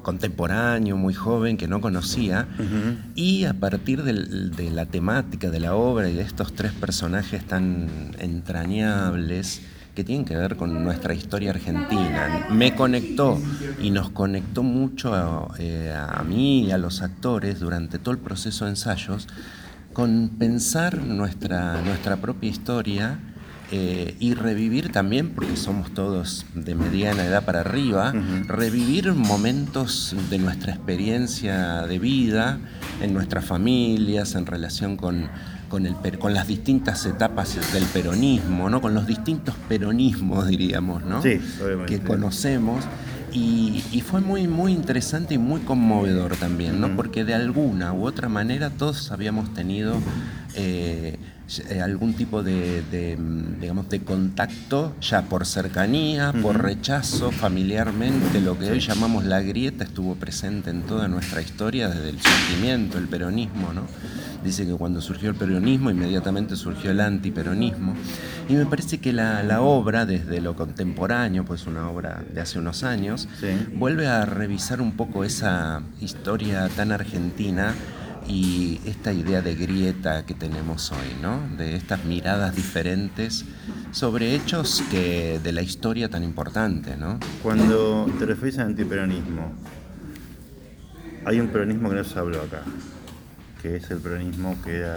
contemporáneo, 0.05 0.97
muy 0.97 1.15
joven, 1.15 1.57
que 1.57 1.67
no 1.67 1.81
conocía, 1.81 2.47
y 3.15 3.45
a 3.45 3.55
partir 3.55 4.03
de 4.03 4.69
la 4.69 4.85
temática 4.85 5.49
de 5.49 5.59
la 5.59 5.73
obra 5.73 6.07
y 6.07 6.13
de 6.13 6.21
estos 6.21 6.53
tres 6.53 6.73
personajes 6.73 7.43
tan 7.45 7.87
entrañables 8.19 9.63
que 9.95 10.03
tienen 10.03 10.23
que 10.23 10.35
ver 10.35 10.57
con 10.57 10.83
nuestra 10.83 11.15
historia 11.15 11.49
argentina, 11.49 12.45
me 12.51 12.75
conectó 12.75 13.41
y 13.81 13.89
nos 13.89 14.11
conectó 14.11 14.61
mucho 14.61 15.15
a, 15.15 15.55
eh, 15.57 15.91
a 15.97 16.21
mí 16.21 16.65
y 16.65 16.71
a 16.71 16.77
los 16.77 17.01
actores 17.01 17.59
durante 17.59 17.97
todo 17.97 18.11
el 18.11 18.19
proceso 18.19 18.65
de 18.65 18.71
ensayos 18.71 19.27
con 19.93 20.29
pensar 20.37 20.99
nuestra, 21.01 21.81
nuestra 21.81 22.17
propia 22.17 22.51
historia 22.51 23.17
eh, 23.71 24.15
y 24.19 24.33
revivir 24.35 24.91
también, 24.91 25.29
porque 25.29 25.55
somos 25.57 25.91
todos 25.93 26.45
de 26.53 26.75
mediana 26.75 27.25
edad 27.25 27.43
para 27.45 27.61
arriba, 27.61 28.13
revivir 28.47 29.13
momentos 29.13 30.15
de 30.29 30.37
nuestra 30.37 30.73
experiencia 30.73 31.81
de 31.87 31.99
vida, 31.99 32.59
en 33.01 33.13
nuestras 33.13 33.45
familias, 33.45 34.35
en 34.35 34.45
relación 34.45 34.97
con, 34.97 35.27
con, 35.69 35.85
el, 35.85 35.95
per- 35.95 36.19
con 36.19 36.33
las 36.33 36.47
distintas 36.47 37.05
etapas 37.05 37.57
del 37.73 37.83
peronismo, 37.85 38.69
¿no? 38.69 38.81
con 38.81 38.93
los 38.93 39.07
distintos 39.07 39.55
peronismos, 39.67 40.47
diríamos, 40.55 41.03
¿no? 41.03 41.21
Sí, 41.23 41.39
que 41.87 41.99
conocemos. 42.07 42.83
Y, 43.33 43.83
y 43.91 43.99
fue 43.99 44.21
muy, 44.21 44.47
muy 44.47 44.71
interesante 44.71 45.33
y 45.33 45.37
muy 45.37 45.59
conmovedor 45.61 46.37
también, 46.37 46.79
¿no? 46.79 46.95
Porque 46.95 47.25
de 47.25 47.33
alguna 47.33 47.91
u 47.91 48.05
otra 48.05 48.29
manera 48.29 48.69
todos 48.69 49.11
habíamos 49.11 49.53
tenido 49.53 49.97
eh, 50.53 51.17
eh, 51.69 51.79
algún 51.79 52.15
tipo 52.15 52.41
de, 52.41 52.81
de, 52.91 53.15
mm, 53.17 53.59
digamos, 53.61 53.87
de 53.89 54.01
contacto 54.01 54.95
ya 54.99 55.23
por 55.23 55.45
cercanía, 55.45 56.33
por 56.41 56.63
rechazo, 56.63 57.31
familiarmente, 57.31 58.41
lo 58.41 58.57
que 58.57 58.71
hoy 58.71 58.79
llamamos 58.79 59.25
la 59.25 59.41
grieta 59.41 59.83
estuvo 59.83 60.15
presente 60.15 60.71
en 60.71 60.81
toda 60.81 61.07
nuestra 61.07 61.41
historia 61.41 61.87
desde 61.87 62.09
el 62.09 62.19
surgimiento, 62.19 62.97
el 62.97 63.07
peronismo, 63.07 63.73
¿no? 63.73 63.83
Dice 64.43 64.65
que 64.65 64.73
cuando 64.73 65.01
surgió 65.01 65.29
el 65.29 65.35
peronismo, 65.35 65.91
inmediatamente 65.91 66.55
surgió 66.55 66.91
el 66.91 66.99
antiperonismo. 66.99 67.95
Y 68.49 68.53
me 68.53 68.65
parece 68.65 68.99
que 68.99 69.13
la, 69.13 69.41
la 69.43 69.61
obra, 69.61 70.05
desde 70.05 70.41
lo 70.41 70.55
contemporáneo, 70.55 71.45
pues 71.45 71.65
una 71.67 71.89
obra 71.89 72.23
de 72.31 72.41
hace 72.41 72.59
unos 72.59 72.83
años, 72.83 73.27
vuelve 73.73 74.07
a 74.07 74.25
revisar 74.25 74.81
un 74.81 74.93
poco 74.93 75.23
esa 75.23 75.81
historia 75.99 76.69
tan 76.75 76.91
argentina 76.91 77.73
y 78.27 78.79
esta 78.85 79.13
idea 79.13 79.41
de 79.41 79.55
grieta 79.55 80.25
que 80.25 80.33
tenemos 80.33 80.91
hoy, 80.91 81.15
¿no? 81.21 81.39
De 81.57 81.75
estas 81.75 82.05
miradas 82.05 82.55
diferentes 82.55 83.45
sobre 83.91 84.35
hechos 84.35 84.83
que 84.89 85.39
de 85.43 85.51
la 85.51 85.61
historia 85.61 86.09
tan 86.09 86.23
importante, 86.23 86.97
¿no? 86.97 87.19
Cuando 87.43 88.09
te 88.17 88.25
referís 88.25 88.57
al 88.59 88.67
antiperonismo, 88.67 89.53
hay 91.25 91.39
un 91.39 91.49
peronismo 91.49 91.89
que 91.89 91.95
no 91.95 92.03
se 92.03 92.17
habló 92.17 92.41
acá, 92.41 92.61
que 93.61 93.77
es 93.77 93.89
el 93.91 93.99
peronismo 93.99 94.55
que 94.63 94.77
era, 94.77 94.95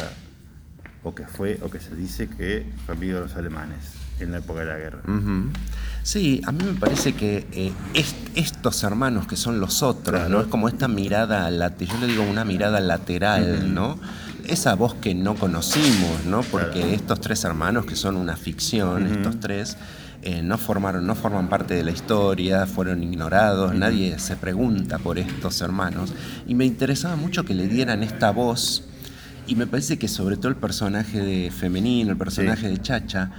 o 1.03 1.15
que 1.15 1.27
fue, 1.27 1.59
o 1.63 1.71
que 1.71 1.81
se 1.81 1.95
dice 1.95 2.29
que 2.29 2.67
fue 2.87 2.95
amigo 2.95 3.21
los 3.21 3.37
alemanes 3.37 3.98
en 4.21 4.33
la 4.33 4.39
época 4.39 4.61
de 4.61 4.67
la 4.67 4.77
guerra. 4.77 4.99
Sí, 6.03 6.41
a 6.47 6.53
mí 6.53 6.65
me 6.65 6.73
parece 6.73 7.13
que 7.13 7.47
eh, 7.53 7.73
est- 7.93 8.17
estos 8.35 8.83
hermanos 8.83 9.27
que 9.27 9.37
son 9.37 9.61
los 9.61 9.83
otros, 9.83 10.29
¿no? 10.31 10.41
Es 10.41 10.47
como 10.47 10.69
esta 10.69 10.89
mirada, 10.89 11.51
yo 11.51 11.99
le 12.01 12.07
digo 12.07 12.23
una 12.23 12.45
mirada 12.45 12.81
lateral, 12.81 13.75
¿no? 13.75 13.99
Esa 14.47 14.75
voz 14.75 14.95
que 14.95 15.15
no 15.15 15.35
conocimos, 15.35 16.25
¿no? 16.25 16.41
Porque 16.43 16.95
estos 16.95 17.21
tres 17.21 17.45
hermanos 17.45 17.85
que 17.85 17.95
son 17.97 18.17
una 18.17 18.37
ficción, 18.37 19.07
estos 19.07 19.39
tres, 19.41 19.77
eh, 20.23 20.41
no 20.43 20.57
formaron, 20.57 21.07
no 21.07 21.15
forman 21.15 21.49
parte 21.49 21.75
de 21.75 21.85
la 21.85 21.91
historia, 21.91 22.65
fueron 22.67 23.03
ignorados, 23.03 23.75
nadie 23.75 24.19
se 24.19 24.37
pregunta 24.37 24.99
por 24.99 25.19
estos 25.19 25.61
hermanos. 25.61 26.15
Y 26.47 26.55
me 26.55 26.65
interesaba 26.65 27.17
mucho 27.17 27.45
que 27.45 27.55
le 27.55 27.69
dieran 27.69 28.03
esta 28.03 28.31
voz 28.31 28.85
y 29.47 29.55
me 29.57 29.67
parece 29.67 29.99
que 29.99 30.09
sobre 30.09 30.37
todo 30.39 30.49
el 30.49 30.57
personaje 30.57 31.21
de 31.21 31.51
femenino, 31.51 32.13
el 32.13 32.17
personaje 32.19 32.69
de 32.69 32.81
Chacha, 32.81 33.31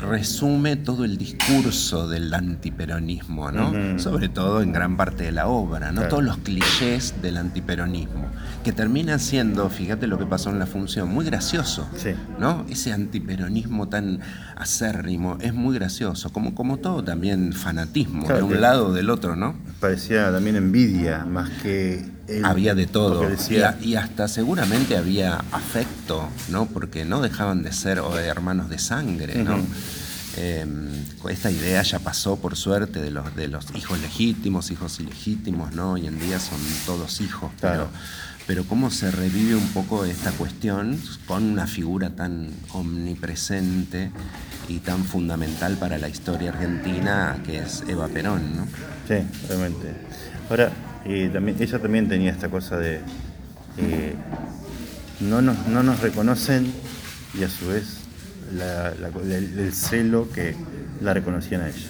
resume 0.00 0.76
todo 0.76 1.04
el 1.04 1.16
discurso 1.18 2.08
del 2.08 2.32
antiperonismo, 2.34 3.50
¿no? 3.52 3.98
Sobre 3.98 4.28
todo 4.28 4.62
en 4.62 4.72
gran 4.72 4.96
parte 4.96 5.24
de 5.24 5.32
la 5.32 5.46
obra, 5.46 5.88
¿no? 5.92 6.00
Claro. 6.00 6.08
Todos 6.08 6.24
los 6.24 6.38
clichés 6.38 7.14
del 7.22 7.36
antiperonismo, 7.36 8.26
que 8.64 8.72
terminan 8.72 9.20
siendo, 9.20 9.68
fíjate 9.70 10.06
lo 10.06 10.18
que 10.18 10.26
pasó 10.26 10.50
en 10.50 10.58
la 10.58 10.66
función, 10.66 11.08
muy 11.08 11.24
gracioso, 11.24 11.88
¿no? 12.38 12.64
Ese 12.68 12.92
antiperonismo 12.92 13.88
tan 13.88 14.20
acérrimo 14.56 15.38
es 15.40 15.54
muy 15.54 15.74
gracioso, 15.76 16.30
como, 16.32 16.54
como 16.54 16.78
todo 16.78 17.02
también 17.04 17.52
fanatismo, 17.52 18.24
Claro, 18.26 18.46
de 18.46 18.54
un 18.54 18.60
lado 18.60 18.88
o 18.88 18.92
del 18.92 19.10
otro, 19.10 19.36
¿no? 19.36 19.54
Parecía 19.80 20.30
también 20.32 20.56
envidia, 20.56 21.24
más 21.24 21.48
que... 21.62 22.04
él, 22.28 22.44
había 22.44 22.74
de 22.74 22.86
todo. 22.86 23.28
decía- 23.28 23.76
y, 23.80 23.84
a- 23.84 23.88
y 23.90 23.94
hasta 23.96 24.28
seguramente 24.28 24.96
había 24.96 25.36
afecto, 25.52 26.28
¿no? 26.50 26.66
Porque 26.66 27.04
no 27.04 27.20
dejaban 27.22 27.62
de 27.62 27.72
ser 27.72 27.98
o, 28.00 28.16
hermanos 28.18 28.68
de 28.68 28.78
sangre, 28.78 29.42
¿no? 29.42 29.56
Eh, 30.36 30.64
esta 31.28 31.50
idea 31.50 31.82
ya 31.82 31.98
pasó, 31.98 32.36
por 32.36 32.56
suerte, 32.56 33.00
de 33.00 33.10
los, 33.10 33.34
de 33.34 33.48
los 33.48 33.66
hijos 33.74 34.00
legítimos, 34.00 34.70
hijos 34.70 35.00
ilegítimos, 35.00 35.72
¿no? 35.74 35.92
Hoy 35.92 36.06
en 36.06 36.18
día 36.20 36.38
son 36.38 36.58
todos 36.86 37.20
hijos, 37.20 37.50
Claro. 37.60 37.88
pero, 38.46 38.60
pero 38.62 38.64
cómo 38.68 38.90
se 38.90 39.10
revive 39.10 39.54
un 39.56 39.68
poco 39.68 40.04
esta 40.04 40.30
cuestión 40.32 41.00
con 41.26 41.42
una 41.44 41.66
figura 41.66 42.10
tan 42.10 42.50
omnipresente 42.72 44.10
y 44.68 44.78
tan 44.78 45.04
fundamental 45.04 45.76
para 45.76 45.98
la 45.98 46.08
historia 46.08 46.50
argentina 46.50 47.38
que 47.44 47.58
es 47.58 47.82
Eva 47.88 48.08
Perón, 48.08 48.56
¿no? 48.56 48.64
Sí, 49.08 49.24
realmente. 49.48 49.94
Ahora, 50.48 50.70
eh, 51.04 51.28
también, 51.32 51.56
ella 51.60 51.78
también 51.80 52.08
tenía 52.08 52.30
esta 52.30 52.48
cosa 52.48 52.76
de 52.76 53.00
eh, 53.78 54.14
no, 55.20 55.42
nos, 55.42 55.66
no 55.66 55.82
nos 55.82 56.00
reconocen 56.00 56.72
y 57.38 57.42
a 57.42 57.48
su 57.50 57.68
vez 57.68 57.98
la- 58.54 58.94
la- 58.94 59.08
el, 59.36 59.58
el 59.58 59.72
celo 59.72 60.28
que 60.30 60.54
la 61.00 61.14
reconocían 61.14 61.62
a 61.62 61.68
ella. 61.68 61.88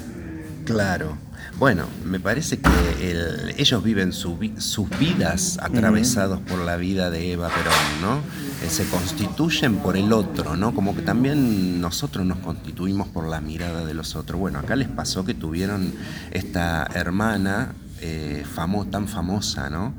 Claro. 0.65 1.17
Bueno, 1.59 1.87
me 2.05 2.21
parece 2.21 2.59
que 2.59 3.11
el- 3.11 3.55
ellos 3.59 3.83
viven 3.83 4.13
su 4.13 4.37
vi- 4.39 4.55
sus 4.59 4.89
vidas 4.99 5.59
atravesados 5.61 6.41
por 6.41 6.59
la 6.61 6.77
vida 6.77 7.11
de 7.11 7.33
Eva 7.33 7.49
Perón, 7.49 8.01
¿no? 8.01 8.17
Eh, 8.65 8.71
se 8.71 8.87
constituyen 8.87 9.77
por 9.77 9.97
el 9.97 10.13
otro, 10.13 10.57
¿no? 10.57 10.75
Como 10.75 10.95
que 10.95 11.03
también 11.03 11.81
nosotros 11.81 12.25
nos 12.25 12.39
constituimos 12.39 13.09
por 13.09 13.27
la 13.29 13.41
mirada 13.41 13.85
de 13.85 13.95
los 13.95 14.15
otros. 14.17 14.39
Bueno, 14.41 14.59
acá 14.59 14.77
les 14.77 14.89
pasó 14.89 15.25
que 15.25 15.35
tuvieron 15.35 15.93
esta 16.31 16.87
hermana 16.95 17.73
eh, 18.03 18.45
famo- 18.57 18.89
tan 18.89 19.09
famosa, 19.09 19.69
¿no? 19.69 19.93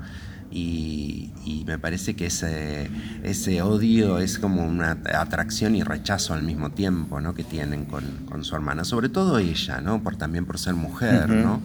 Y, 0.51 1.31
y 1.45 1.63
me 1.65 1.79
parece 1.79 2.15
que 2.15 2.25
ese, 2.25 2.89
ese 3.23 3.61
odio 3.61 4.19
es 4.19 4.37
como 4.37 4.65
una 4.65 4.97
atracción 5.17 5.75
y 5.75 5.83
rechazo 5.83 6.33
al 6.33 6.43
mismo 6.43 6.71
tiempo, 6.71 7.21
¿no? 7.21 7.33
Que 7.33 7.43
tienen 7.43 7.85
con, 7.85 8.03
con 8.29 8.43
su 8.43 8.55
hermana, 8.55 8.83
sobre 8.83 9.09
todo 9.09 9.39
ella, 9.39 9.79
¿no? 9.79 10.03
Por, 10.03 10.17
también 10.17 10.45
por 10.45 10.59
ser 10.59 10.73
mujer. 10.73 11.29
¿no? 11.29 11.61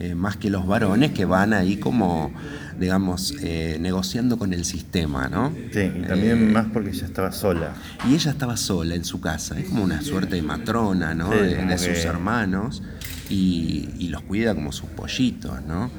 Eh, 0.00 0.14
más 0.14 0.36
que 0.36 0.48
los 0.48 0.64
varones 0.64 1.10
que 1.10 1.24
van 1.24 1.52
ahí 1.52 1.76
como, 1.76 2.32
digamos, 2.78 3.34
eh, 3.40 3.78
negociando 3.80 4.38
con 4.38 4.52
el 4.52 4.64
sistema, 4.64 5.26
¿no? 5.28 5.52
Sí, 5.72 5.90
y 5.92 6.02
también 6.06 6.52
más 6.52 6.66
porque 6.72 6.90
ella 6.90 7.04
estaba 7.04 7.32
sola. 7.32 7.74
Y 8.08 8.14
ella 8.14 8.30
estaba 8.30 8.56
sola 8.56 8.94
en 8.94 9.04
su 9.04 9.20
casa, 9.20 9.58
es 9.58 9.68
como 9.68 9.82
una 9.82 10.00
suerte 10.00 10.36
de 10.36 10.42
matrona, 10.42 11.14
¿no? 11.14 11.32
Sí, 11.32 11.38
de 11.38 11.78
sus 11.78 12.04
hermanos 12.04 12.80
y, 13.28 13.88
y 13.98 14.08
los 14.10 14.22
cuida 14.22 14.54
como 14.54 14.70
sus 14.70 14.88
pollitos, 14.90 15.64
¿no? 15.66 15.90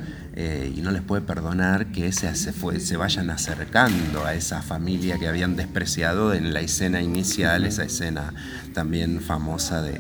Eh, 0.42 0.72
y 0.74 0.80
no 0.80 0.92
les 0.92 1.02
puede 1.02 1.22
perdonar 1.22 1.88
que 1.88 2.14
se, 2.14 2.34
se, 2.34 2.96
vayan 2.96 3.30
acercando 3.30 4.24
a 4.24 4.34
esa 4.34 4.62
familia 4.62 5.18
que 5.20 5.28
habían 5.28 5.58
despreciado 5.58 6.34
en 6.34 6.54
la 6.54 6.62
escena 6.62 7.02
inicial, 7.02 7.66
esa 7.66 7.84
escena 7.84 8.34
también 8.74 9.20
famosa 9.20 9.82
de, 9.82 10.00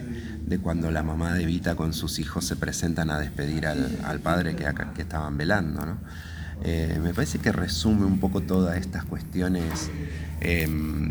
cuando 0.60 0.92
la 0.92 1.04
mamá 1.04 1.34
de 1.34 1.46
Vita 1.46 1.76
con 1.76 1.92
sus 1.92 2.20
hijos 2.20 2.46
se 2.46 2.56
presentan 2.56 3.10
a 3.10 3.20
despedir 3.20 3.68
al, 3.68 4.20
padre 4.24 4.56
que, 4.56 4.64
que 4.96 5.02
estaban 5.02 5.36
velando, 5.36 5.86
¿no? 5.86 5.98
Eh, 6.64 7.00
me 7.02 7.14
parece 7.14 7.40
que 7.40 7.52
resume 7.52 8.06
un 8.06 8.20
poco 8.20 8.42
todas 8.42 8.78
estas 8.78 9.06
cuestiones 9.06 9.90
eh, 10.42 10.68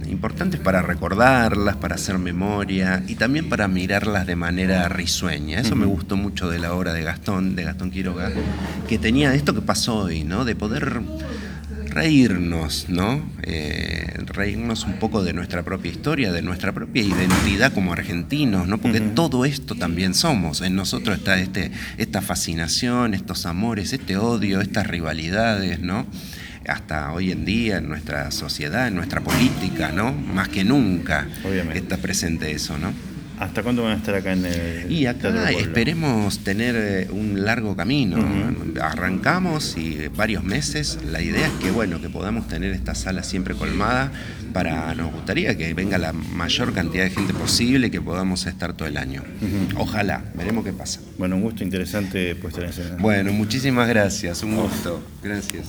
importantes 0.09 0.61
para 0.61 0.82
recordarlas, 0.82 1.76
para 1.76 1.94
hacer 1.94 2.18
memoria 2.18 3.03
y 3.07 3.14
también 3.14 3.49
para 3.49 3.68
mirarlas 3.68 4.26
de 4.26 4.36
manera 4.36 4.88
risueña. 4.88 5.61
Eso 5.61 5.76
me 5.76 5.86
gustó 5.86 6.16
mucho 6.16 6.49
de 6.49 6.59
la 6.59 6.74
obra 6.74 6.92
de 6.92 7.03
Gastón, 7.03 7.57
de 7.57 7.64
Gastón 7.64 7.90
Quiroga, 7.90 8.30
que 8.88 8.99
tenía 8.99 9.34
esto 9.34 9.55
que 9.55 9.62
pasó 9.62 9.96
hoy, 9.96 10.24
¿no? 10.24 10.44
De 10.44 10.55
poder 10.55 11.01
reírnos, 11.89 12.86
¿no? 12.89 13.22
Eh, 13.43 14.14
reírnos 14.26 14.84
un 14.84 14.95
poco 14.95 15.22
de 15.22 15.32
nuestra 15.32 15.62
propia 15.62 15.91
historia, 15.91 16.32
de 16.32 16.43
nuestra 16.43 16.72
propia 16.72 17.03
identidad 17.03 17.72
como 17.72 17.93
argentinos, 17.93 18.68
¿no? 18.68 18.78
Porque 18.78 19.01
todo 19.01 19.45
esto 19.45 19.74
también 19.74 20.14
somos. 20.14 20.61
En 20.61 20.74
nosotros 20.76 21.18
está 21.18 21.39
este, 21.39 21.70
esta 21.97 22.22
fascinación, 22.22 23.14
estos 23.14 23.47
amores, 23.47 23.93
este 23.93 24.16
odio, 24.16 24.61
estas 24.61 24.86
rivalidades, 24.86 25.80
¿no? 25.80 26.07
Hasta 26.66 27.12
hoy 27.12 27.32
en 27.32 27.45
día 27.45 27.78
en 27.78 27.89
nuestra 27.89 28.30
sociedad, 28.30 28.89
en 28.89 28.95
nuestra 28.95 29.20
política, 29.22 29.91
¿no? 29.91 30.12
Más 30.12 30.49
que 30.49 30.64
nunca 30.64 31.26
Obviamente. 31.45 31.78
está 31.78 31.97
presente 31.97 32.53
eso, 32.53 32.76
¿no? 32.78 32.93
¿Hasta 33.39 33.62
cuándo 33.62 33.82
van 33.82 33.93
a 33.93 33.97
estar 33.97 34.14
acá 34.14 34.32
en 34.32 34.45
el 34.45 34.91
Y 34.91 35.07
acá 35.07 35.51
esperemos 35.51 36.41
tener 36.41 36.74
eh, 36.76 37.09
un 37.11 37.45
largo 37.45 37.76
camino. 37.76 38.18
Arrancamos 38.80 39.76
y 39.76 40.09
varios 40.09 40.45
meses. 40.45 40.99
La 41.11 41.22
idea 41.22 41.47
es 41.47 41.53
que 41.55 41.70
bueno, 41.70 42.01
que 42.01 42.09
podamos 42.09 42.49
tener 42.49 42.72
esta 42.72 42.95
sala 42.95 43.22
siempre 43.22 43.55
colmada 43.55 44.11
para 44.53 44.95
nos 44.95 45.12
gustaría 45.12 45.57
que 45.57 45.74
venga 45.74 45.99
la 45.99 46.12
mayor 46.12 46.72
cantidad 46.72 47.05
de 47.05 47.11
gente 47.11 47.32
posible 47.32 47.89
y 47.89 47.91
que 47.91 48.01
podamos 48.01 48.47
estar 48.47 48.72
todo 48.72 48.89
el 48.89 48.97
año. 48.97 49.22
Ojalá, 49.76 50.24
veremos 50.34 50.64
qué 50.64 50.72
pasa. 50.72 51.01
Bueno, 51.18 51.36
un 51.36 51.43
gusto 51.43 51.62
interesante 51.62 52.34
puesta 52.34 52.61
en 52.61 52.68
escena. 52.68 52.97
Bueno, 52.99 53.32
muchísimas 53.32 53.89
gracias, 53.89 54.43
un 54.43 54.57
gusto. 54.57 55.03
Gracias. 55.22 55.68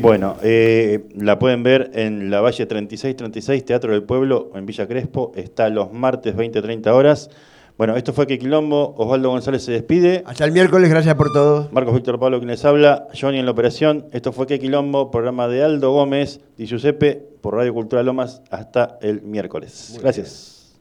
Bueno, 0.00 0.36
eh, 0.42 1.08
la 1.16 1.38
pueden 1.38 1.62
ver 1.62 1.90
en 1.94 2.30
la 2.30 2.40
Valle 2.40 2.66
3636, 2.66 3.64
Teatro 3.64 3.92
del 3.92 4.02
Pueblo, 4.02 4.50
en 4.54 4.66
Villa 4.66 4.86
Crespo. 4.86 5.32
Está 5.34 5.68
los 5.68 5.92
martes 5.92 6.36
20-30 6.36 6.88
horas. 6.88 7.30
Bueno, 7.78 7.96
esto 7.96 8.12
fue 8.12 8.26
Que 8.26 8.40
Quilombo. 8.40 8.94
Osvaldo 8.96 9.30
González 9.30 9.62
se 9.62 9.70
despide. 9.70 10.24
Hasta 10.26 10.44
el 10.44 10.50
miércoles, 10.50 10.90
gracias 10.90 11.14
por 11.14 11.32
todo. 11.32 11.68
Marcos 11.70 11.94
Víctor 11.94 12.18
Pablo 12.18 12.38
quien 12.38 12.50
les 12.50 12.64
habla. 12.64 13.06
Johnny 13.18 13.38
en 13.38 13.44
la 13.44 13.52
operación. 13.52 14.06
Esto 14.12 14.32
fue 14.32 14.48
Que 14.48 14.58
Quilombo, 14.58 15.12
programa 15.12 15.46
de 15.46 15.62
Aldo 15.62 15.92
Gómez 15.92 16.40
y 16.56 16.66
Giuseppe 16.66 17.22
por 17.40 17.54
Radio 17.54 17.72
Cultura 17.72 18.02
Lomas. 18.02 18.42
Hasta 18.50 18.98
el 19.00 19.22
miércoles. 19.22 19.96
Gracias. 20.02 20.76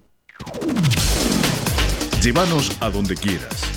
Llévanos 2.23 2.75
a 2.81 2.89
donde 2.89 3.15
quieras. 3.15 3.76